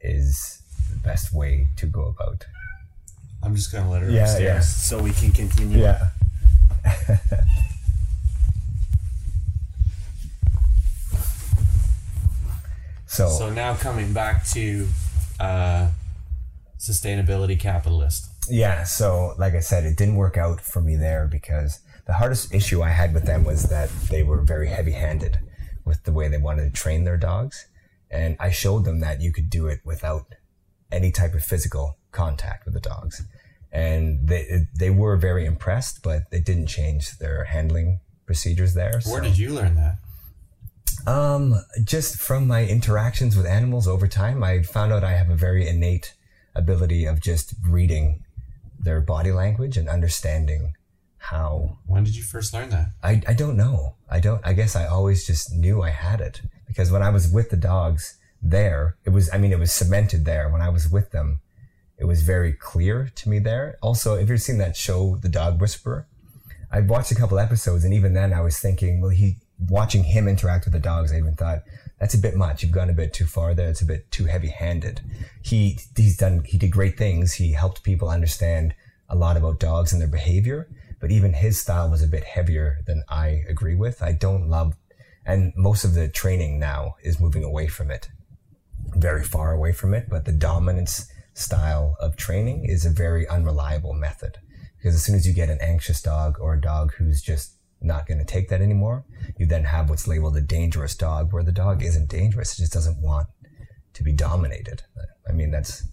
[0.00, 2.46] is the best way to go about
[3.42, 4.60] I'm just gonna let her Yeah, upstairs yeah.
[4.60, 5.78] so we can continue.
[5.78, 6.08] yeah
[13.06, 14.86] so, So now coming back to
[15.38, 15.88] uh,
[16.78, 18.28] sustainability capitalist.
[18.50, 22.54] Yeah, so like I said, it didn't work out for me there because the hardest
[22.54, 25.38] issue I had with them was that they were very heavy handed
[25.84, 27.66] with the way they wanted to train their dogs.
[28.10, 30.26] And I showed them that you could do it without
[30.92, 33.22] any type of physical contact with the dogs.
[33.72, 39.00] And they, they were very impressed, but they didn't change their handling procedures there.
[39.04, 39.98] Where so- did you learn that?
[41.06, 41.54] um,
[41.84, 45.68] just from my interactions with animals over time, I found out I have a very
[45.68, 46.14] innate
[46.54, 48.24] ability of just reading
[48.78, 50.74] their body language and understanding
[51.18, 52.90] how When did you first learn that?
[53.02, 53.96] I, I don't know.
[54.08, 57.28] I don't, I guess I always just knew I had it because when I was
[57.28, 60.48] with the dogs there, it was, I mean, it was cemented there.
[60.48, 61.40] When I was with them,
[61.98, 63.76] it was very clear to me there.
[63.82, 66.06] Also, if you've seen that show, The Dog Whisperer,
[66.70, 69.38] I watched a couple episodes and even then I was thinking, well, he,
[69.68, 71.62] watching him interact with the dogs, I even thought,
[71.98, 72.62] that's a bit much.
[72.62, 73.68] You've gone a bit too far there.
[73.68, 75.00] It's a bit too heavy handed.
[75.42, 77.34] He, he's done, he did great things.
[77.34, 78.74] He helped people understand
[79.08, 80.68] a lot about dogs and their behavior,
[81.00, 84.02] but even his style was a bit heavier than I agree with.
[84.02, 84.76] I don't love,
[85.24, 88.08] and most of the training now is moving away from it,
[88.94, 93.92] very far away from it, but the dominance style of training is a very unreliable
[93.92, 94.38] method
[94.76, 98.06] because as soon as you get an anxious dog or a dog who's just not
[98.06, 99.04] going to take that anymore,
[99.36, 102.54] you then have what's labeled a dangerous dog where the dog isn't dangerous.
[102.54, 103.28] It just doesn't want
[103.94, 104.82] to be dominated.
[105.28, 105.84] I mean, that's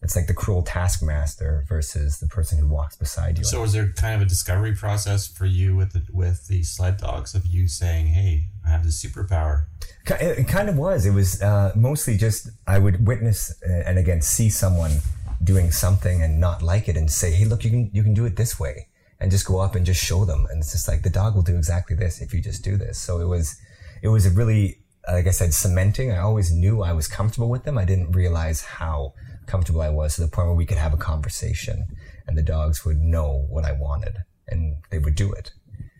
[0.00, 3.44] it's like the cruel taskmaster versus the person who walks beside you.
[3.44, 6.98] So was there kind of a discovery process for you with the with the sled
[6.98, 9.64] dogs of you saying, "Hey, I have this superpower"?
[10.06, 11.04] It kind of was.
[11.04, 15.00] It was uh, mostly just I would witness uh, and again see someone
[15.42, 18.24] doing something and not like it and say, "Hey, look, you can you can do
[18.24, 18.88] it this way,"
[19.20, 20.46] and just go up and just show them.
[20.50, 22.98] And it's just like the dog will do exactly this if you just do this.
[22.98, 23.56] So it was
[24.02, 26.12] it was a really like I said cementing.
[26.12, 27.78] I always knew I was comfortable with them.
[27.78, 29.14] I didn't realize how
[29.46, 31.86] comfortable I was to the point where we could have a conversation
[32.26, 35.52] and the dogs would know what I wanted and they would do it.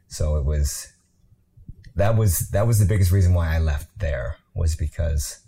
[0.08, 0.92] So it was
[1.96, 5.40] that was that was the biggest reason why I left there was because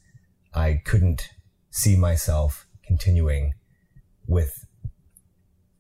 [0.54, 1.28] I couldn't
[1.70, 3.52] see myself continuing
[4.26, 4.66] with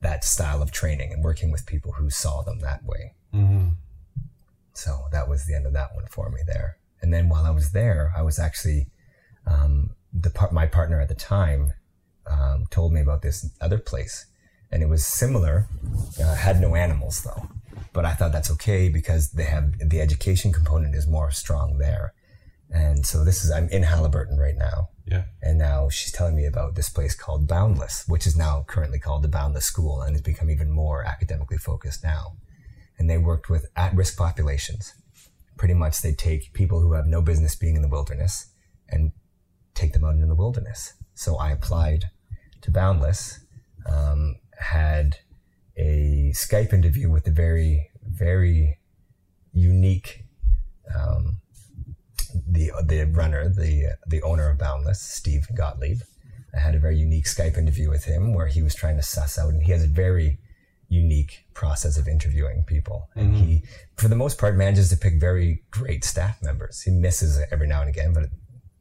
[0.00, 3.14] that style of training and working with people who saw them that way.
[3.34, 3.70] Mm-hmm.
[4.72, 6.78] So that was the end of that one for me there.
[7.02, 8.88] And then while I was there, I was actually
[9.46, 11.72] um, the part my partner at the time
[12.30, 14.26] um, told me about this other place,
[14.70, 15.66] and it was similar.
[16.22, 17.48] Uh, had no animals though,
[17.92, 22.12] but I thought that's okay because they have the education component is more strong there.
[22.70, 24.90] And so this is I'm in Haliburton right now,
[25.42, 29.22] And now she's telling me about this place called Boundless, which is now currently called
[29.22, 32.36] the Boundless School, and has become even more academically focused now.
[32.98, 34.94] And they worked with at-risk populations.
[35.56, 38.52] Pretty much, they take people who have no business being in the wilderness
[38.88, 39.12] and
[39.74, 40.94] take them out into the wilderness.
[41.14, 42.10] So I applied
[42.62, 43.40] to Boundless,
[43.90, 45.16] um, had
[45.76, 48.78] a Skype interview with the very, very
[49.52, 50.24] unique,
[50.94, 51.40] um,
[52.48, 56.00] the the runner, the the owner of Boundless, Steve Gottlieb.
[56.54, 59.38] I had a very unique Skype interview with him where he was trying to suss
[59.38, 60.38] out, and he has a very
[60.88, 63.08] unique process of interviewing people.
[63.14, 63.44] And mm-hmm.
[63.44, 63.62] he,
[63.96, 66.82] for the most part, manages to pick very great staff members.
[66.82, 68.24] He misses it every now and again, but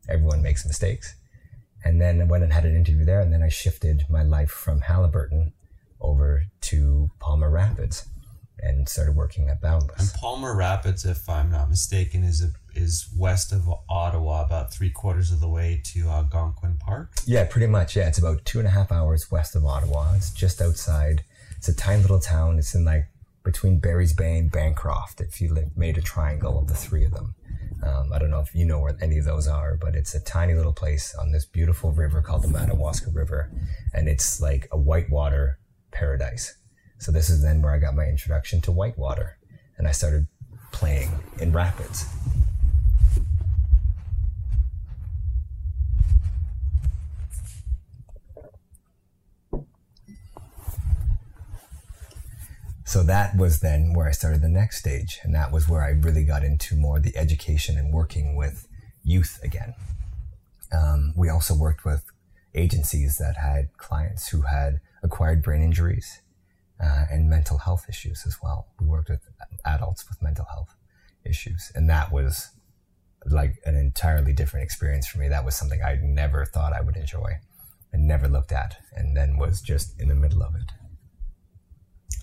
[0.10, 1.16] everyone makes mistakes.
[1.86, 4.50] And then I went and had an interview there, and then I shifted my life
[4.50, 5.54] from Haliburton
[6.02, 8.08] over to Palmer Rapids
[8.62, 10.00] and started working at Boundless.
[10.00, 14.90] And Palmer Rapids, if I'm not mistaken, is a, is west of Ottawa, about three
[14.90, 17.12] quarters of the way to Algonquin Park.
[17.26, 17.96] Yeah, pretty much.
[17.96, 20.14] Yeah, it's about two and a half hours west of Ottawa.
[20.16, 21.24] It's just outside.
[21.58, 22.58] It's a tiny little town.
[22.58, 23.08] It's in like
[23.44, 25.22] between Barry's Bay and Bancroft.
[25.22, 27.36] If you like, made a triangle of the three of them,
[27.84, 30.20] um, I don't know if you know where any of those are, but it's a
[30.20, 33.52] tiny little place on this beautiful river called the Madawaska River,
[33.94, 35.60] and it's like a whitewater
[35.92, 36.56] paradise.
[37.00, 39.38] So this is then where I got my introduction to whitewater,
[39.78, 40.28] and I started
[40.74, 41.10] playing
[41.40, 42.06] in rapids.
[52.84, 55.20] So that was then where I started the next stage.
[55.24, 58.68] And that was where I really got into more the education and working with
[59.04, 59.76] youth again.
[60.72, 62.04] Um, we also worked with
[62.56, 66.22] agencies that had clients who had acquired brain injuries
[66.82, 68.68] uh, and mental health issues as well.
[68.80, 69.22] We worked with
[69.66, 70.76] adults with mental health
[71.26, 71.72] issues.
[71.76, 72.50] And that was
[73.26, 75.28] like an entirely different experience for me.
[75.28, 77.40] That was something I never thought I would enjoy
[77.92, 80.72] and never looked at, and then was just in the middle of it.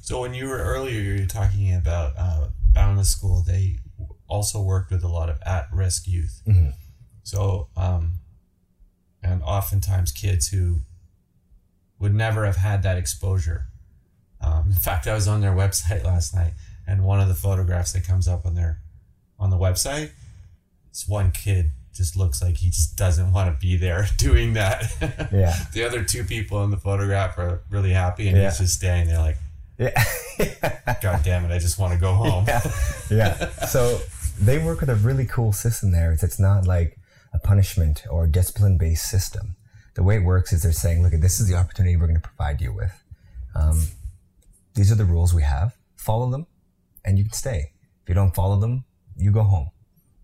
[0.00, 3.42] So when you were earlier, you were talking about uh, Boundless School.
[3.42, 3.78] They
[4.28, 6.42] also worked with a lot of at-risk youth.
[6.46, 6.74] Mhm.
[7.24, 8.20] So, um,
[9.22, 10.82] and oftentimes kids who
[11.98, 13.66] would never have had that exposure.
[14.46, 16.52] Um, in fact, I was on their website last night,
[16.86, 18.78] and one of the photographs that comes up on their
[19.38, 20.10] on the website,
[20.90, 24.84] this one kid just looks like he just doesn't want to be there doing that.
[25.32, 25.54] Yeah.
[25.72, 28.50] the other two people in the photograph are really happy, and Yeah.
[28.50, 29.36] he's just standing there like,
[29.78, 30.04] Yeah.
[31.02, 32.44] God damn it, I just want to go home.
[32.46, 32.62] yeah.
[33.10, 33.48] yeah.
[33.66, 33.98] So
[34.40, 36.12] they work with a really cool system there.
[36.12, 36.96] It's, it's not like
[37.34, 39.56] a punishment or discipline based system.
[39.94, 42.28] The way it works is they're saying, look, this is the opportunity we're going to
[42.28, 42.92] provide you with.
[43.54, 43.82] Um,
[44.76, 45.76] these are the rules we have.
[45.96, 46.46] Follow them
[47.04, 47.72] and you can stay.
[48.02, 48.84] If you don't follow them,
[49.16, 49.70] you go home.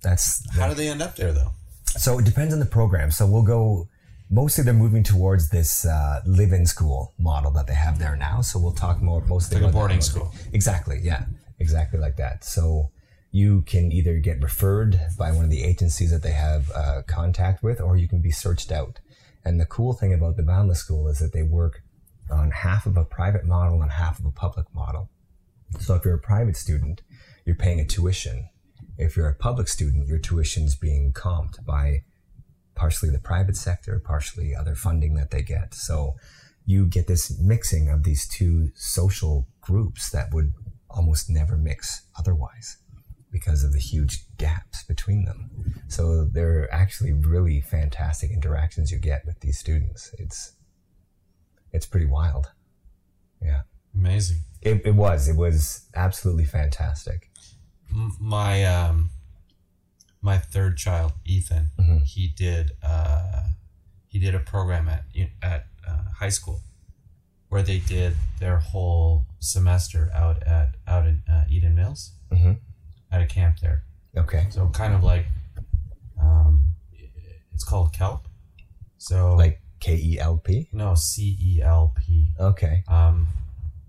[0.02, 1.52] That's How do they end up there, though?
[1.96, 3.10] so it depends on the program.
[3.10, 3.88] So we'll go.
[4.30, 8.40] Mostly, they're moving towards this uh, live-in school model that they have there now.
[8.40, 10.20] So we'll talk more mostly Like about that boarding mostly.
[10.20, 10.34] school.
[10.54, 11.00] Exactly.
[11.02, 11.24] Yeah.
[11.58, 12.42] Exactly like that.
[12.44, 12.90] So
[13.30, 17.62] you can either get referred by one of the agencies that they have uh, contact
[17.62, 19.00] with, or you can be searched out.
[19.44, 21.82] And the cool thing about the Boundless School is that they work
[22.32, 25.10] on half of a private model and half of a public model.
[25.78, 27.02] So if you're a private student,
[27.44, 28.48] you're paying a tuition.
[28.98, 32.04] If you're a public student, your tuition's being comped by
[32.74, 35.74] partially the private sector, partially other funding that they get.
[35.74, 36.16] So
[36.64, 40.52] you get this mixing of these two social groups that would
[40.90, 42.78] almost never mix otherwise.
[43.32, 45.50] because of the huge gaps between them.
[45.88, 50.14] So they're actually really fantastic interactions you get with these students.
[50.18, 50.52] It's
[51.72, 52.50] it's pretty wild.
[53.42, 53.62] Yeah.
[53.94, 54.38] Amazing.
[54.60, 55.28] It, it was.
[55.28, 57.30] It was absolutely fantastic.
[58.20, 59.10] My um,
[60.22, 62.02] my third child, Ethan, Mhm.
[62.04, 63.48] he did uh,
[64.06, 65.04] he did a program at
[65.42, 66.62] at uh, high school
[67.48, 72.52] where they did their whole semester out at out at uh, Eden Mills hmm
[73.10, 73.82] at a camp there.
[74.16, 74.46] Okay.
[74.50, 75.26] So kind of like
[76.20, 76.64] um,
[77.52, 78.24] it's called CELP.
[78.98, 80.68] So Like K E L P?
[80.72, 82.28] no C E L P.
[82.38, 82.84] Okay.
[82.88, 83.26] Um,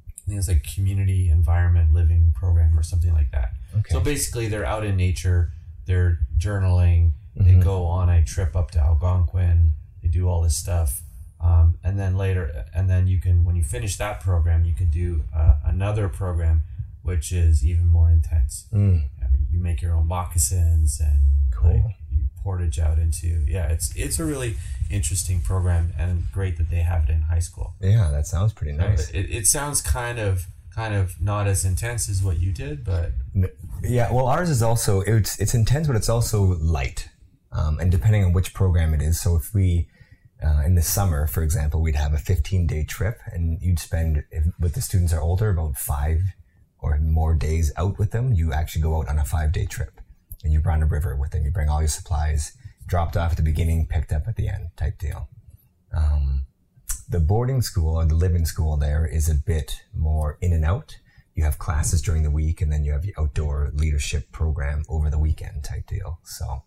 [0.08, 3.54] I think it's like community environment living program or something like that.
[3.78, 3.94] Okay.
[3.94, 5.52] So basically, they're out in nature,
[5.86, 7.64] they're journaling, they Mhm.
[7.64, 11.02] go on a trip up to Algonquin, they do all this stuff.
[11.40, 14.90] Um, and then later, and then you can, when you finish that program, you can
[14.90, 16.64] do uh, another program,
[17.02, 18.66] which is even more intense.
[18.74, 19.04] Mm,
[19.52, 21.20] You make your own moccasins and
[21.52, 21.74] Cool.
[21.74, 24.56] like, you portage out into, yeah, it's, it's a really
[24.94, 27.74] interesting program and great that they have it in high school.
[27.82, 29.10] yeah, that sounds pretty nice.
[29.10, 33.12] It, it sounds kind of, kind of not as intense as what you did, but
[33.84, 37.10] Yeah, well, ours is also it's it's intense, but it's also light,
[37.52, 39.20] um, and depending on which program it is.
[39.20, 39.88] So if we
[40.44, 44.24] uh, in the summer, for example, we'd have a 15 day trip, and you'd spend
[44.32, 46.22] if, with the students are older about five
[46.80, 48.34] or more days out with them.
[48.34, 50.02] You actually go out on a five day trip,
[50.44, 51.46] and you run a river with them.
[51.46, 52.58] You bring all your supplies,
[52.88, 55.30] dropped off at the beginning, picked up at the end, type deal.
[55.96, 56.44] Um,
[57.08, 60.98] the boarding school or the living school there is a bit more in and out.
[61.36, 65.10] You have classes during the week, and then you have the outdoor leadership program over
[65.10, 66.20] the weekend type deal.
[66.24, 66.64] So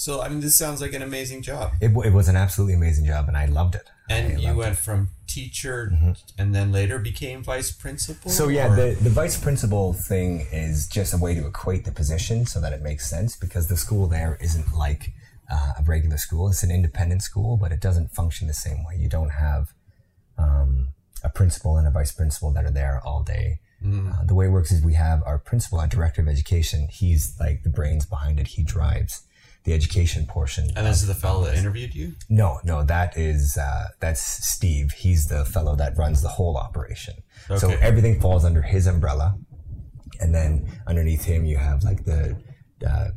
[0.00, 1.72] So I mean, this sounds like an amazing job.
[1.78, 3.90] it, it was an absolutely amazing job, and I loved it.
[4.08, 5.92] I And you loved went from teacher
[6.38, 8.30] and then later became vice principal.
[8.30, 11.92] So yeah, or- the, the vice principal thing is just a way to equate the
[11.92, 15.12] position so that it makes sense because the school there isn't like
[15.52, 16.48] uh, a regular school.
[16.48, 18.96] It's an independent school, but it doesn't function the same way.
[18.96, 19.74] You don't have
[20.38, 20.88] um,
[21.22, 23.60] a principal and a vice principal that are there all day.
[23.84, 26.88] Uh, the way it works is we have our principal, our director of education.
[26.90, 28.48] He's like the brains behind it.
[28.48, 29.26] He drives
[29.64, 30.70] the education portion.
[30.76, 32.14] and this is the fellow that interviewed you.
[32.28, 34.92] No, no, that is uh, that's Steve.
[34.92, 37.14] He's the fellow that runs the whole operation.
[37.56, 39.36] So everything falls under his umbrella,
[40.20, 42.36] and then underneath him you have like the.
[42.86, 43.08] Uh,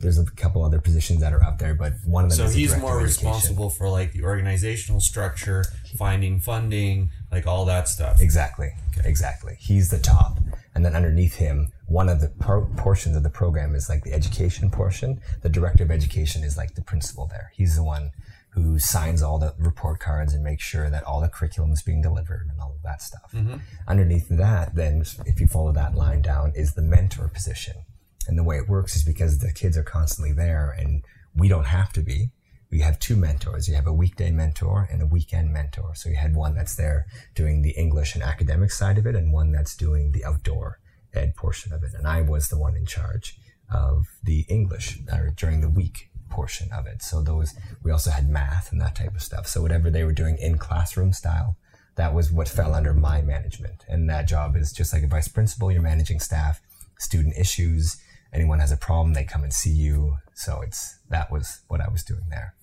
[0.00, 2.48] there's a couple other positions that are up there, but one of them.
[2.48, 5.64] So he's more responsible for like the organizational structure,
[5.96, 8.20] finding funding, like all that stuff.
[8.20, 8.72] Exactly,
[9.02, 9.56] exactly.
[9.58, 10.38] He's the top,
[10.74, 14.12] and then underneath him, one of the por- portions of the program is like the
[14.12, 15.20] education portion.
[15.42, 17.52] The director of education is like the principal there.
[17.54, 18.12] He's the one
[18.50, 22.00] who signs all the report cards and makes sure that all the curriculum is being
[22.00, 23.32] delivered and all of that stuff.
[23.32, 23.56] Mm-hmm.
[23.88, 27.84] Underneath that, then if you follow that line down, is the mentor position.
[28.28, 31.04] And the way it works is because the kids are constantly there and
[31.34, 32.30] we don't have to be.
[32.70, 33.68] We have two mentors.
[33.68, 35.94] You have a weekday mentor and a weekend mentor.
[35.94, 39.32] So you had one that's there doing the English and academic side of it and
[39.32, 40.78] one that's doing the outdoor
[41.14, 41.92] ed portion of it.
[41.94, 43.36] And I was the one in charge
[43.72, 47.02] of the English or during the week portion of it.
[47.02, 49.46] So those, we also had math and that type of stuff.
[49.46, 51.56] So whatever they were doing in classroom style,
[51.96, 53.84] that was what fell under my management.
[53.88, 56.60] And that job is just like a vice principal, you're managing staff,
[56.98, 57.96] student issues.
[58.32, 60.16] Anyone has a problem, they come and see you.
[60.34, 62.54] So it's, that was what I was doing there.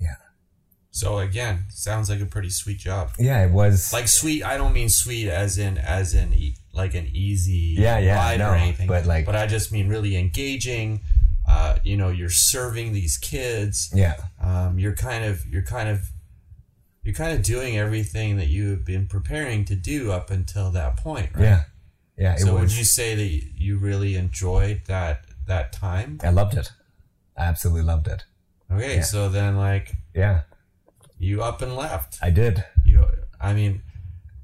[0.00, 0.16] Yeah.
[0.90, 3.10] So again, sounds like a pretty sweet job.
[3.16, 3.92] Yeah, it was.
[3.92, 6.32] Like sweet, I don't mean sweet as in as in
[6.72, 8.86] like an easy Yeah, yeah, ride no, or anything.
[8.86, 11.00] but like- but I just mean really engaging.
[11.48, 13.90] Uh, you know, you're serving these kids.
[13.94, 14.16] yeah.
[14.40, 16.10] Um, you're kind of you're kind of
[17.02, 21.30] you're kind of doing everything that you've been preparing to do up until that point,
[21.34, 21.42] right?
[21.42, 21.62] Yeah.
[22.18, 22.34] Yeah.
[22.34, 22.60] It So was.
[22.62, 23.24] would you say that
[23.56, 26.20] you really enjoyed that that time?
[26.22, 26.70] I loved it.
[27.36, 28.24] I absolutely loved it.
[28.70, 29.02] Okay, Yeah.
[29.02, 30.42] so then like Yeah,
[31.18, 32.18] you up and left.
[32.20, 32.62] I did.
[32.84, 33.06] You,
[33.40, 33.80] I mean,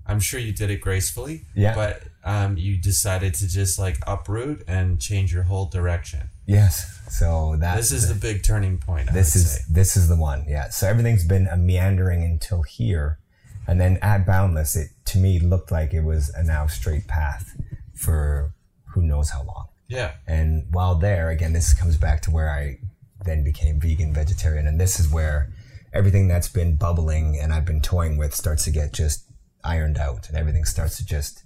[0.07, 1.45] I'm sure you did it gracefully.
[1.55, 1.75] Yeah.
[1.75, 6.31] But um, you decided to just like uproot and change your whole direction.
[6.47, 7.01] Yes.
[7.09, 9.11] So that This is the big turning point.
[9.11, 9.61] I this would is say.
[9.71, 10.45] this is the one.
[10.49, 10.69] Yeah.
[10.71, 13.19] So everything's been a meandering until here,
[13.67, 17.55] and then at Boundless, it to me looked like it was a now straight path
[17.95, 18.53] for
[18.87, 19.69] who knows how long.
[19.89, 20.13] yeah.
[20.27, 22.79] And while there, again, this comes back to where I
[23.25, 25.51] then became vegan, vegetarian, and this is where
[25.93, 29.25] everything that's been bubbling and I've been toying with starts to get just
[29.63, 31.44] ironed out, and everything starts to just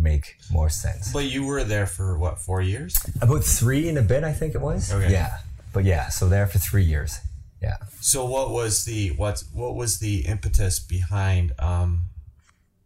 [0.00, 1.12] make more sense.
[1.12, 2.96] But you were there for what four years?
[3.20, 4.92] About three and a bit, I think it was.
[4.92, 5.12] Okay.
[5.12, 5.38] Yeah,
[5.72, 7.18] but yeah, so there for three years.
[7.62, 7.76] Yeah.
[8.00, 12.04] So what was the what what was the impetus behind um,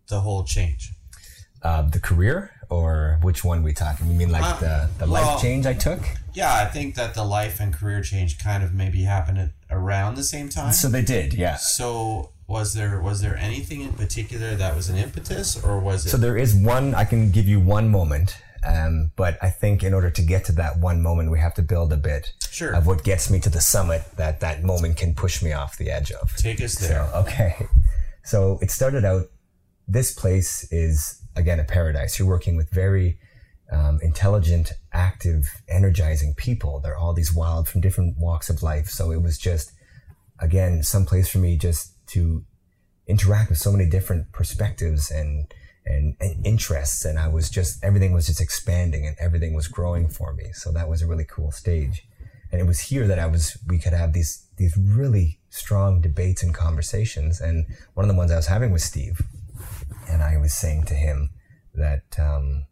[0.08, 0.92] the whole change?
[1.62, 4.08] Uh, the career or which one we talking?
[4.08, 6.00] You mean like Uh, the the well- life change I took?
[6.34, 10.16] Yeah, I think that the life and career change kind of maybe happened at around
[10.16, 10.72] the same time.
[10.72, 11.56] So they did, yeah.
[11.56, 16.10] So was there was there anything in particular that was an impetus, or was it?
[16.10, 16.94] So there is one.
[16.94, 20.52] I can give you one moment, um, but I think in order to get to
[20.52, 22.72] that one moment, we have to build a bit Sure.
[22.74, 25.90] of what gets me to the summit that that moment can push me off the
[25.90, 26.36] edge of.
[26.36, 27.08] Take us there.
[27.12, 27.66] So, okay.
[28.22, 29.24] So it started out,
[29.88, 32.18] this place is, again, a paradise.
[32.18, 33.18] You're working with very
[33.72, 36.80] um, intelligent, active, energizing people.
[36.80, 38.88] They're all these wild from different walks of life.
[38.88, 39.72] So it was just,
[40.38, 42.44] again, some place for me just to
[43.06, 45.52] interact with so many different perspectives and,
[45.84, 47.04] and, and interests.
[47.04, 50.46] And I was just, everything was just expanding and everything was growing for me.
[50.52, 52.06] So that was a really cool stage.
[52.50, 56.42] And it was here that I was, we could have these, these really strong debates
[56.42, 57.40] and conversations.
[57.40, 59.20] And one of the ones I was having with Steve,
[60.08, 61.30] and I was saying to him
[61.74, 62.66] that, um,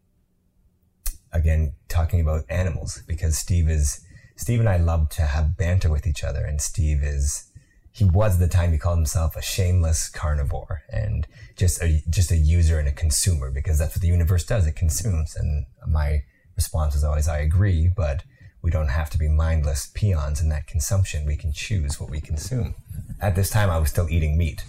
[1.32, 4.00] again, talking about animals, because Steve is,
[4.36, 6.44] Steve and I love to have banter with each other.
[6.44, 7.51] And Steve is,
[7.92, 12.30] he was at the time he called himself a shameless carnivore and just a, just
[12.30, 14.66] a user and a consumer because that's what the universe does.
[14.66, 15.36] It consumes.
[15.36, 16.24] And my
[16.56, 18.24] response was always, I agree, but
[18.62, 21.26] we don't have to be mindless peons in that consumption.
[21.26, 22.74] We can choose what we consume.
[23.20, 24.64] At this time, I was still eating meat.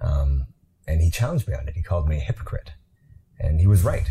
[0.00, 0.46] Um,
[0.86, 1.74] and he challenged me on it.
[1.74, 2.72] He called me a hypocrite.
[3.40, 4.08] And he was right.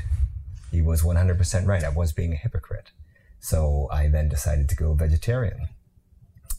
[0.72, 1.84] He was 100% right.
[1.84, 2.92] I was being a hypocrite.
[3.40, 5.70] So I then decided to go vegetarian.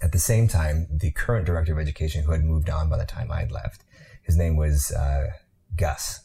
[0.02, 3.06] At the same time, the current director of education, who had moved on by the
[3.06, 3.84] time I had left,
[4.22, 5.28] his name was uh,
[5.76, 6.24] Gus.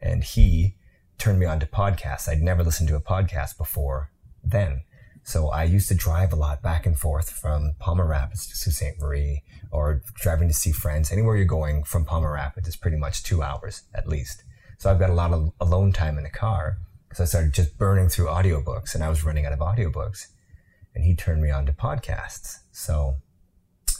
[0.00, 0.76] And he
[1.18, 2.28] turned me on to podcasts.
[2.28, 4.10] I'd never listened to a podcast before
[4.42, 4.82] then.
[5.24, 8.74] So I used to drive a lot back and forth from Palmer Rapids to Sault
[8.74, 8.98] Ste.
[8.98, 11.12] Marie or driving to see friends.
[11.12, 14.42] Anywhere you're going from Palmer Rapids is pretty much two hours at least.
[14.78, 16.78] So I've got a lot of alone time in the car.
[17.12, 20.28] So I started just burning through audiobooks and I was running out of audiobooks.
[20.98, 22.56] And he turned me on to podcasts.
[22.72, 23.18] So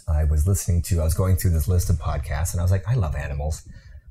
[0.08, 2.72] I was listening to, I was going through this list of podcasts and I was
[2.72, 3.62] like, I love animals.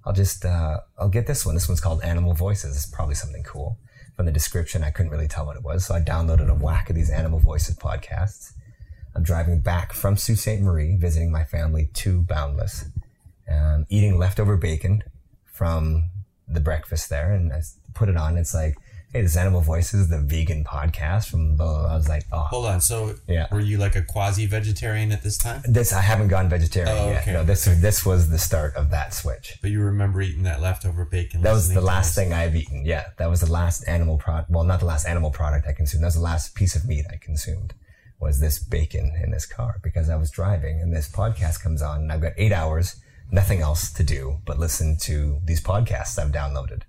[0.06, 1.54] I'll just, uh, I'll get this one.
[1.54, 2.78] This one's called Animal Voices.
[2.78, 3.78] It's probably something cool.
[4.16, 5.86] From the description, I couldn't really tell what it was.
[5.86, 8.54] So I downloaded a whack of these Animal Voices podcasts.
[9.14, 10.62] I'm driving back from Sault Ste.
[10.62, 12.86] Marie, visiting my family to Boundless,
[13.52, 15.04] um, eating leftover bacon
[15.44, 16.10] from
[16.48, 17.34] the breakfast there.
[17.34, 18.38] And I put it on.
[18.38, 18.78] It's like,
[19.22, 21.92] this Animal Voices, the vegan podcast from blah, blah, blah.
[21.94, 22.82] I was like, oh, Hold on.
[22.82, 23.48] So Yeah.
[23.52, 25.62] were you like a quasi vegetarian at this time?
[25.66, 27.28] this, I haven't gone vegetarian Oh, yet.
[27.28, 29.58] No, this, this was the start of that switch.
[29.62, 31.42] But you remember eating that leftover bacon?
[31.42, 32.86] That was the last thing I've eaten.
[32.86, 34.50] Yeah, that was the last animal product.
[34.50, 36.04] Well, not the last animal product I consumed.
[36.04, 37.74] That was the last piece of meat I consumed.
[38.20, 42.02] Was this bacon in this car because I was driving and this podcast comes on
[42.02, 42.96] and I've got eight hours,
[43.32, 46.82] nothing else to do but listen to these podcasts I've downloaded,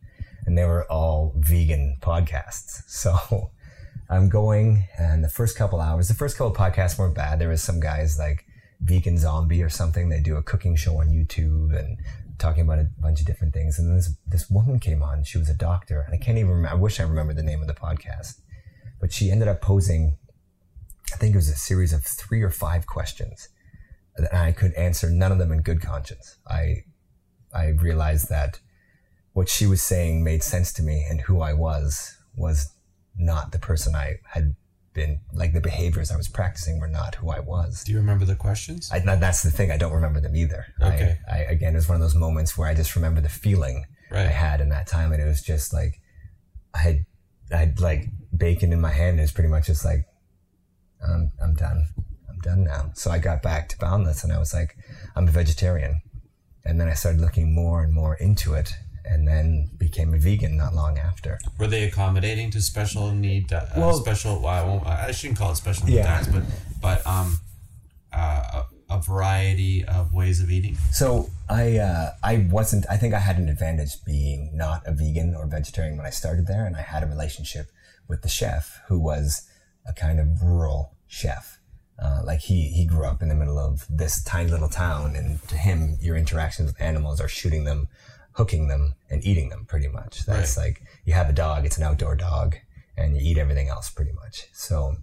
[0.49, 2.83] and they were all vegan podcasts.
[2.89, 3.51] So
[4.11, 7.39] I'm going and the first couple hours, the first couple podcasts weren't bad.
[7.39, 8.47] There was some guys like
[8.81, 10.09] Vegan Zombie or something.
[10.09, 11.99] They do a cooking show on YouTube and
[12.39, 13.79] talking about a bunch of different things.
[13.79, 15.23] And then this, this woman came on.
[15.23, 16.01] She was a doctor.
[16.01, 16.75] And I can't even remember.
[16.75, 18.41] I wish I remembered the name of the podcast.
[19.03, 20.16] But she ended up posing,
[21.12, 23.51] I think it was a series of three or five questions.
[24.16, 26.39] And I could answer none of them in good conscience.
[26.49, 26.85] I,
[27.53, 28.61] I realized that
[29.39, 32.74] what she was saying made sense to me and who I was was
[33.16, 34.56] not the person I had
[34.94, 37.85] been, like the behaviors I was practicing were not who I was.
[37.85, 38.90] Do you remember the questions?
[38.93, 39.70] I, that's the thing.
[39.70, 40.66] I don't remember them either.
[40.82, 41.19] Okay.
[41.31, 43.86] I, I, again, it was one of those moments where I just remember the feeling
[44.10, 45.12] I had in that time.
[45.12, 46.01] And it was just like,
[46.74, 47.06] I had,
[47.52, 48.06] I had like
[48.36, 49.10] bacon in my hand.
[49.10, 50.05] And it was pretty much just like,
[51.01, 51.85] I'm, I'm done.
[52.28, 52.90] I'm done now.
[52.94, 54.77] So I got back to Boundless and I was like,
[55.15, 56.02] I'm a vegetarian.
[56.65, 58.73] And then I started looking more and more into it
[59.11, 61.39] and then became a vegan not long after.
[61.59, 63.53] Were they accommodating to special need?
[63.53, 64.41] Uh, Well- special.
[64.41, 66.05] Well, I, won't, I shouldn't call it special need Yeah.
[66.05, 66.43] diets, but
[66.81, 67.39] but um,
[68.13, 70.77] uh, a, a variety of ways of eating.
[70.93, 72.87] So I uh, I wasn't.
[72.91, 76.47] I think I had an advantage being not a vegan or vegetarian when I started
[76.47, 77.71] there, and I had a relationship
[78.09, 79.49] with the chef who was
[79.87, 81.59] a kind of rural chef.
[82.01, 85.43] Uh, like he he grew up in the middle of this tiny little town, and
[85.49, 87.89] to him, your interactions with animals are shooting them,
[88.33, 89.65] hooking them, and eating them.
[89.67, 90.25] Pretty much.
[90.27, 92.57] That's like you have a dog; it's an outdoor dog,
[92.97, 93.91] and you eat everything else.
[93.91, 94.47] Pretty much.
[94.53, 94.97] So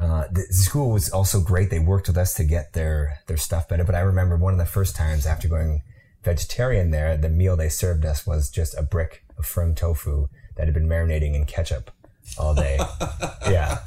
[0.00, 1.70] uh, the school was also great.
[1.70, 3.84] They worked with us to get their their stuff better.
[3.84, 5.82] But I remember one of the first times after going
[6.22, 10.66] vegetarian there, the meal they served us was just a brick of firm tofu that
[10.66, 11.90] had been marinating in ketchup
[12.36, 12.78] all day.
[13.48, 13.78] yeah,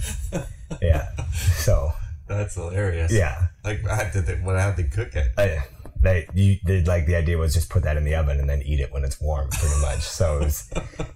[0.81, 1.09] yeah.
[1.55, 1.91] So
[2.27, 3.11] That's hilarious.
[3.11, 5.31] yeah, Like, how did they, what, how'd they cook it?
[5.37, 5.63] I,
[6.01, 8.61] they you did like the idea was just put that in the oven and then
[8.63, 10.01] eat it when it's warm, pretty much.
[10.01, 10.69] So it was,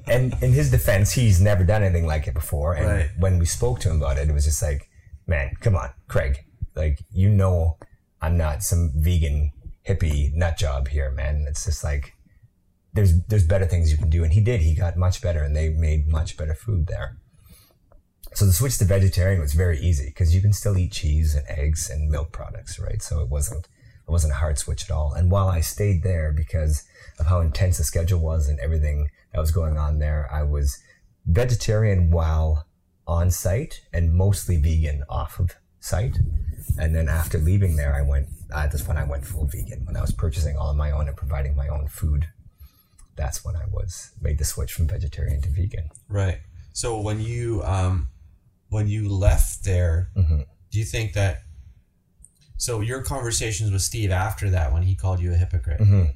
[0.08, 2.74] and in his defense, he's never done anything like it before.
[2.74, 3.10] And Right.
[3.18, 4.90] when we spoke to him about it, it was just like,
[5.28, 6.46] man, come on, Craig,
[6.76, 7.78] like you know,
[8.22, 9.52] I'm not some vegan
[9.88, 11.46] hippie nut job here, man.
[11.48, 12.14] It's just like
[12.94, 14.62] there's there's better things you can do, and he did.
[14.62, 17.18] He got much better, and they made much better food there.
[18.34, 21.46] So the switch to vegetarian was very easy because you can still eat cheese and
[21.48, 23.02] eggs and milk products, right?
[23.02, 23.68] So it wasn't
[24.08, 25.14] it wasn't a hard switch at all.
[25.14, 26.84] And while I stayed there because
[27.20, 30.78] of how intense the schedule was and everything that was going on there, I was
[31.26, 32.68] vegetarian while
[33.08, 36.18] on site and mostly vegan off of site.
[36.78, 38.28] And then after leaving there, I went.
[38.54, 39.86] at this point, I went full vegan.
[39.86, 42.28] When I was purchasing all of my own and providing my own food,
[43.16, 45.90] that's when I was made the switch from vegetarian to vegan.
[46.10, 46.40] Right.
[46.74, 48.10] So when you um,
[48.70, 50.46] when you left there, Mhm.
[50.72, 51.44] do you think that?
[52.58, 56.14] So your conversations with Steve after that, when he called you a hypocrite, Mhm.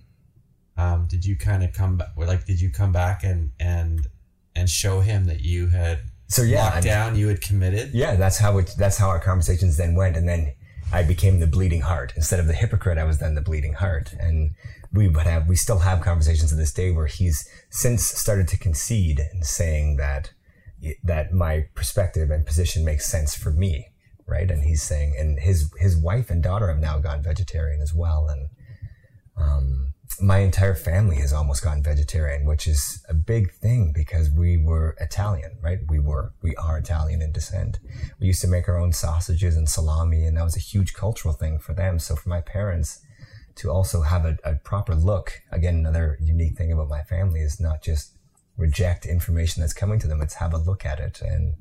[0.78, 2.10] um, did you kind of come back?
[2.16, 4.08] Like, did you come back and and
[4.56, 7.92] and show him that you had So yeah, locked and- down, you had committed?
[7.94, 8.74] yeah, that's how it.
[8.78, 10.54] That's how our conversations then went, and then
[10.92, 12.98] I became the bleeding heart instead of the hypocrite.
[12.98, 14.52] I was then the bleeding heart, and
[14.92, 18.58] we would have we still have conversations to this day where he's since started to
[18.58, 20.32] concede and saying that
[21.04, 23.90] that my perspective and position makes sense for me,
[24.30, 24.50] right?
[24.50, 28.28] And he's saying, and his his wife and daughter have now gone vegetarian as well,
[28.28, 28.50] and
[29.38, 34.58] um, my entire family has almost gone vegetarian, which is a big thing because we
[34.58, 35.80] were Italian, right?
[35.88, 37.80] We were, we are Italian in descent.
[38.20, 41.34] We used to make our own sausages and salami, and that was a huge cultural
[41.34, 42.00] thing for them.
[42.00, 43.00] So for my parents
[43.56, 47.60] to also have a, a proper look, again, another unique thing about my family is
[47.60, 48.14] not just
[48.58, 51.54] reject information that's coming to them, it's have a look at it and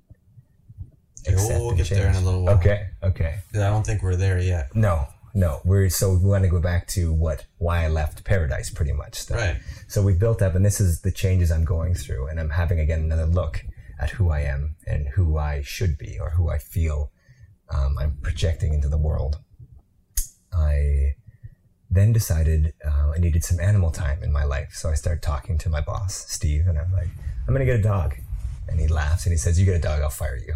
[1.30, 2.55] we'll- accept we'll and get there in a little while.
[2.56, 3.38] Okay, okay.
[3.52, 4.74] 'Cause I don't think we're there yet.
[4.74, 5.60] No, no.
[5.64, 9.14] We're so we want to go back to what why I left paradise, pretty much.
[9.16, 9.36] still.
[9.36, 9.56] Right.
[9.88, 12.78] So we've built up, and this is the changes I'm going through, and I'm having
[12.80, 13.64] again another look
[14.00, 17.10] at who I am and who I should be, or who I feel
[17.70, 19.40] um, I'm projecting into the world.
[20.52, 21.14] I
[21.90, 25.59] then decided uh, I needed some animal time in my life, so I started talking
[25.59, 27.09] to my boss, Steve, and I'm like,
[27.46, 28.16] I'm gonna get a dog,
[28.68, 30.55] and he laughs and he says, "You get a dog, I'll fire you."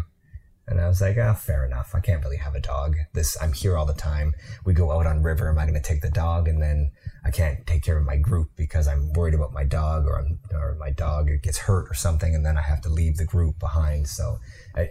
[0.65, 1.93] And I was like, ah, fair enough.
[1.93, 2.95] I can't really have a dog.
[3.13, 4.33] This, I'm here all the time.
[4.65, 5.49] We go out on river.
[5.49, 6.47] Am I going to take the dog?
[6.47, 6.91] And then
[7.25, 10.39] I can't take care of my group because I'm worried about my dog or, I'm,
[10.53, 12.33] or my dog gets hurt or something.
[12.33, 14.07] And then I have to leave the group behind.
[14.07, 14.39] So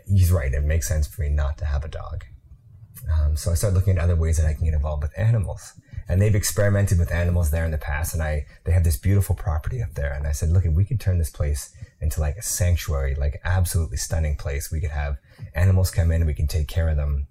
[0.06, 0.52] he's right.
[0.52, 2.24] It makes sense for me not to have a dog.
[3.10, 5.72] Um, so I started looking at other ways that I can get involved with animals.
[6.12, 8.12] And they've experimented with animals there in the past.
[8.12, 10.12] And I, they have this beautiful property up there.
[10.12, 13.40] And I said, look, if we could turn this place into like a sanctuary, like
[13.44, 15.16] absolutely stunning place, we could have
[15.54, 17.28] animals come in we can take care of them.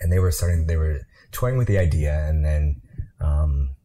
[0.00, 2.28] And they were starting, they were toying with the idea.
[2.28, 2.82] And then,
[3.20, 3.76] um,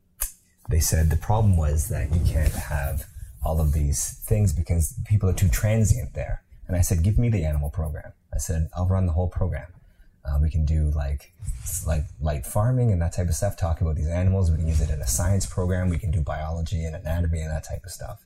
[0.68, 3.06] they said the problem was that you can't have
[3.46, 6.42] all of these things because people are too transient there.
[6.68, 8.14] And I said, give me the animal program.
[8.34, 9.68] I said, I'll run the whole program.
[10.26, 11.34] Uh, we can do like
[11.86, 13.58] like light farming and that type of stuff.
[13.58, 14.52] Talk about these animals.
[14.52, 15.90] We can use it in a science program.
[15.90, 18.26] We can do biology and anatomy and that type of stuff.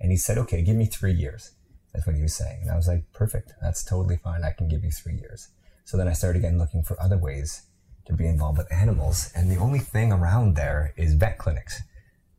[0.00, 1.52] And he said, "Okay, give me three years."
[1.92, 2.62] That's what he was saying.
[2.62, 3.52] And I was like, "Perfect.
[3.60, 4.44] That's totally fine.
[4.44, 5.48] I can give you three years."
[5.84, 7.62] So then I started again looking for other ways
[8.06, 9.30] to be involved with animals.
[9.34, 11.82] And the only thing around there is vet clinics.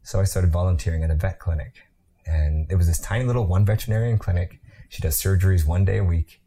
[0.03, 1.83] So I started volunteering at a vet clinic.
[2.25, 4.59] And it was this tiny little one veterinarian clinic.
[4.89, 6.41] She does surgeries one day a week.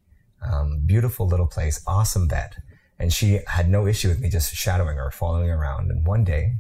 [0.45, 2.57] Um, beautiful little place, awesome vet.
[2.99, 5.91] And she had no issue with me just shadowing her, following around.
[5.91, 6.57] And one day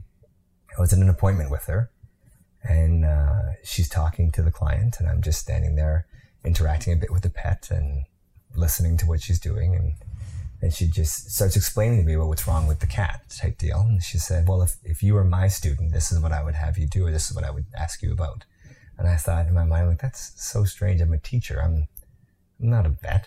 [0.76, 1.90] I was in an appointment with her
[2.62, 6.06] and uh, she's talking to the client and I'm just standing there
[6.44, 8.04] interacting a bit with the pet and
[8.56, 9.74] listening to what she's doing.
[9.74, 9.92] And
[10.62, 13.80] and she just starts explaining to me what what's wrong with the cat type deal.
[13.80, 16.54] And she said, well, if, if you were my student, this is what I would
[16.54, 18.44] have you do, or this is what I would ask you about.
[18.96, 21.00] And I thought in my mind, like, that's so strange.
[21.00, 21.60] I'm a teacher.
[21.60, 21.88] I'm,
[22.60, 23.26] I'm not a vet.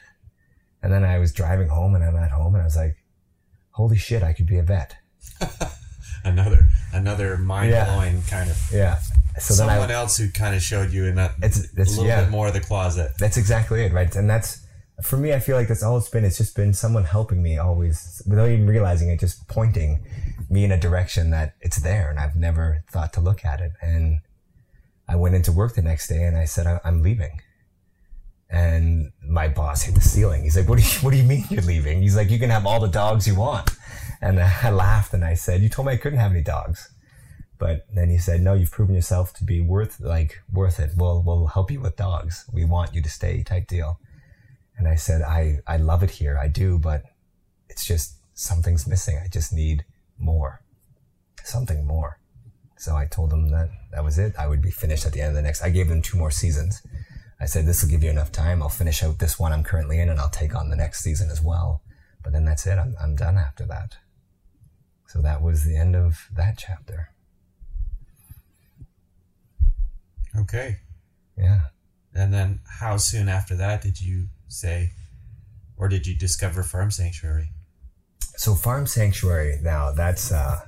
[0.84, 2.96] And then I was driving home and I'm at home and I was like,
[3.72, 4.96] holy shit, I could be a vet.
[6.24, 9.00] Another another mind blowing kind of Yeah.
[9.38, 12.06] So someone I, else who kind of showed you in that It's- it's- a little
[12.08, 12.22] yeah.
[12.24, 13.12] bit more of the closet.
[13.20, 14.14] that's exactly it, right?
[14.16, 14.66] And that's,
[15.04, 16.24] for me, I feel like that's all it's been.
[16.24, 20.04] It's just been someone helping me always, without even realizing it, just pointing
[20.50, 22.10] me in a direction that it's there.
[22.10, 23.74] And I've never thought to look at it.
[23.82, 24.20] And
[25.08, 27.42] I went into work the next day and I said, I'm leaving.
[28.50, 30.44] And my boss hit the ceiling.
[30.44, 32.02] He's like, what do you, what do you mean you're leaving?
[32.02, 33.72] He's like, you can have all the dogs you want.
[34.22, 36.92] And I laughed and I said, you told me I couldn't have any dogs.
[37.58, 40.92] But then he said, no, you've proven yourself to be worth, like, worth it.
[40.96, 42.46] We'll, we'll help you with dogs.
[42.52, 44.00] We want you to stay type deal.
[44.78, 46.38] And I said, I, I love it here.
[46.38, 47.04] I do, but
[47.70, 49.20] it's just something's missing.
[49.24, 49.86] I just need
[50.18, 50.62] more.
[51.44, 52.20] something more.
[52.78, 54.36] So I told them that that was it.
[54.38, 55.62] I would be finished at the end of the next.
[55.62, 56.82] I gave them two more seasons.
[57.40, 58.62] I said, this will give you enough time.
[58.62, 61.30] I'll finish out this one I'm currently in and I'll take on the next season
[61.30, 61.82] as well.
[62.24, 62.78] But then that's it.
[62.78, 63.98] I'm, I'm done after that.
[65.08, 67.10] So that was the end of that chapter.
[70.38, 70.78] Okay.
[71.38, 71.68] Yeah.
[72.14, 74.92] And then how soon after that did you say,
[75.78, 77.50] or did you discover Farm Sanctuary?
[78.38, 80.62] So Farm Sanctuary, now that's, uh,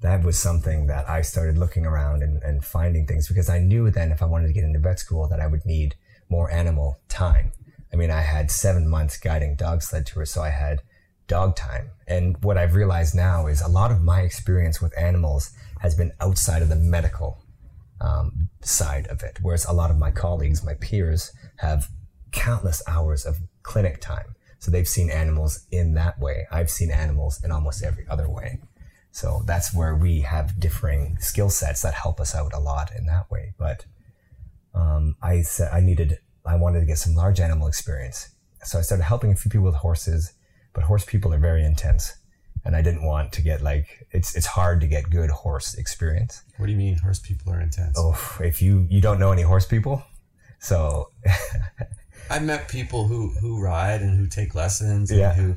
[0.00, 3.90] that was something that I started looking around and, and finding things because I knew
[3.90, 5.96] then if I wanted to get into vet school that I would need
[6.28, 7.52] more animal time.
[7.92, 10.82] I mean, I had seven months guiding dog sled tours, so I had
[11.26, 11.90] dog time.
[12.06, 15.50] And what I've realized now is a lot of my experience with animals
[15.80, 17.42] has been outside of the medical
[18.00, 21.88] um, side of it, whereas a lot of my colleagues, my peers, have
[22.30, 24.34] countless hours of clinic time.
[24.58, 26.46] So they've seen animals in that way.
[26.50, 28.60] I've seen animals in almost every other way.
[29.12, 33.06] So that's where we have differing skill sets that help us out a lot in
[33.06, 33.54] that way.
[33.58, 33.84] But
[34.74, 38.30] um, I said I needed, I wanted to get some large animal experience.
[38.62, 40.32] So I started helping a few people with horses,
[40.72, 42.14] but horse people are very intense.
[42.64, 46.42] And I didn't want to get like, it's, it's hard to get good horse experience.
[46.58, 47.96] What do you mean horse people are intense?
[47.98, 50.02] Oh, if you, you don't know any horse people.
[50.60, 51.10] So
[52.30, 55.32] I met people who, who ride and who take lessons and Yeah.
[55.34, 55.54] who,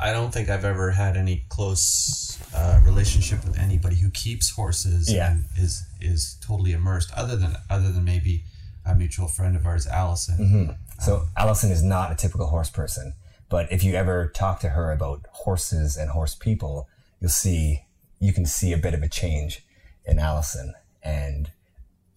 [0.00, 5.12] I don't think I've ever had any close uh, relationship with anybody who keeps horses
[5.12, 5.30] Yeah.
[5.32, 7.12] and is is totally immersed.
[7.16, 8.44] Other than other than maybe
[8.86, 10.38] a mutual friend of ours, Allison.
[10.38, 10.72] Mm-hmm.
[11.00, 13.14] So Allison is not a typical horse person,
[13.48, 16.88] but if you ever talk to her about horses and horse people,
[17.20, 17.82] you'll see
[18.18, 19.64] you can see a bit of a change
[20.04, 21.50] in Allison, and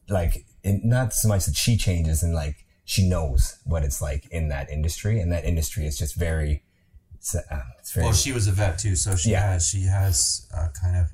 [0.09, 4.25] like it, not so much that she changes, and like she knows what it's like
[4.31, 6.63] in that industry, and that industry is just very,
[7.23, 8.05] it's, uh, it's very.
[8.07, 9.53] Well, she was a vet too, so she Yeah.
[9.53, 11.07] has she has uh, kind of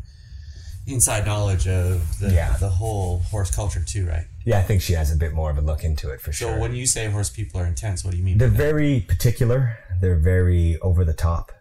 [0.87, 2.57] inside knowledge of the Yeah.
[2.57, 4.25] the whole horse culture too, right?
[4.43, 6.45] yeah, I think she has a bit more of a look into it for So
[6.45, 6.55] sure.
[6.55, 8.39] So when you say horse people are intense, what do you mean?
[8.39, 8.63] They're by that?
[8.63, 9.77] very particular.
[10.01, 11.51] They're very over the top.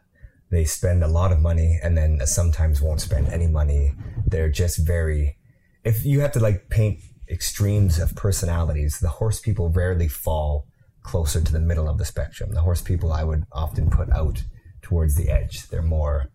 [0.50, 3.92] They spend a lot of money and then sometimes won't spend any money.
[4.26, 5.36] They're just very,
[5.84, 10.66] if you have to like paint extremes of personalities, the horse people rarely fall
[11.08, 12.52] closer to the middle of the spectrum.
[12.52, 14.44] The horse people I would often put out
[14.82, 15.66] towards the edge.
[15.68, 16.26] They're more,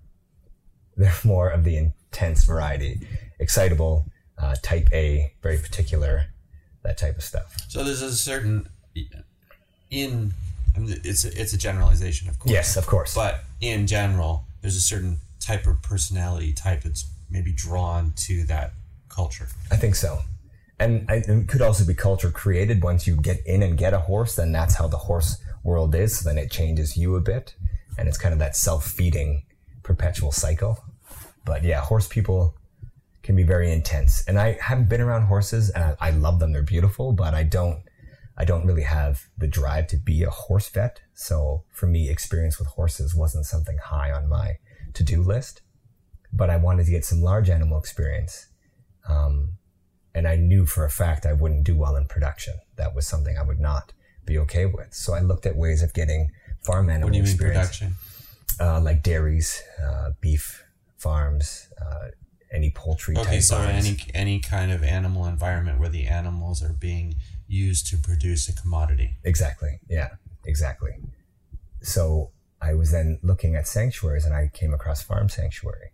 [0.98, 3.08] they're more of the intense variety.
[3.40, 4.08] Excitable,
[4.40, 6.26] uh, type A, very particular,
[6.82, 7.56] that type of stuff.
[7.68, 8.68] So there's a certain
[9.91, 10.34] in
[10.76, 12.52] I mean, it's a, it's a generalization, of course.
[12.52, 13.14] Yes, of course.
[13.14, 18.72] But in general, there's a certain type of personality type that's maybe drawn to that
[19.08, 19.50] culture.
[19.70, 20.20] I think so.
[20.84, 24.00] And I, it could also be culture created once you get in and get a
[24.00, 26.20] horse, then that's how the horse world is.
[26.20, 27.56] So then it changes you a bit.
[27.98, 29.44] And it's kind of that self feeding
[29.84, 30.84] perpetual cycle.
[31.46, 32.58] But yeah, horse people
[33.22, 34.26] can be very intense.
[34.28, 36.52] And I haven't been around horses and I, I love them.
[36.52, 37.82] They're beautiful, but I don't,
[38.38, 41.00] I don't really have the drive to be a horse vet.
[41.14, 44.58] So for me, experience with horses wasn't something high on my
[44.96, 45.62] to do list.
[46.34, 48.48] But I wanted to get some large animal experience.
[49.08, 49.54] Um,
[50.15, 52.56] and I knew for a fact I wouldn't do well in production.
[52.76, 53.94] That was something I would not
[54.26, 54.94] be okay with.
[54.94, 56.31] So I looked at ways of getting
[56.61, 57.94] farm animal What do you mean experience, production?
[58.60, 60.64] uh, like dairies, uh, beef
[60.98, 62.10] farms, uh,
[62.52, 63.85] any poultry Okay, type so farms.
[63.85, 67.15] any any kind of animal environment where the animals are being
[67.48, 69.18] used to produce a commodity.
[69.23, 69.80] Exactly.
[69.90, 70.10] Yeah,
[70.45, 70.91] exactly.
[71.81, 72.31] So
[72.61, 75.90] I was then looking at sanctuaries and I came across Farm Sanctuary.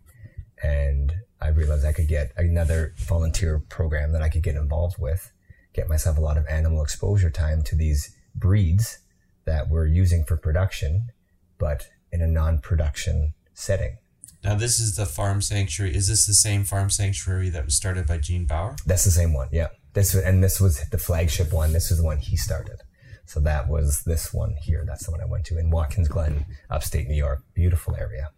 [0.61, 5.31] And I realized I could get another volunteer program that I could get involved with,
[5.73, 8.99] get myself a lot of animal exposure time to these breeds
[9.45, 11.09] that we're using for production,
[11.57, 13.97] but in a non production setting.
[14.43, 15.95] Now, this is the farm sanctuary.
[15.95, 18.75] Is this the same farm sanctuary that was started by Gene Baur?
[18.85, 19.49] That's the same one.
[19.51, 19.67] Yeah.
[19.93, 21.73] This and this was the flagship one.
[21.73, 22.77] This was the one he started.
[23.25, 24.83] So that was this one here.
[24.87, 27.43] That's the one I went to in Watkins Glen, upstate New York.
[27.53, 28.29] Beautiful area.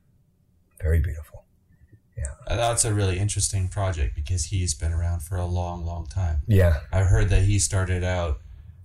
[0.81, 1.40] Very beautiful.
[2.17, 2.25] Yeah.
[2.47, 6.41] That's a really interesting project because he's been around for a long, long time.
[6.47, 6.81] Yeah.
[6.91, 8.39] I've heard that he started out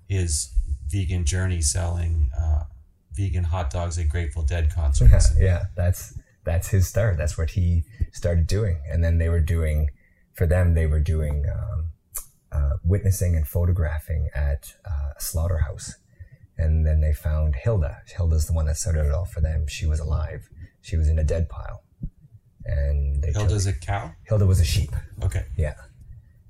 [0.08, 0.52] his
[0.88, 2.64] vegan journey selling uh,
[3.12, 4.74] vegan hot dogs at Grateful Dead Yeah.
[4.74, 5.32] concerts.
[5.38, 5.64] Yeah.
[5.74, 7.16] That's that's his start.
[7.18, 7.82] That's what he
[8.12, 8.78] started doing.
[8.90, 9.90] And then they were doing
[10.34, 10.74] for them.
[10.74, 11.86] They were doing um,
[12.52, 15.96] uh, witnessing and photographing at uh, a slaughterhouse.
[16.56, 18.02] And then they found Hilda.
[18.06, 19.66] Hilda's the one that started it all for them.
[19.66, 20.48] She was alive.
[20.80, 21.82] She was in a dead pile.
[22.68, 24.12] And Hilda's a cow?
[24.24, 24.90] Hilda was a sheep.
[25.22, 25.44] Okay.
[25.56, 25.74] Yeah.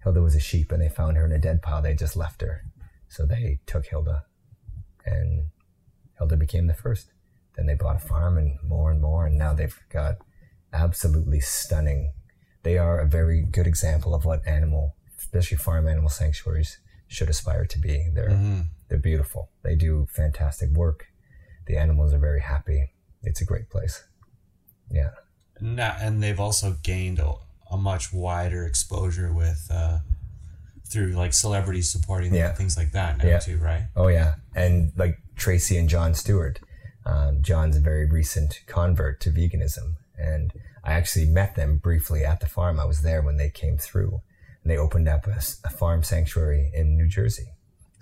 [0.02, 1.82] Hilda was a sheep and they found her in a dead pile.
[1.82, 2.62] They just left her.
[3.08, 4.24] So they took Hilda
[5.04, 5.46] and
[6.18, 7.12] Hilda became the first.
[7.56, 9.26] Then they bought a farm and more and more.
[9.26, 10.16] And now they've got
[10.72, 12.12] absolutely stunning.
[12.62, 16.78] they are a very good example of what animal, especially farm animal sanctuaries,
[17.08, 18.08] should aspire to be.
[18.14, 18.60] They're Mm-hmm.
[18.88, 19.50] they're beautiful.
[19.62, 21.06] They do fantastic work.
[21.66, 22.90] The animals are very happy.
[23.22, 24.02] It's a great place.
[24.90, 25.10] Yeah.
[25.60, 27.34] Not, and they've also gained a,
[27.70, 29.98] a much wider exposure with uh,
[30.88, 32.48] through like celebrities supporting them Yeah.
[32.50, 33.38] and things like that now Yeah.
[33.38, 33.84] too, right?
[33.96, 36.60] Oh yeah, and like Tracey and Jon Stewart.
[37.04, 40.52] Um, Jon's a very recent convert to veganism, and
[40.82, 42.80] I actually met them briefly at the farm.
[42.80, 44.20] I was there when they came through,
[44.62, 47.54] and they opened up a farm sanctuary in New Jersey.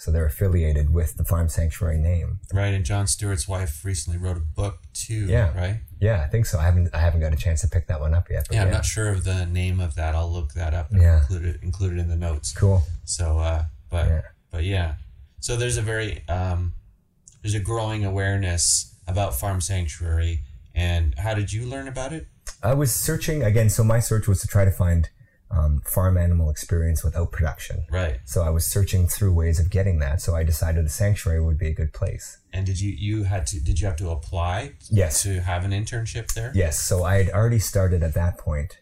[0.05, 2.39] So they're affiliated with the farm sanctuary name.
[2.53, 2.75] Right.
[2.75, 5.25] And Jon Stewart's wife recently wrote a book too.
[5.25, 5.57] Yeah.
[5.59, 5.81] Right.
[5.99, 6.59] Yeah, I think so.
[6.59, 8.45] I haven't I haven't got a chance to pick that one up yet.
[8.47, 10.15] But Yeah, yeah, I'm not sure of the name of that.
[10.15, 11.21] I'll look that up and Yeah.
[11.21, 12.53] include it include it in the notes.
[12.53, 12.83] Cool.
[13.05, 14.21] So, uh, but Yeah.
[14.51, 14.97] but yeah,
[15.41, 16.75] so there's a very um,
[17.41, 20.41] there's a growing awareness about farm sanctuary.
[20.75, 22.27] And how did you learn about it?
[22.63, 23.71] I was searching again.
[23.71, 25.09] So my search was to try to find
[25.57, 27.85] um, farm animal experience without production.
[27.91, 28.19] Right.
[28.25, 30.21] So I was searching through ways of getting that.
[30.21, 32.39] So I decided the sanctuary would be a good place.
[32.53, 35.23] And did you you had to did you have to apply Yes.
[35.23, 36.51] to have an internship there?
[36.55, 36.81] Yes.
[36.81, 38.79] So I had already started at that point,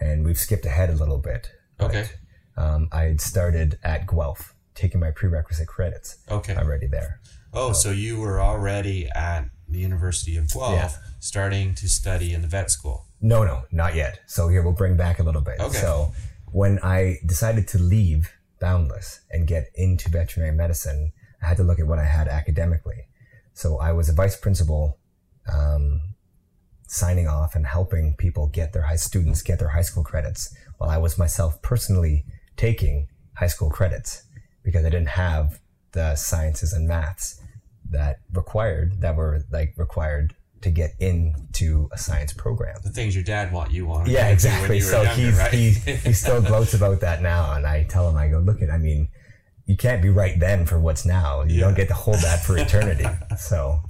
[0.00, 1.50] and we've skipped ahead a little bit.
[1.80, 2.08] Okay.
[2.56, 6.56] Um, I had started at Guelph, taking my prerequisite credits Okay.
[6.56, 7.20] already there.
[7.52, 10.92] Oh, so you were already at the University of Guelph, Yeah.
[11.20, 13.05] starting to study in the vet school.
[13.20, 14.20] No, no, not yet.
[14.26, 15.58] So here we'll bring back a little bit.
[15.58, 15.78] Okay.
[15.78, 16.12] So
[16.52, 21.12] when I decided to leave Boundless and get into veterinary medicine,
[21.42, 23.08] I had to look at what I had academically.
[23.52, 24.98] So I was a vice principal,
[25.52, 26.00] um,
[26.88, 30.88] signing off and helping people get their high students get their high school credits, while
[30.88, 32.24] I was myself personally
[32.56, 34.22] taking high school credits
[34.62, 35.60] because I didn't have
[35.92, 37.40] the sciences and maths
[37.90, 42.76] that required that were like required to get into a science program.
[42.82, 44.08] The things your dad want you want.
[44.08, 44.68] Yeah, exactly.
[44.68, 45.52] When you were So younger, he's right?
[45.52, 45.70] he
[46.08, 48.78] he still gloats about that now, and I tell him, I go, look at, I
[48.78, 49.08] mean,
[49.66, 51.42] you can't be right then for what's now.
[51.42, 53.06] You don't get to hold that for eternity.
[53.38, 53.80] so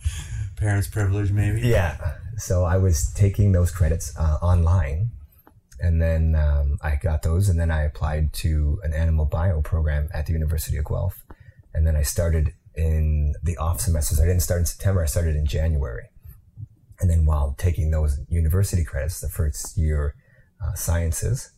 [0.56, 1.60] parents' privilege, maybe.
[1.68, 5.10] yeah, so I was taking those credits uh, online,
[5.80, 10.08] and then um, I got those, and then I applied to an animal bio program
[10.12, 11.24] at the University of Guelph,
[11.74, 14.20] and then I started in the off semesters.
[14.20, 15.02] I didn't start in September.
[15.02, 16.08] I started in January,
[17.00, 20.14] and then while taking those university credits, the first year
[20.64, 21.50] uh, sciences,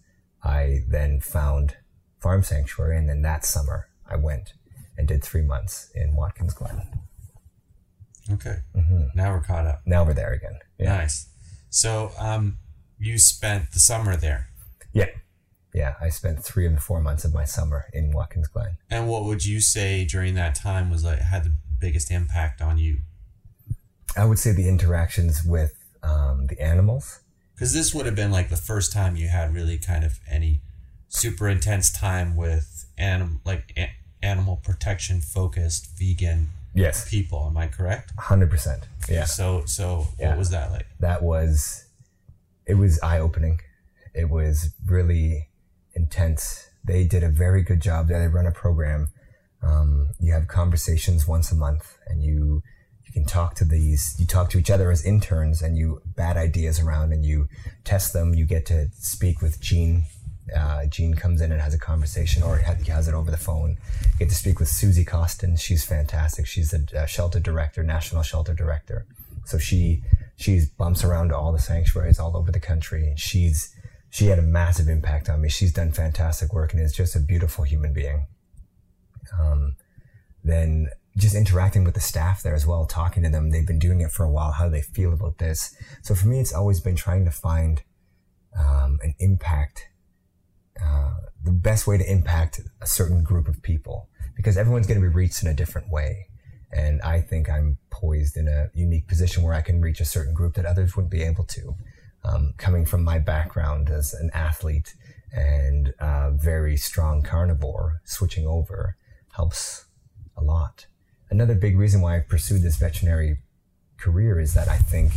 [0.43, 1.77] I then found
[2.21, 4.55] Farm Sanctuary, and then that summer I went
[4.97, 6.83] and did three months in Watkins Glen.
[8.31, 8.57] Okay.
[8.77, 9.03] Mm-hmm.
[9.15, 9.83] Now we're caught up.
[9.87, 10.59] Now we're there again.
[10.79, 10.97] Yeah.
[10.99, 11.29] Nice.
[11.71, 12.59] So, um,
[12.99, 14.49] you spent the summer there,
[14.93, 15.07] Yeah.
[15.73, 15.95] Yeah.
[16.01, 18.79] I spent three of the four months of my summer in Watkins Glen.
[18.91, 22.79] and what would you say during that time was like had the biggest impact on
[22.79, 22.99] you?
[24.17, 25.73] I would say the interactions with
[26.03, 27.21] um, the animals.
[27.55, 30.61] Because this would have been like the first time you had really kind of any
[31.09, 37.09] super intense time with anim- like a- animal protection focused vegan Yes.
[37.09, 37.47] people.
[37.49, 38.15] Am I correct?
[38.17, 38.83] 100%.
[39.09, 39.25] Yeah.
[39.25, 40.29] So, so Yeah.
[40.31, 40.87] what was that like?
[41.01, 41.85] That was,
[42.67, 43.61] it was eye opening.
[44.15, 45.49] It was really
[45.95, 46.69] intense.
[46.85, 48.21] They did a very good job there.
[48.21, 49.09] They run a program.
[49.63, 52.63] Um, you have conversations once a month and you,
[53.09, 56.37] you can talk to these, you talk to each other as interns and you bat
[56.37, 57.49] ideas around and you
[57.83, 58.35] test them.
[58.35, 60.05] You get to speak with Gene.
[60.55, 63.79] Uh, Gene comes in and has a conversation or he has it over the phone.
[64.13, 65.57] You get to speak with Susie Coston.
[65.57, 66.47] She's fantastic.
[66.47, 69.07] She's uh, shelter director, national shelter director.
[69.47, 70.03] So she,
[70.37, 73.15] she bumps around to all the sanctuaries all over the country.
[73.17, 73.75] She's,
[74.11, 75.49] she had a massive impact on me.
[75.49, 78.27] She's done fantastic work and is just a beautiful human being.
[79.41, 79.77] Um,
[80.45, 83.51] then just interacting with the staff there as well, talking to them.
[83.51, 84.53] They've been doing it for a while.
[84.53, 85.75] How do they feel about this?
[86.03, 87.83] So for me, it's always been trying to find
[88.59, 89.89] um, an impact,
[90.83, 95.07] uh, the best way to impact a certain group of people, because everyone's going to
[95.07, 96.27] be reached in a different way.
[96.71, 100.35] And I think I'm poised in a unique position where I can reach a certain
[100.35, 101.77] group that others wouldn't be able to.
[102.25, 104.95] Um, coming from my background as an athlete
[105.33, 108.97] and uh, very strong carnivore, switching over
[109.33, 109.87] helps
[110.37, 110.87] a lot.
[111.31, 113.39] Another big reason why I've pursued this veterinary
[113.99, 115.13] career is that I think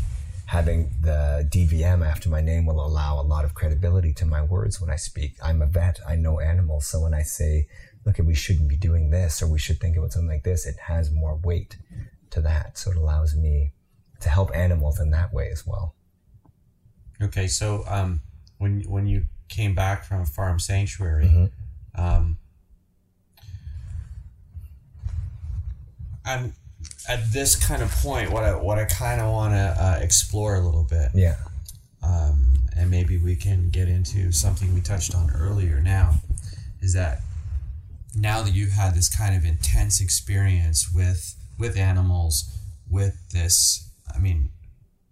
[0.48, 4.82] having the DVM after my name will allow a lot of credibility to my words
[4.82, 5.36] when I speak.
[5.42, 6.00] I'm a vet.
[6.08, 6.86] I know animals.
[6.88, 7.68] So when I say,
[8.06, 10.78] look, we shouldn't be doing this or we should think about something like this, it
[10.88, 11.78] has more weight
[12.32, 12.78] to that.
[12.78, 13.72] So it allows me
[14.20, 15.96] to help animals in that way as well.
[17.22, 18.22] Okay, so um,
[18.58, 22.02] when when you came back from a Farm Sanctuary, Mm-hmm.
[22.02, 22.38] um,
[26.26, 26.54] I'm
[27.08, 28.32] at this kind of point.
[28.32, 31.36] What I what I kind of want to uh, explore a little bit, Yeah.
[32.04, 36.16] um, and maybe we can get into something we touched on earlier now
[36.82, 37.22] is that
[38.16, 42.58] now that you've had this kind of intense experience with with animals
[42.90, 44.50] with this i mean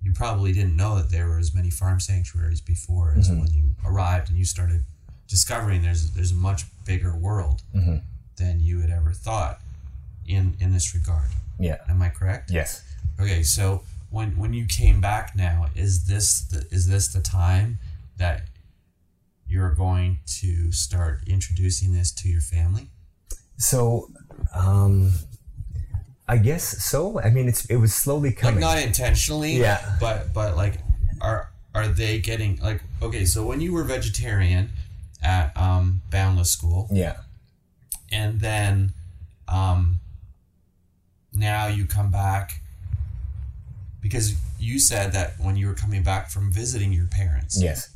[0.03, 3.39] you probably didn't know that there were as many farm sanctuaries before as Mm-hmm.
[3.41, 4.83] when you arrived and you started
[5.27, 7.97] discovering there's there's a much bigger world Mm-hmm.
[8.37, 9.59] than you had ever thought
[10.29, 11.29] in in this regard
[11.59, 11.77] Yeah.
[11.89, 12.83] am i correct Yes.
[13.19, 17.79] Okay, so when when you came back now, is this the, is this the time
[18.17, 18.43] that
[19.45, 22.87] you're going to start introducing this to your family?
[23.57, 24.09] So,
[24.55, 25.11] um,
[26.29, 27.19] I guess so.
[27.19, 28.61] I mean, it's it was slowly Like coming.
[28.61, 29.97] not intentionally, Yeah.
[29.99, 30.75] But but like,
[31.19, 33.25] are are they getting like okay?
[33.25, 34.69] So when you were vegetarian
[35.21, 37.17] at um, Boundless School, yeah.
[38.11, 38.93] and then
[39.49, 39.99] um,
[41.39, 42.61] now you come back
[44.01, 47.89] because you said that when you were coming back from visiting your parents, Yes.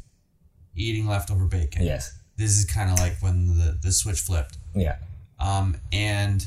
[0.75, 1.83] eating leftover bacon.
[1.83, 2.17] Yes.
[2.35, 4.57] This is kind of like when the, the switch flipped.
[4.75, 4.97] Yeah.
[5.39, 6.45] Um, and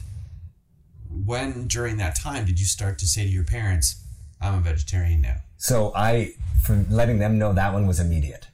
[1.24, 4.02] when during that time did you start to say to your parents,
[4.40, 5.36] I'm a vegetarian now?
[5.56, 6.32] So I,
[6.62, 8.48] for letting them know that one was immediate.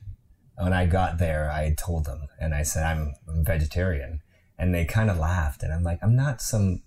[0.59, 4.21] When I got there, I had told them, and I said I'm, I'm vegetarian,
[4.59, 6.83] and they kind of laughed, and I'm like, I'm not some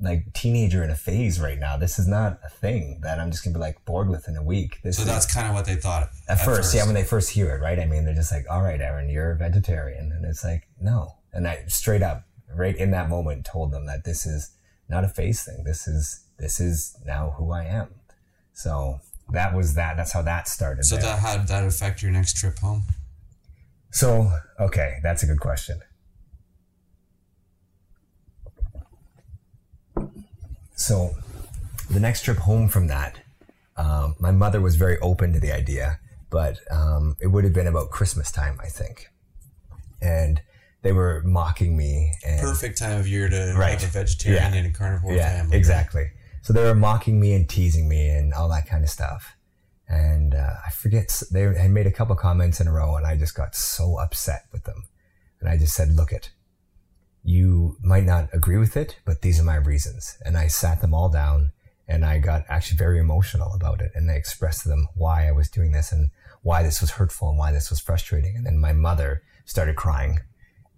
[0.00, 1.76] like teenager in a phase right now.
[1.76, 4.42] This is not a thing that I'm just gonna be like bored with in a
[4.42, 4.80] week.
[4.82, 7.54] This So that's kind of what they thought at, first, yeah, when they first hear
[7.54, 7.78] it, right?
[7.78, 10.12] I mean, they're just like, all right, Aaron, you're a vegetarian.
[10.12, 11.16] And it's like, no.
[11.32, 14.50] And I straight up, right in that moment, told them that this is
[14.88, 15.64] not a phase thing.
[15.64, 17.88] This is, this is now who I am.
[18.52, 19.00] So
[19.30, 19.96] that was that.
[19.96, 20.84] That's how that started.
[20.84, 21.04] So there.
[21.04, 22.82] that how did that affect your next trip home?
[23.90, 25.80] So, okay, that's a good question.
[30.74, 31.14] So,
[31.90, 33.18] the next trip home from that,
[33.76, 35.98] um, my mother was very open to the idea,
[36.30, 39.08] but um, it would have been about Christmas time, I think.
[40.00, 40.40] And
[40.82, 42.12] they were mocking me.
[42.26, 43.80] And, Perfect time of year to Right.
[43.80, 44.58] have a vegetarian Yeah.
[44.58, 45.56] and a carnivore yeah, family.
[45.56, 46.10] exactly.
[46.42, 49.36] So they were mocking me and teasing me and all that kind of stuff.
[49.88, 53.16] And uh, I forget, they had made a couple comments in a row, and I
[53.16, 54.84] just got so upset with them.
[55.40, 56.30] And I just said, Look, it,
[57.24, 60.18] you might not agree with it, but these are my reasons.
[60.24, 61.50] And I sat them all down
[61.88, 63.90] and I got actually very emotional about it.
[63.94, 66.10] And I expressed to them why I was doing this and
[66.42, 68.36] why this was hurtful and why this was frustrating.
[68.36, 70.20] And then my mother started crying.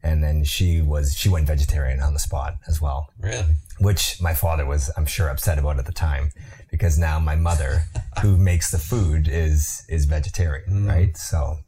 [0.02, 3.56] And then she was, she went vegetarian on the spot as well Really?
[3.80, 6.30] which my father was, I'm sure, upset about at the time,
[6.70, 7.82] because now my mother,
[8.22, 11.16] who makes the food, is is vegetarian, right?
[11.16, 11.58] So,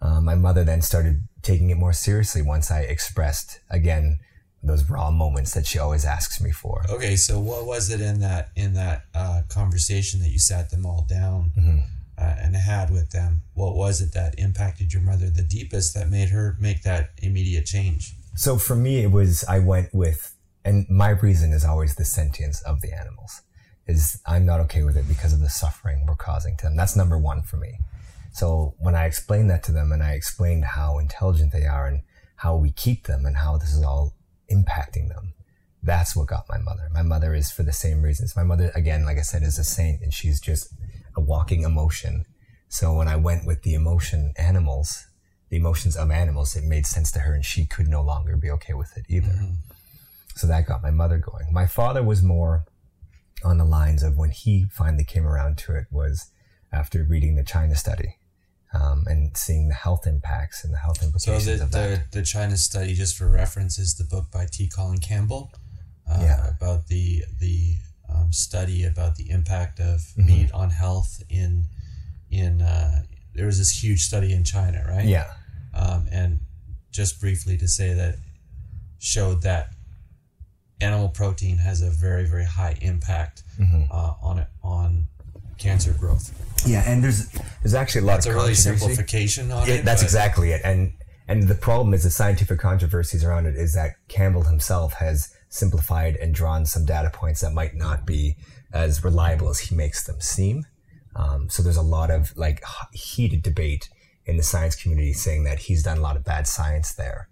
[0.00, 4.18] uh, my mother then started taking it more seriously once I expressed again
[4.62, 6.84] those raw moments that she always asks me for.
[6.88, 10.86] Okay, so what was it in that in that uh, conversation that you sat them
[10.86, 11.78] all down Mm-hmm.
[12.16, 13.42] uh, and had with them?
[13.54, 17.66] What was it that impacted your mother the deepest that made her make that immediate
[17.66, 18.14] change?
[18.36, 22.62] So for me, it was I went with, and my reason is always the sentience
[22.62, 23.42] of the animals.
[23.88, 26.76] Is I'm not okay with it because of the suffering we're causing to them.
[26.76, 27.80] That's number one for me.
[28.32, 32.00] So when I explained that to them, and I explained how intelligent they are, and
[32.36, 34.14] how we keep them, and how this is all
[34.50, 35.34] impacting them,
[35.82, 36.88] that's what got my mother.
[36.92, 38.34] My mother is for the same reasons.
[38.34, 40.72] My mother, again, like I said, is a saint, and she's just
[41.14, 42.24] a walking emotion.
[42.68, 45.06] So when I went with the emotion animals,
[45.50, 48.50] the emotions of animals, it made sense to her, and she could no longer be
[48.50, 49.28] okay with it either.
[49.28, 49.54] Mm-hmm.
[50.34, 51.52] So that got my mother going.
[51.52, 52.64] My father was more
[53.44, 56.30] on the lines of when he finally came around to it was
[56.72, 58.16] after reading the China study
[58.74, 62.10] um, and seeing the health impacts and the health So implications the, of that.
[62.12, 64.68] the the China study, just for reference, is the book by T.
[64.68, 65.50] Colin Campbell
[66.10, 66.48] uh, Yeah.
[66.48, 67.76] about the the
[68.08, 70.26] um, study about the impact of Mm-hmm.
[70.26, 71.64] meat on health in
[72.30, 73.02] in uh,
[73.34, 75.06] there was this huge study in China, right?
[75.06, 75.32] yeah,
[75.74, 76.40] um, and
[76.90, 78.16] just briefly to say that
[78.98, 79.70] showed that
[80.80, 83.82] animal protein has a very very high impact Mm-hmm.
[83.92, 85.06] uh, on it on
[85.62, 86.30] cancer growth.
[86.66, 87.28] yeah, and there's
[87.62, 89.84] there's actually a lot a of really simplification on It- it.
[89.84, 90.60] that's exactly it.
[90.64, 90.92] And
[91.28, 96.16] and the problem is the scientific controversies around it is that Campbell himself has simplified
[96.16, 98.36] and drawn some data points that might not be
[98.72, 100.64] as reliable as he makes them seem.
[101.14, 102.62] Um, so there's a lot of like
[102.92, 103.88] heated debate
[104.24, 107.28] in the science community saying that he's done a lot of bad science there.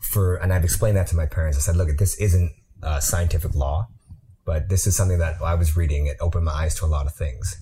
[0.00, 1.56] For and I've explained that to my parents.
[1.58, 2.52] I said, look, this isn't
[2.82, 3.88] uh, scientific law,
[4.44, 6.06] but this is something that I was reading.
[6.06, 7.56] It opened my eyes to a lot of things.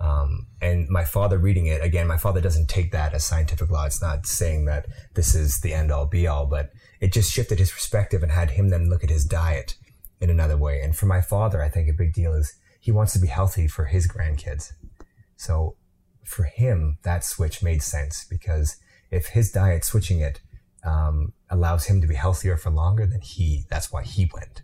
[0.00, 3.86] Um, and my father reading it again, my father doesn't take that as scientific law.
[3.86, 6.70] It's not saying that this is the end all be all, but
[7.00, 9.74] it just shifted his perspective and had him then look at his diet
[10.20, 10.80] in another way.
[10.80, 13.66] And for my father, I think a big deal is he wants to be healthy
[13.66, 14.72] for his grandkids.
[15.36, 15.76] So
[16.24, 18.76] for him, that switch made sense because
[19.10, 20.40] if his diet switching it
[20.84, 24.62] um, allows him to be healthier for longer, then he that's why he went.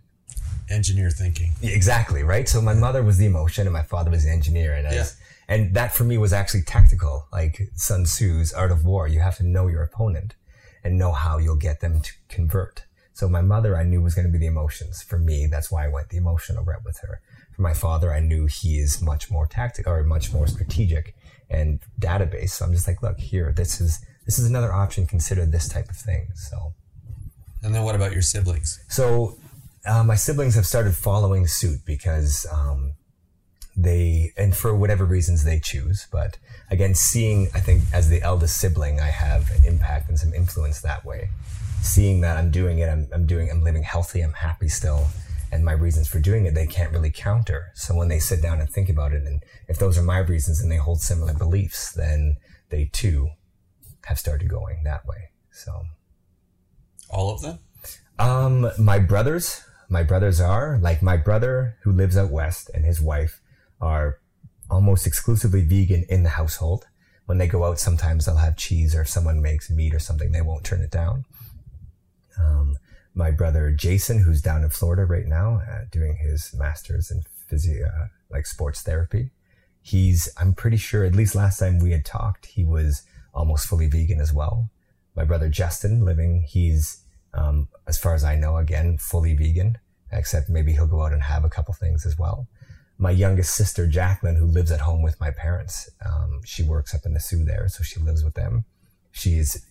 [0.70, 1.52] Engineer thinking.
[1.62, 2.48] Exactly right.
[2.48, 5.16] So my mother was the emotion, and my father was the engineer, and as,
[5.48, 9.06] and that for me was actually tactical, like Sun Tzu's Art of War.
[9.06, 10.34] You have to know your opponent
[10.82, 12.84] and know how you'll get them to convert.
[13.14, 15.02] So my mother, I knew was going to be the emotions.
[15.02, 17.20] For me, that's why I went the emotional route with her.
[17.54, 21.14] For my father, I knew he is much more tactical or much more strategic
[21.48, 22.50] and database.
[22.50, 25.06] So I'm just like, look here, this is this is another option.
[25.06, 26.28] Consider this type of thing.
[26.34, 26.74] So.
[27.62, 28.82] And then what about your siblings?
[28.88, 29.38] So
[29.86, 32.92] uh, my siblings have started following suit because um,
[33.76, 36.06] they, and for whatever reasons they choose.
[36.10, 36.38] But
[36.70, 40.80] again, seeing, I think as the eldest sibling, I have an impact and some influence
[40.80, 41.30] that way.
[41.82, 45.08] Seeing that I'm doing it, I'm, I'm doing, I'm living healthy, I'm happy still.
[45.52, 47.70] And my reasons for doing it, they can't really counter.
[47.74, 50.60] So when they sit down and think about it, and if those are my reasons
[50.60, 52.38] and they hold similar beliefs, then
[52.70, 53.30] they too
[54.06, 55.30] have started going that way.
[55.52, 55.84] So
[57.10, 57.58] all of them?
[58.18, 63.00] Um, my brothers, my brothers are like my brother who lives out west and his
[63.00, 63.40] wife
[63.80, 64.18] are
[64.70, 66.86] almost exclusively vegan in the household.
[67.26, 70.32] When they go out, sometimes they'll have cheese or if someone makes meat or something,
[70.32, 71.24] they won't turn it down.
[72.38, 72.76] Um,
[73.14, 77.86] my brother Jason, who's down in Florida right now, uh, doing his master's in physio,
[77.86, 79.30] uh, like sports therapy.
[79.80, 83.02] He's, I'm pretty sure, at least last time we had talked, he was
[83.32, 84.70] almost fully vegan as well.
[85.14, 87.03] My brother Justin, living, he's,
[87.34, 89.78] um, as far as I know, again, fully vegan,
[90.12, 92.46] except maybe he'll go out and have a couple things as well.
[92.96, 97.04] My youngest sister, Jacqueline, who lives at home with my parents, um, she works up
[97.04, 98.64] in the Soo there, so she lives with them.
[99.10, 99.66] She's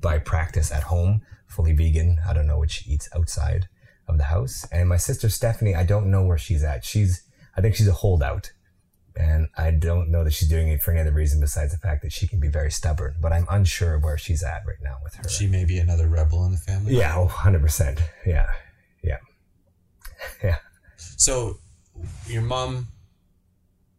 [0.00, 2.18] by practice at home, fully vegan.
[2.26, 3.68] I don't know what she eats outside
[4.06, 4.66] of the house.
[4.70, 6.84] And my sister Stephanie, I don't know where she's at.
[6.84, 7.22] She's,
[7.56, 8.52] I think she's a holdout.
[9.16, 12.02] And I don't know that she's doing it for any other reason besides the fact
[12.02, 13.14] that she can be very stubborn.
[13.20, 15.28] But I'm unsure of where she's at right now with her.
[15.28, 16.96] She may be another rebel in the family.
[16.96, 18.00] Yeah, oh, 100%.
[18.26, 18.46] Yeah.
[19.02, 19.18] Yeah.
[20.42, 20.56] Yeah.
[20.96, 21.58] So
[22.26, 22.88] your mom,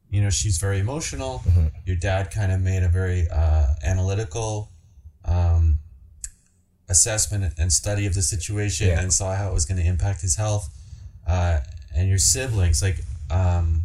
[0.10, 1.44] you know, she's very emotional.
[1.46, 1.68] Mm-hmm.
[1.86, 4.72] Your dad kind of made a very uh, analytical
[5.24, 5.80] um,
[6.90, 9.02] assessment and study of the situation yeah.
[9.02, 10.70] and saw how it was going to impact his health.
[11.28, 11.60] Uh,
[11.96, 12.98] and your siblings, like,
[13.30, 13.85] um,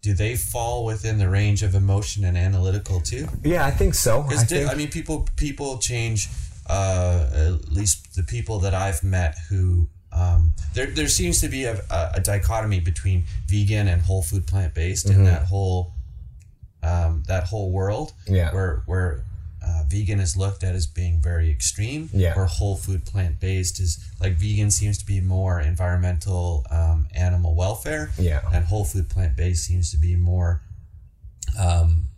[0.00, 3.26] do they fall within the range of emotion and analytical too?
[3.42, 4.24] Yeah, I think so.
[4.28, 4.70] I, think...
[4.70, 6.28] I mean, people people change.
[6.70, 11.64] Uh, at least the people that I've met who um, there there seems to be
[11.64, 15.20] a, a, dichotomy between vegan and whole food plant based mm-hmm.
[15.20, 15.92] in that whole
[16.82, 18.12] um, that whole world.
[18.26, 18.52] Yeah.
[18.52, 19.24] Where where
[19.88, 22.34] vegan is looked at as being very extreme, yeah.
[22.34, 27.54] where whole food plant based is like vegan seems to be more environmental, um, animal
[27.54, 30.62] welfare, yeah, and whole food plant based seems to be more,
[31.58, 32.08] um,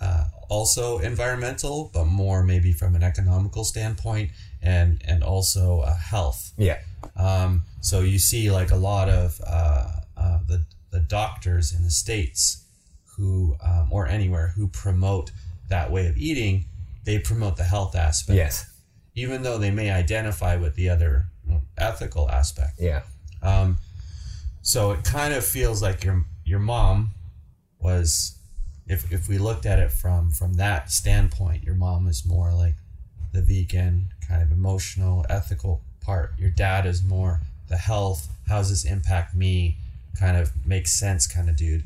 [0.00, 4.30] uh, also environmental, but more maybe from an economical standpoint,
[4.62, 6.52] and and also uh, health.
[6.56, 6.78] Yeah.
[7.16, 11.90] Um, so you see like a lot of uh, uh, the the doctors in the
[11.90, 12.64] states
[13.16, 15.30] who um, or anywhere who promote
[15.68, 16.66] that way of eating,
[17.04, 18.36] they promote the health aspect.
[18.36, 18.70] Yes.
[19.14, 21.26] Even though they may identify with the other
[21.76, 22.74] ethical aspect.
[22.78, 23.02] Yeah.
[23.42, 23.78] Um,
[24.62, 27.10] so it kind of feels like your your mom
[27.80, 28.38] was,
[28.86, 32.74] if if we looked at it from from that standpoint, your mom is more like
[33.32, 36.32] the vegan kind of emotional, ethical part.
[36.38, 38.28] Your dad is more the health.
[38.48, 39.76] How's this impact me?
[40.18, 41.84] Kind of makes sense, kind of dude.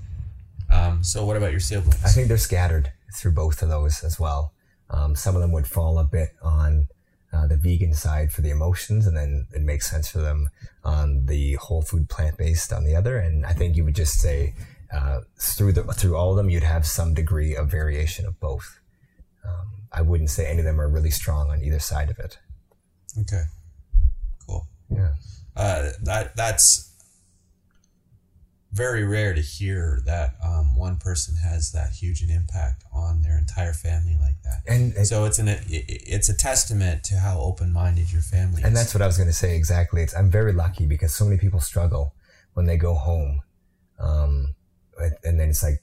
[0.70, 2.05] Um, so what about your siblings?
[2.05, 4.52] I think they're scattered through both of those as well.
[4.90, 6.88] Um, some of them would fall a bit on
[7.32, 10.48] uh, the vegan side for the emotions, and then it makes sense for them
[10.84, 13.18] on the whole food plant based on the other.
[13.18, 14.54] And I think you would just say
[14.92, 18.80] uh, through the through all of them, you'd have some degree of variation of both.
[19.44, 22.38] Um, I wouldn't say any of them are really strong on either side of it.
[23.20, 23.42] Okay,
[24.46, 24.66] cool.
[24.90, 25.14] Yeah,
[25.56, 26.92] uh, that that's
[28.76, 33.38] very rare to hear that um, one person has that huge an impact on their
[33.38, 34.62] entire family like that.
[34.68, 38.60] And, and so it's an it, it's a testament to how open minded your family
[38.60, 38.66] is.
[38.66, 38.78] and is.
[38.78, 40.02] that's what I was going to say exactly.
[40.02, 42.14] It's I'm very lucky because so many people struggle
[42.52, 43.40] when they go home,
[43.98, 44.54] um,
[45.24, 45.82] and then it's like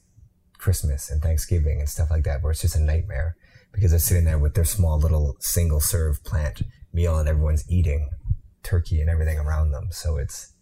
[0.60, 3.36] Christmas and Thanksgiving and stuff like that, where it's just a nightmare
[3.72, 6.62] because they're sitting there with their small little single serve plant
[6.94, 8.10] meal and everyone's eating
[8.62, 9.88] turkey and everything around them.
[9.92, 10.53] So it's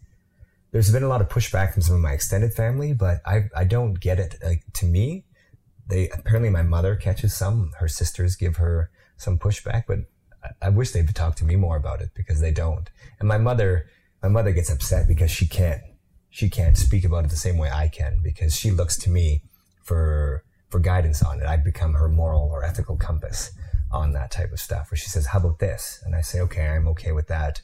[0.72, 3.65] there's been a lot of pushback from some of my extended family, but I I
[3.65, 4.35] don't get it.
[4.43, 5.26] Like to me,
[5.88, 7.72] they apparently my mother catches some.
[7.80, 9.99] Her sisters give her some pushback, but
[10.43, 12.89] I, I wish they'd talk to me more about it because they don't.
[13.19, 13.88] And my mother,
[14.23, 15.81] my mother gets upset because she can't
[16.30, 19.43] she can't speak about it the same way I can because she looks to me
[19.84, 21.45] for for guidance on it.
[21.45, 23.52] I've become her moral or ethical compass
[23.91, 26.02] on that type of stuff where she says, how about this?
[26.06, 27.61] And I say, okay, I'm okay with that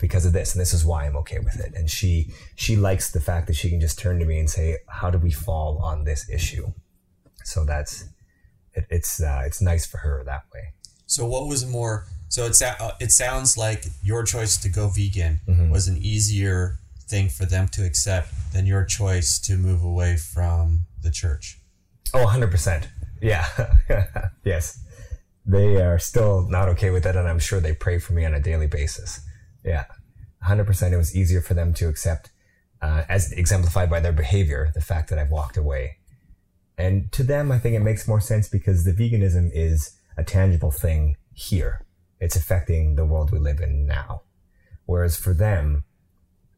[0.00, 0.54] because of this.
[0.54, 1.74] And this is why I'm okay with it.
[1.74, 4.78] And she, she likes the fact that she can just turn to me and say,
[4.88, 6.72] how do we fall on this issue?
[7.44, 8.08] So that's,
[8.74, 10.72] it, it's, uh, it's nice for her that way.
[11.06, 15.40] So what was more, so it's, uh, it sounds like your choice to go vegan
[15.46, 15.70] mm-hmm.
[15.70, 16.78] was an easier
[17.08, 21.58] thing for them to accept than your choice to move away from the church.
[22.14, 22.86] Oh, 100%.
[23.20, 23.44] Yeah.
[24.44, 24.80] yes.
[25.44, 28.34] They are still not okay with it, and I'm sure they pray for me on
[28.34, 29.20] a daily basis.
[29.64, 29.84] Yeah.
[30.46, 30.92] 100%.
[30.92, 32.30] It was easier for them to accept,
[32.80, 35.98] uh, as exemplified by their behavior, the fact that I've walked away.
[36.78, 40.70] And to them, I think it makes more sense because the veganism is a tangible
[40.70, 41.84] thing here.
[42.20, 44.22] It's affecting the world we live in now.
[44.86, 45.84] Whereas for them,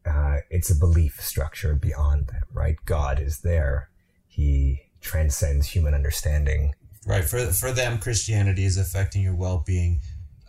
[0.05, 2.75] uh, it's a belief structure beyond them, right?
[2.85, 3.89] God is there.
[4.27, 6.73] He transcends human understanding.
[7.05, 7.23] Right.
[7.23, 9.99] For for them, Christianity is affecting your well being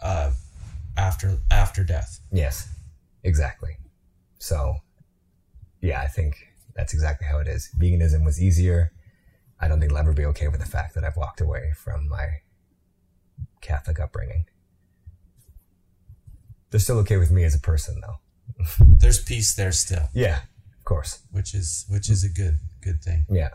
[0.00, 0.32] uh,
[0.96, 2.20] after after death.
[2.32, 2.68] Yes,
[3.22, 3.76] exactly.
[4.38, 4.76] So,
[5.80, 6.36] yeah, I think
[6.74, 7.70] that's exactly how it is.
[7.78, 8.92] Veganism was easier.
[9.60, 12.08] I don't think I'll ever be okay with the fact that I've walked away from
[12.08, 12.40] my
[13.60, 14.44] Catholic upbringing.
[16.70, 18.66] They're still okay with me as a person, though.
[19.00, 20.08] There's peace there still.
[20.12, 20.40] Yeah,
[20.78, 21.22] of course.
[21.30, 23.24] Which is which is a good good thing.
[23.30, 23.50] Yeah.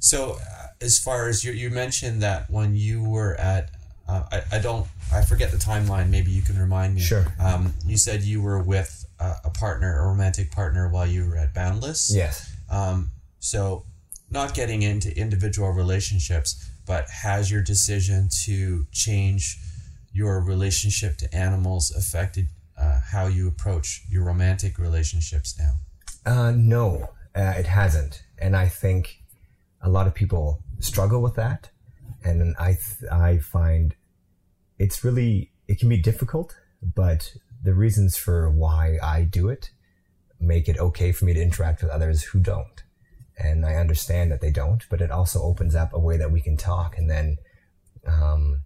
[0.00, 3.70] So, uh, as far as you you mentioned that when you were at,
[4.08, 6.10] uh, I I don't I forget the timeline.
[6.10, 7.00] Maybe you can remind me.
[7.00, 7.26] Sure.
[7.38, 11.36] Um, you said you were with a, a partner, a romantic partner, while you were
[11.36, 12.14] at Boundless.
[12.14, 12.52] Yes.
[12.70, 13.84] Um, so,
[14.30, 19.58] not getting into individual relationships, but has your decision to change
[20.12, 22.46] your relationship to animals affected
[22.78, 25.74] uh, how you approach your romantic relationships now?
[26.24, 28.22] Uh, no, uh, it hasn't.
[28.38, 29.22] And I think
[29.82, 31.70] a lot of people struggle with that.
[32.24, 33.94] And I, th- I find
[34.78, 37.32] it's really, it can be difficult, but
[37.62, 39.70] the reasons for why I do it
[40.40, 42.82] make it okay for me to interact with others who don't.
[43.38, 46.40] And I understand that they don't, but it also opens up a way that we
[46.40, 47.38] can talk and then
[48.06, 48.60] um,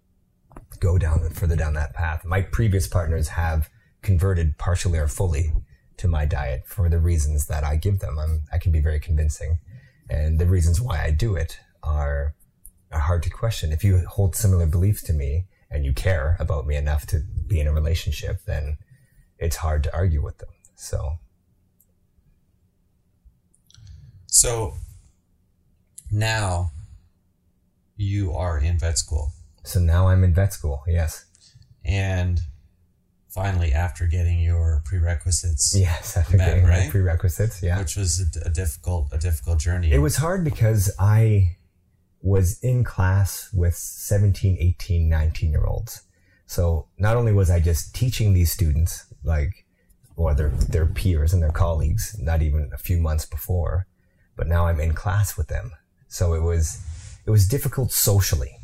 [0.81, 2.25] go down further down that path.
[2.25, 3.71] My previous partners have
[4.03, 5.53] converted partially or fully
[5.97, 8.19] to my diet for the reasons that I give them.
[8.19, 9.59] I'm, I can be very convincing.
[10.09, 12.35] And the reasons why I do it are, are
[12.93, 13.73] hard to question.
[13.73, 17.61] If you hold similar beliefs to me and you care about me enough to be
[17.61, 18.79] in a relationship, then
[19.39, 20.49] it's hard to argue with them.
[20.75, 21.19] So.
[24.27, 24.75] So
[26.11, 26.71] now
[27.97, 29.33] you are in vet school.
[29.65, 31.27] So now I'm in vet school, yes.
[31.85, 32.41] And
[33.29, 35.75] finally after getting your prerequisites.
[35.77, 36.91] Yes, after met, getting right?
[36.91, 37.79] prerequisites, yeah.
[37.79, 39.93] Which was a, a, difficult a difficult journey.
[39.93, 41.57] It was hard because I
[42.21, 46.03] was in class with 17, 18, 19 year olds.
[46.47, 49.65] So not only was I just teaching these students like
[50.17, 53.87] or their their peers and their colleagues not even a few months before,
[54.35, 55.73] but now I'm in class with them.
[56.09, 56.81] So it was
[57.27, 58.57] it was difficult socially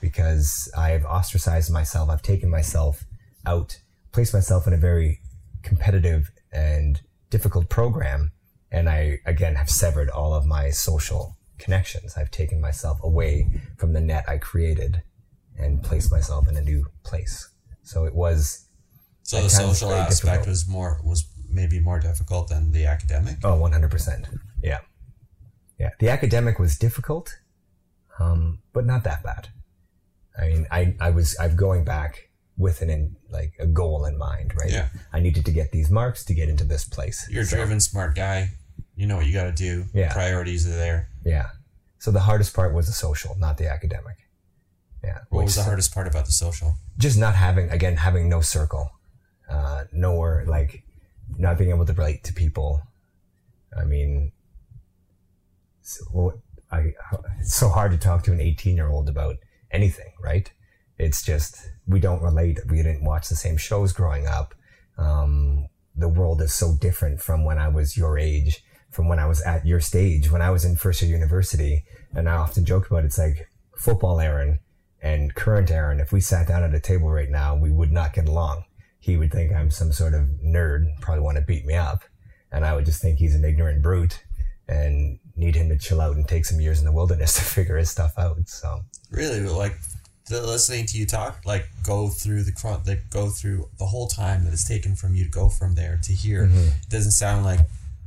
[0.00, 2.08] because I've ostracized myself.
[2.08, 3.04] I've taken myself
[3.44, 3.78] out
[4.16, 5.20] placed myself in a very
[5.62, 8.32] competitive and difficult program.
[8.72, 12.16] And I, again, have severed all of my social connections.
[12.16, 15.02] I've taken myself away from the net I created
[15.58, 17.50] and placed myself in a new place.
[17.82, 18.66] So it was.
[19.22, 20.48] So the social aspect difficult.
[20.48, 23.38] was more, was maybe more difficult than the academic?
[23.42, 24.38] Oh, 100%.
[24.62, 24.78] Yeah.
[25.78, 25.90] Yeah.
[25.98, 27.38] The academic was difficult,
[28.20, 29.48] um, but not that bad.
[30.40, 34.16] I mean, I, I was, I'm going back with an in, like a goal in
[34.16, 34.70] mind, right?
[34.70, 34.88] Yeah.
[35.12, 37.26] I needed to get these marks to get into this place.
[37.30, 38.50] You're a so, driven, smart guy.
[38.96, 39.84] You know what you got to do.
[39.92, 40.12] Yeah.
[40.12, 41.08] Priorities are there.
[41.24, 41.50] Yeah.
[41.98, 44.16] So the hardest part was the social, not the academic.
[45.04, 45.18] Yeah.
[45.28, 46.74] What was the hardest part about the social?
[46.98, 48.90] Just not having, again, having no circle,
[49.50, 50.82] uh, nowhere, like
[51.38, 52.82] not being able to relate to people.
[53.78, 54.32] I mean,
[55.82, 56.40] so,
[56.72, 56.94] I,
[57.40, 59.36] it's so hard to talk to an 18 year old about
[59.70, 60.50] anything, right?
[60.98, 62.58] It's just, we don't relate.
[62.68, 64.54] We didn't watch the same shows growing up.
[64.96, 68.64] Um, the world is so different from when I was your age,
[68.96, 71.84] from when I was at your stage, when I was in first year university.
[72.14, 73.46] And I often joke about it, it's like
[73.76, 74.58] football Aaron
[75.02, 76.00] and current Aaron.
[76.00, 78.64] If we sat down at a table right now, we would not get along.
[78.98, 82.04] He would think I'm some sort of nerd, probably want to beat me up.
[82.50, 84.24] And I would just think he's an ignorant brute
[84.66, 87.76] and need him to chill out and take some years in the wilderness to figure
[87.76, 88.48] his stuff out.
[88.48, 89.76] So really, like
[90.30, 94.54] listening to you talk, like go through the that go through the whole time that
[94.54, 96.46] it's taken from you to go from there to here.
[96.46, 96.68] Mm-hmm.
[96.68, 97.60] It doesn't sound like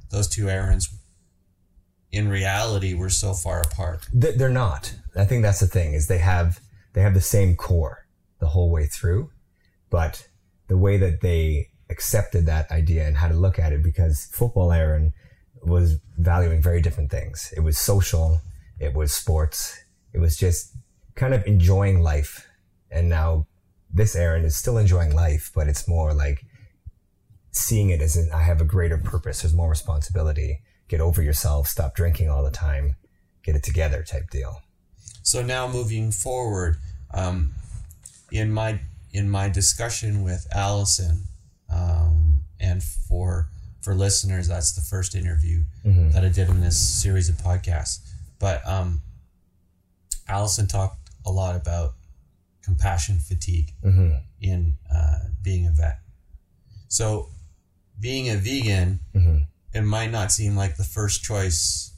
[0.10, 0.80] those two in
[2.12, 4.08] in reality we're so far apart.
[4.14, 4.96] They're not.
[5.16, 6.60] I think that's the thing is they have
[6.94, 8.06] they have the same core
[8.40, 9.32] the whole way through,
[9.90, 10.28] but
[10.68, 14.72] the way that they accepted that idea and how to look at it because football
[14.72, 15.14] Aaron
[15.64, 17.54] was valuing very different things.
[17.56, 18.42] It was social,
[18.80, 19.78] it was sports,
[20.14, 20.76] it was just
[21.16, 22.48] kind of enjoying life.
[22.92, 23.48] And now
[23.94, 26.46] this Aaron is still enjoying life, but it's more like
[27.52, 29.42] seeing it as in, I have a greater purpose.
[29.42, 30.62] There's more responsibility.
[30.88, 31.68] Get over yourself.
[31.68, 32.96] Stop drinking all the time.
[33.44, 34.62] Get it together type deal.
[35.24, 36.78] So now moving forward,
[37.14, 37.54] um,
[38.32, 38.80] in my
[39.12, 41.24] in my discussion with Allison,
[41.74, 43.50] um, and for
[43.82, 45.64] for listeners, that's the first interview
[46.12, 48.00] that I did in this series of podcasts.
[48.40, 49.02] But um,
[50.28, 51.94] Allison talked a lot about
[52.64, 53.74] compassion fatigue
[54.42, 56.00] in uh, being a vet.
[56.88, 57.30] So,
[58.00, 59.00] being a vegan,
[59.74, 61.94] it might not seem like the first choice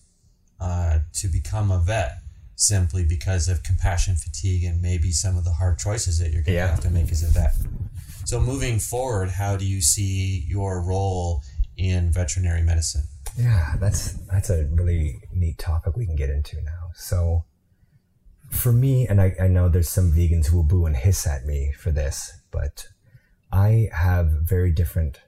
[0.60, 2.18] uh, to become a vet
[2.56, 6.54] simply because of compassion fatigue and maybe some of the hard choices that you're going
[6.54, 6.68] to Yeah.
[6.68, 7.56] have to make as a vet.
[8.26, 11.42] So, moving forward, how do you see your role
[11.78, 13.04] in veterinary medicine?
[13.38, 16.92] Yeah, that's that's a really neat topic we can get into now.
[16.94, 17.46] So,
[18.52, 21.46] for me, and I, I know there's some vegans who will boo and hiss at
[21.46, 22.88] me for this, but
[23.52, 25.20] I have very different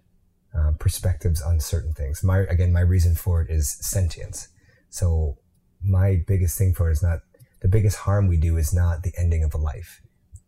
[0.58, 2.24] uh, perspectives on certain things.
[2.24, 4.50] My again, my reason for it is sentience.
[4.90, 5.38] So,
[5.84, 7.20] my biggest thing for it is not
[7.62, 10.02] the biggest harm we do is not the ending of a life.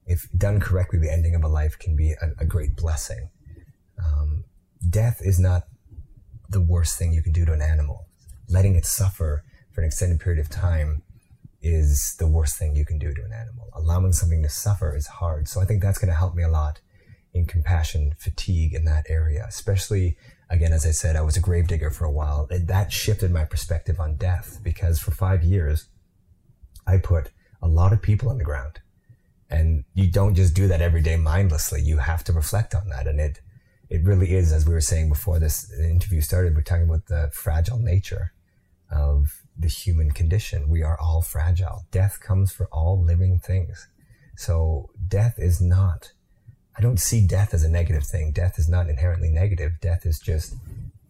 [0.06, 3.30] If done correctly, the ending of a life can be a, a great blessing.
[4.04, 4.44] Um,
[4.88, 5.64] death is not
[6.50, 8.06] the worst thing you can do to an animal.
[8.48, 11.02] Letting it suffer for an extended period of time
[11.62, 13.70] is the worst thing you can do to an animal.
[13.74, 15.48] Allowing something to suffer is hard.
[15.48, 16.80] So I think that's going to help me a lot
[17.36, 20.18] in compassion fatigue in that area, especially
[20.50, 22.48] again, as I said, I was a gravedigger for a while.
[22.50, 25.88] And that shifted my perspective on death because for five years,
[26.88, 27.32] I put
[27.62, 28.80] a lot of people on the ground.
[29.50, 31.82] And you don't just do that every day mindlessly.
[31.82, 33.06] You have to reflect on that.
[33.06, 33.42] And it,
[33.90, 37.30] it really is, as we were saying before this interview started, we're talking about the
[37.34, 38.34] fragile nature
[38.92, 40.70] of the human condition.
[40.70, 41.86] We are all fragile.
[41.92, 43.88] Death comes for all living things.
[44.36, 46.12] So death is not,
[46.78, 48.32] I don't see death as a negative thing.
[48.32, 49.74] Death is not inherently negative.
[49.82, 50.56] Death is just,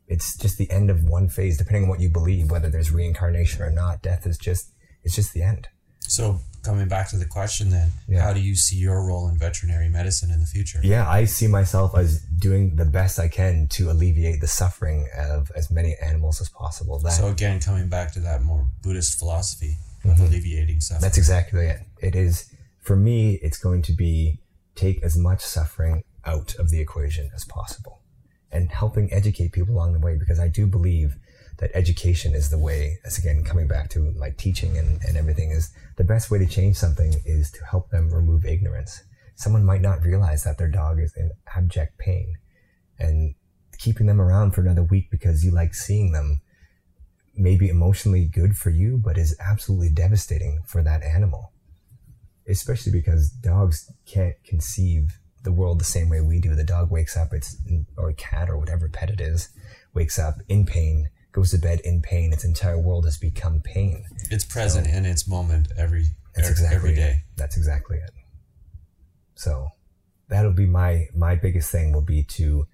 [0.08, 3.64] it's just the end of one phase, depending on what you believe, whether there's reincarnation
[3.64, 4.02] or not.
[4.04, 4.72] Death is just,
[5.04, 5.68] it's just the end.
[6.02, 8.22] So, coming back to the question, then, Yeah.
[8.22, 10.80] how do you see your role in veterinary medicine in the future?
[10.84, 15.52] Yeah, I see myself as doing the best I can to alleviate the suffering of
[15.56, 17.00] as many animals as possible.
[17.00, 20.26] That, So, again, coming back to that more Buddhist philosophy of mm-hmm.
[20.26, 21.02] alleviating suffering.
[21.02, 21.80] That's exactly it.
[22.02, 22.52] It is,
[22.82, 24.38] for me, it's going to be
[24.76, 28.02] take as much suffering out of the equation as possible
[28.52, 31.16] and helping educate people along the way because I do believe
[31.58, 35.52] that education is the way, as again, coming back to my teaching and, and everything,
[35.52, 39.04] is the best way to change something is to help them remove ignorance.
[39.36, 42.36] Someone might not realize that their dog is in abject pain
[43.00, 43.36] and
[43.78, 46.42] keeping them around for another week because you like seeing them
[47.36, 51.52] may be emotionally good for you, but is absolutely devastating for that animal.
[52.48, 56.56] Especially because dogs can't conceive the world the same way we do.
[56.56, 57.58] The dog wakes up, it's,
[57.98, 59.50] or a cat or whatever pet it is,
[59.94, 62.34] wakes up in pain, goes to bed in pain.
[62.34, 64.06] Its entire world has become pain.
[64.30, 66.06] It's present in its moment every
[66.36, 67.10] That's exactly every day.
[67.10, 67.18] It.
[67.38, 68.12] That's exactly it.
[69.36, 69.70] So
[70.30, 72.68] that'll be my my biggest thing will be to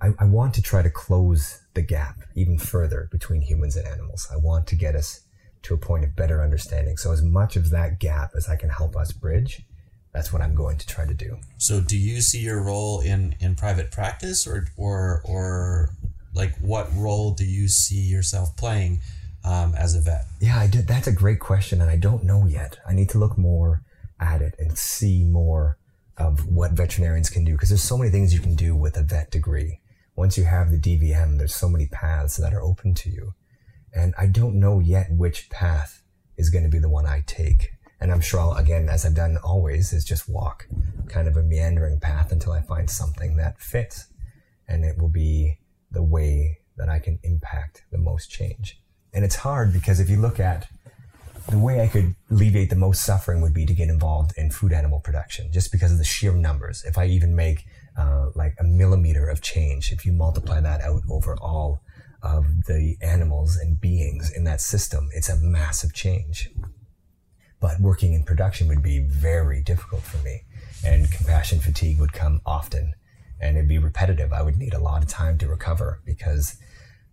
[0.00, 4.28] I, I want to try to close the gap even further between humans and animals.
[4.32, 5.23] I want to get us
[5.64, 6.96] to a point of better understanding.
[6.96, 9.62] So as much of that gap as I can help us bridge,
[10.14, 11.38] that's what I'm going to try to do.
[11.58, 15.90] So, do you see your role in in private practice, or or or
[16.34, 19.00] like what role do you see yourself playing
[19.44, 20.26] um, as a vet?
[20.40, 20.86] Yeah, I did.
[20.86, 22.78] That's a great question, and I don't know yet.
[22.86, 23.82] I need to look more
[24.20, 25.78] at it and see more
[26.16, 29.02] of what veterinarians can do because there's so many things you can do with a
[29.02, 29.80] vet degree.
[30.14, 33.34] Once you have the DVM, there's so many paths that are open to you,
[33.94, 36.02] and I don't know yet which path
[36.36, 37.72] is going to be the one I take.
[38.00, 40.66] And I'm sure, I'll, again, as I've done always, is just walk
[41.08, 44.08] kind of a meandering path until I find something that fits,
[44.68, 45.58] and it will be
[45.90, 48.80] the way that I can impact the most change.
[49.12, 50.66] And it's hard because if you look at
[51.48, 54.72] the way I could alleviate the most suffering would be to get involved in food
[54.72, 56.84] animal production, just because of the sheer numbers.
[56.84, 57.66] If I even make
[57.96, 61.82] uh, like a millimeter of change, if you multiply that out over all
[62.24, 66.50] of the animals and beings in that system, it's a massive change.
[67.60, 70.42] But working in production would be very difficult for me,
[70.84, 72.94] and compassion fatigue would come often,
[73.40, 74.32] and it'd be repetitive.
[74.32, 76.56] I would need a lot of time to recover because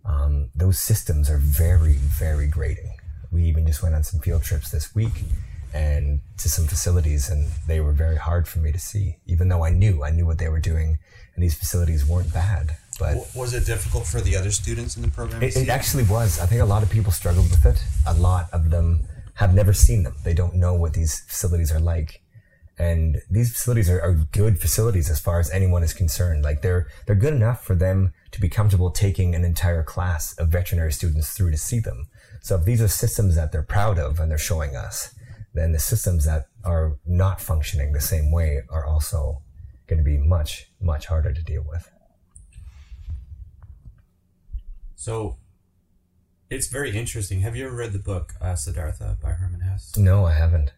[0.04, 2.96] um, those systems are very, very grating.
[3.30, 5.24] We even just went on some field trips this week
[5.74, 9.64] and to some facilities, and they were very hard for me to see, even though
[9.64, 10.98] I knew I knew what they were doing,
[11.34, 12.76] and these facilities weren't bad.
[12.98, 15.42] But was it difficult for the other students in the program?
[15.42, 16.38] It, it actually was.
[16.40, 17.82] I think a lot of people struggled with it.
[18.06, 19.02] A lot of them
[19.34, 20.14] have never seen them.
[20.24, 22.22] They don't know what these facilities are like.
[22.78, 26.42] And these facilities are, are, good facilities as far as anyone is concerned.
[26.42, 30.48] Like they're they're good enough for them to be comfortable taking an entire class of
[30.48, 32.08] veterinary students through to see them.
[32.40, 35.14] So if these are systems that they're proud of and they're showing us,
[35.54, 39.42] then the systems that are not functioning the same way are also
[39.86, 41.90] going to be much much harder to deal with.
[45.02, 45.38] So
[46.48, 47.40] it's very interesting.
[47.40, 49.96] Have you ever read the book uh, Siddhartha by Hermann Hesse?
[49.96, 50.70] No, I haven't.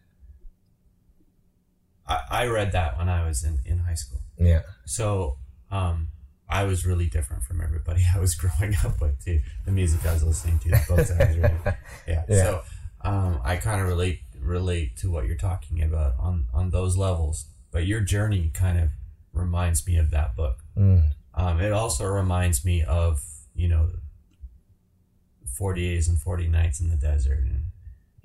[2.07, 4.21] I, I read that when I was in, in high school.
[4.39, 4.63] Yeah.
[4.87, 5.37] So
[5.69, 6.07] um,
[6.49, 9.41] I was really different from everybody I was growing up with too.
[9.65, 11.59] The music I was listening to, the books I was reading.
[12.07, 12.23] Yeah.
[12.27, 12.43] yeah.
[12.43, 12.61] So
[13.01, 17.45] um, I kind of relate relate to what you're talking about on on those levels.
[17.69, 18.89] But your journey kind of
[19.33, 20.63] reminds me of that book.
[20.75, 21.09] Mm.
[21.35, 23.21] Um, it also reminds me of
[23.53, 23.89] you know
[25.55, 27.65] 40 days and 40 nights in the desert and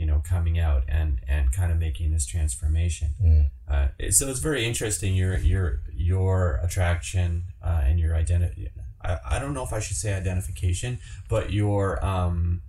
[0.01, 3.47] you know coming out and and kind of making this transformation mm.
[3.69, 8.71] uh, so it's very interesting your your your attraction uh, and your identity
[9.05, 10.99] I, I don't know if I should say identification
[11.29, 12.63] but your um,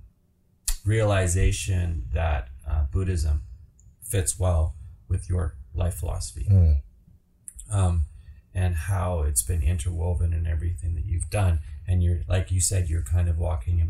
[0.85, 3.43] realization that uh, Buddhism
[4.01, 4.75] fits well
[5.07, 6.79] with your life philosophy mm.
[7.71, 8.03] um,
[8.53, 12.89] and how it's been interwoven in everything that you've done and you're like you said
[12.89, 13.85] you're kind of walking a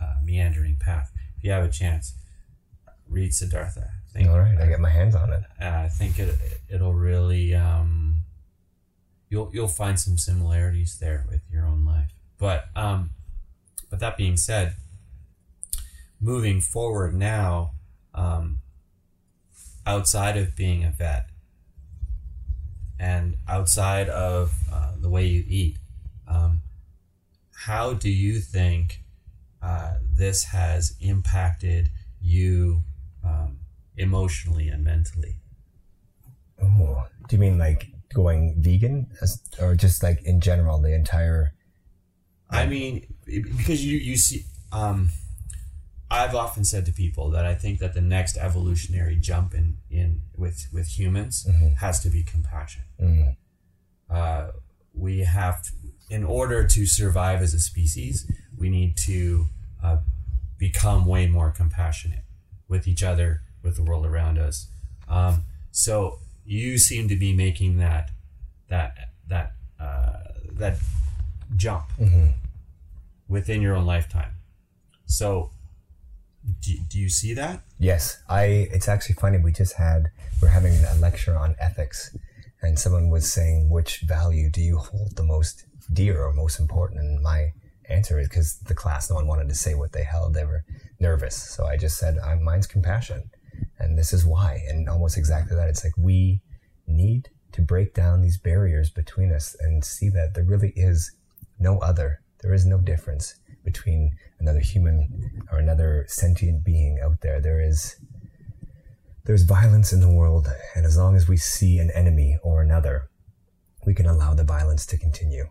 [0.00, 2.14] uh, meandering path if you have a chance
[3.08, 3.90] read Siddhartha.
[3.90, 5.42] I think, All right, I get my hands on it.
[5.60, 6.34] Uh, I think it
[6.68, 8.22] it'll really um,
[9.28, 12.12] you'll you'll find some similarities there with your own life.
[12.38, 13.10] But um,
[13.90, 14.74] but that being said,
[16.20, 17.72] moving forward now,
[18.14, 18.58] um,
[19.86, 21.28] outside of being a vet
[22.98, 25.78] and outside of uh, the way you eat,
[26.28, 26.60] um,
[27.64, 29.01] how do you think
[29.62, 31.90] uh, this has impacted
[32.20, 32.82] you
[33.24, 33.58] um,
[33.96, 35.36] emotionally and mentally.
[36.62, 41.54] Oh, do you mean like going vegan, As, or just like in general the entire?
[42.50, 45.10] I mean, because you you see, um,
[46.10, 50.22] I've often said to people that I think that the next evolutionary jump in in
[50.36, 51.74] with with humans mm-hmm.
[51.74, 52.82] has to be compassion.
[53.00, 53.30] Mm-hmm.
[54.10, 54.48] Uh,
[54.94, 55.70] we have, to,
[56.10, 59.46] in order to survive as a species, we need to
[59.82, 59.98] uh,
[60.58, 62.24] become way more compassionate
[62.68, 64.68] with each other, with the world around us.
[65.08, 68.10] Um, so you seem to be making that
[68.68, 68.96] that
[69.28, 70.18] that uh,
[70.52, 70.78] that
[71.56, 72.28] jump mm-hmm.
[73.28, 74.34] within your own lifetime.
[75.06, 75.50] So
[76.60, 77.62] do, do you see that?
[77.78, 78.44] Yes, I.
[78.72, 79.38] It's actually funny.
[79.38, 80.10] We just had
[80.40, 82.16] we're having a lecture on ethics,
[82.60, 87.00] and someone was saying which value do you hold the most dear or most important,
[87.00, 87.52] and my
[87.92, 90.34] answer is because the class no one wanted to say what they held.
[90.34, 90.64] They were
[90.98, 91.36] nervous.
[91.36, 93.30] So I just said, mine's compassion.
[93.78, 94.64] And this is why.
[94.68, 95.68] And almost exactly that.
[95.68, 96.40] It's like we
[96.86, 101.12] need to break down these barriers between us and see that there really is
[101.58, 102.20] no other.
[102.42, 107.40] There is no difference between another human or another sentient being out there.
[107.40, 107.96] There is
[109.24, 113.08] there's violence in the world, and as long as we see an enemy or another,
[113.86, 115.46] we can allow the violence to continue.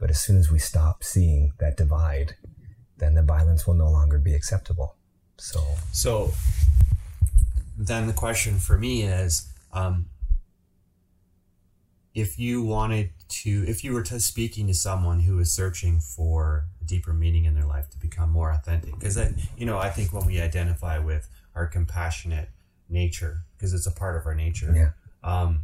[0.00, 2.34] But as soon as we stop seeing that divide
[3.00, 4.94] then the violence will no longer be acceptable.
[5.38, 5.60] So,
[5.90, 6.32] so
[7.76, 10.06] then the question for me is, um,
[12.14, 16.66] if you wanted to, if you were to speaking to someone who is searching for
[16.80, 19.18] a deeper meaning in their life to become more authentic, because
[19.56, 22.50] you know, I think when we identify with our compassionate
[22.88, 24.74] nature, because it's a part of our nature,
[25.24, 25.40] yeah.
[25.42, 25.62] um,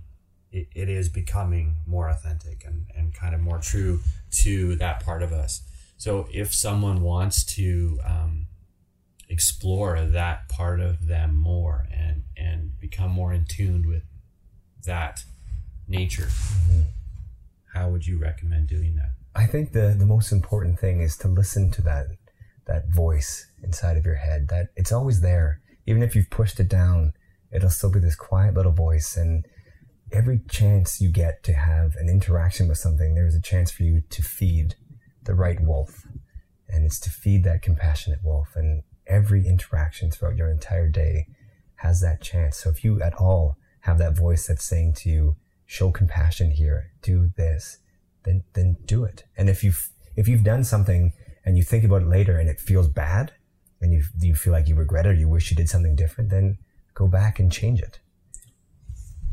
[0.56, 4.00] it, it is becoming more authentic and, and kind of more true
[4.30, 5.62] to that part of us.
[5.98, 8.46] So if someone wants to um,
[9.28, 14.02] explore that part of them more and and become more in tune with
[14.84, 15.24] that
[15.88, 16.28] nature,
[17.74, 19.12] how would you recommend doing that?
[19.34, 22.06] I think the the most important thing is to listen to that
[22.66, 24.48] that voice inside of your head.
[24.48, 27.12] That it's always there, even if you've pushed it down.
[27.52, 29.46] It'll still be this quiet little voice, and
[30.16, 34.00] every chance you get to have an interaction with something, there's a chance for you
[34.08, 34.74] to feed
[35.22, 36.06] the right wolf.
[36.68, 38.56] And it's to feed that compassionate wolf.
[38.56, 41.26] And every interaction throughout your entire day
[41.76, 42.56] has that chance.
[42.56, 45.36] So if you at all have that voice that's saying to you,
[45.66, 47.78] show compassion here, do this,
[48.24, 49.24] then, then do it.
[49.36, 51.12] And if you've, if you've done something
[51.44, 53.32] and you think about it later and it feels bad
[53.82, 56.30] and you, you feel like you regret it or you wish you did something different,
[56.30, 56.56] then
[56.94, 58.00] go back and change it.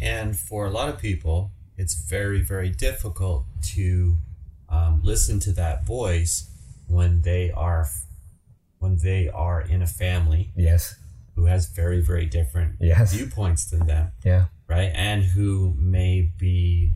[0.03, 4.17] And for a lot of people, it's very, very difficult to
[4.69, 6.49] um, listen to that voice
[6.87, 7.87] when they are
[8.79, 10.95] when they are in a family Yes.
[11.35, 13.13] who has very, very different Yes.
[13.13, 14.45] viewpoints than them, Yeah.
[14.67, 14.91] right?
[14.93, 16.91] And who may be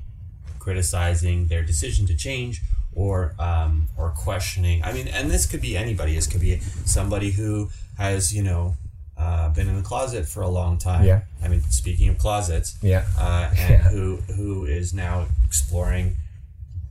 [0.60, 2.62] criticizing their decision to change
[2.94, 4.84] or um, or questioning.
[4.84, 6.14] I mean, and this could be anybody.
[6.16, 8.76] This could be somebody who has you know
[9.18, 11.04] uh, been in the closet for a long time.
[11.06, 11.22] Yeah.
[11.44, 13.06] I mean, speaking of closets, Yeah.
[13.18, 13.78] uh, and Yeah.
[13.90, 16.16] who who is now exploring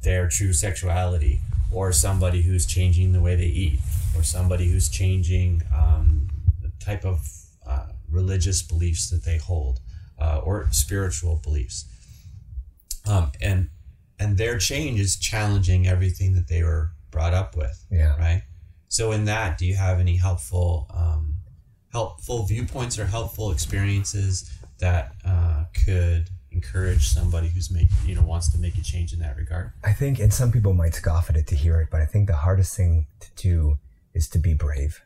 [0.02, 1.40] their true sexuality,
[1.72, 3.80] or somebody who's changing the way they eat,
[4.16, 6.28] or somebody who's changing um,
[6.62, 7.28] the type of
[7.66, 9.80] uh, religious beliefs that they hold,
[10.18, 11.84] uh, or spiritual beliefs,
[13.06, 13.68] um, and
[14.18, 18.16] and their change is challenging everything that they were brought up with Yeah.
[18.16, 18.42] right?
[18.88, 21.25] So in that, do you have any helpful um,
[21.92, 28.50] helpful viewpoints or helpful experiences that uh, could encourage somebody who's making you know wants
[28.50, 29.72] to make a change in that regard?
[29.84, 32.26] I think, and some people might scoff at it to hear it, but I think
[32.26, 33.78] the hardest thing to do
[34.14, 35.00] is to be brave.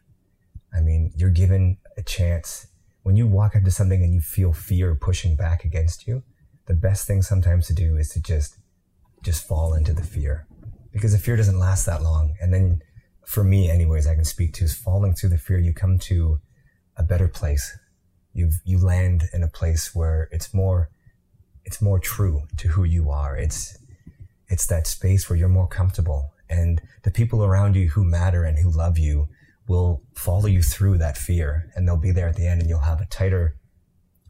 [0.73, 2.69] I mean, you're given a chance
[3.03, 6.23] when you walk up to something and you feel fear pushing back against you.
[6.67, 8.59] The best thing sometimes to do is to just,
[9.25, 10.47] just fall into the fear
[10.93, 12.35] because the fear doesn't last that long.
[12.41, 12.83] And then
[13.27, 15.59] for me, anyways, I can speak to is falling through the fear.
[15.59, 16.41] You come to
[17.01, 17.67] a better place.
[18.33, 20.91] You you land in a place where it's more,
[21.65, 23.37] it's more true to who you are.
[23.37, 23.79] It's
[24.49, 28.59] it's that space where you're more comfortable and the people around you who matter and
[28.59, 29.29] who love you
[29.69, 32.81] will follow you through that fear and they'll be there at the end and you'll
[32.81, 33.57] have a tighter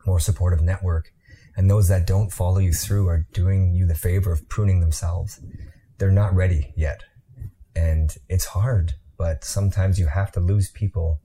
[0.06, 1.10] more supportive network
[1.56, 5.40] and those that don't follow you through are doing you the favor of pruning themselves
[5.98, 7.00] they're not ready yet
[7.74, 11.20] and it's hard but sometimes you have to lose people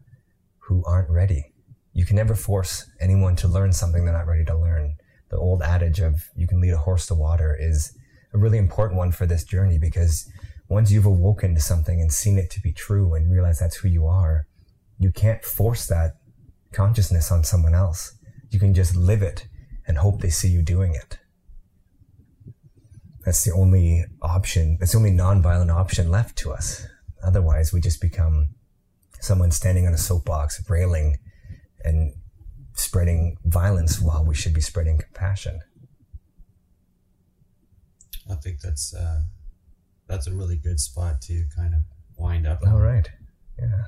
[0.68, 1.54] who aren't ready
[1.94, 4.96] you can never force anyone to learn something they're not ready to learn
[5.30, 7.98] the old adage of you can lead a horse to water is
[8.34, 10.30] a really important one for this journey because
[10.68, 13.88] once you've awoken to something and seen it to be true and realize that's who
[13.88, 14.48] you are,
[15.00, 16.18] you can't force that
[16.74, 18.18] consciousness on someone else.
[18.50, 19.48] You can just live it
[19.88, 21.20] and hope they see you doing it.
[23.24, 24.78] That's the only option.
[24.80, 26.86] That's the only nonviolent option left to us.
[27.24, 28.50] Otherwise, we just become
[29.22, 31.18] someone standing on a soapbox, railing
[31.84, 32.14] and
[32.74, 35.60] spreading violence while we should be spreading compassion.
[38.30, 39.22] I think that's uh,
[40.08, 41.82] that's a really good spot to kind of
[42.18, 42.62] wind up.
[42.66, 42.74] on.
[42.74, 43.10] All right.
[43.60, 43.86] Yeah.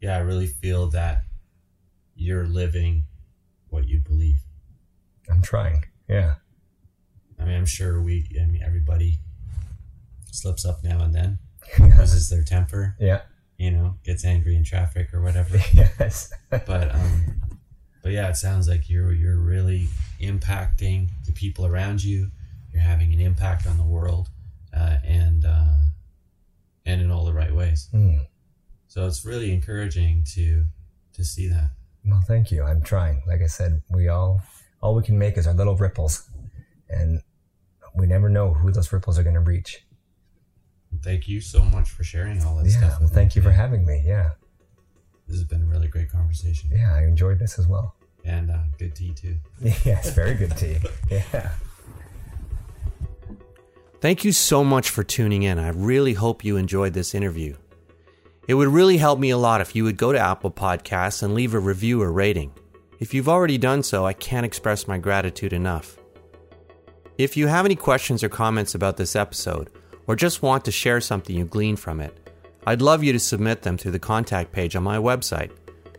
[0.00, 1.22] Yeah, I really feel that
[2.14, 3.04] you're living
[3.68, 4.38] what you believe.
[5.30, 5.84] I'm trying.
[6.08, 6.34] Yeah.
[7.38, 9.18] I mean, I'm sure we, I mean, everybody
[10.30, 11.38] slips up now and then,
[11.78, 13.22] loses their temper, Yeah.
[13.58, 15.56] You know, gets angry in traffic or whatever.
[15.72, 16.32] yes.
[16.50, 17.40] but um,
[18.02, 19.88] but yeah, it sounds like you're you're really
[20.20, 22.28] impacting the people around you.
[22.72, 24.28] You're having an impact on the world,
[24.76, 25.74] uh, and uh,
[26.84, 27.88] and in all the right ways.
[27.90, 28.16] Hmm.
[28.88, 30.64] So it's really encouraging to
[31.14, 31.70] to see that.
[32.04, 32.64] Well, thank you.
[32.64, 33.22] I'm trying.
[33.26, 34.42] Like I said, we all
[34.80, 36.28] all we can make is our little ripples,
[36.88, 37.22] and
[37.94, 39.84] we never know who those ripples are going to reach.
[41.00, 42.80] Thank you so much for sharing all this Yeah.
[42.80, 42.90] stuff.
[42.92, 44.02] Well, with me thank you for having me.
[44.04, 44.30] Yeah.
[45.26, 46.94] This has been a really great conversation, Yeah.
[46.94, 47.94] I enjoyed this as well.
[48.24, 49.36] and uh, good tea too.
[49.84, 50.10] Yes.
[50.14, 50.76] Very good tea.
[51.10, 51.50] Yeah.
[54.00, 55.58] Thank you so much for tuning in.
[55.58, 57.56] I really hope you enjoyed this interview.
[58.48, 61.34] It would really help me a lot if you would go to Apple Podcasts and
[61.34, 62.52] leave a review or rating.
[62.98, 65.96] If you've already done so, I can't express my gratitude enough.
[67.18, 69.70] If you have any questions or comments about this episode,
[70.06, 72.18] or just want to share something you gleaned from it,
[72.66, 75.50] I'd love you to submit them through the contact page on my website,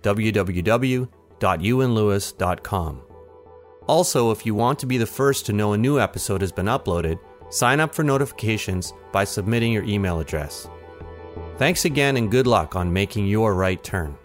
[0.02, 3.02] www.ewenlewis.com.
[3.88, 6.68] Also, if you want to be the first to know a new episode has been
[6.68, 10.68] uploaded, sign up for notifications by submitting your email address.
[11.58, 14.18] Thanks again and good luck on making your right turn.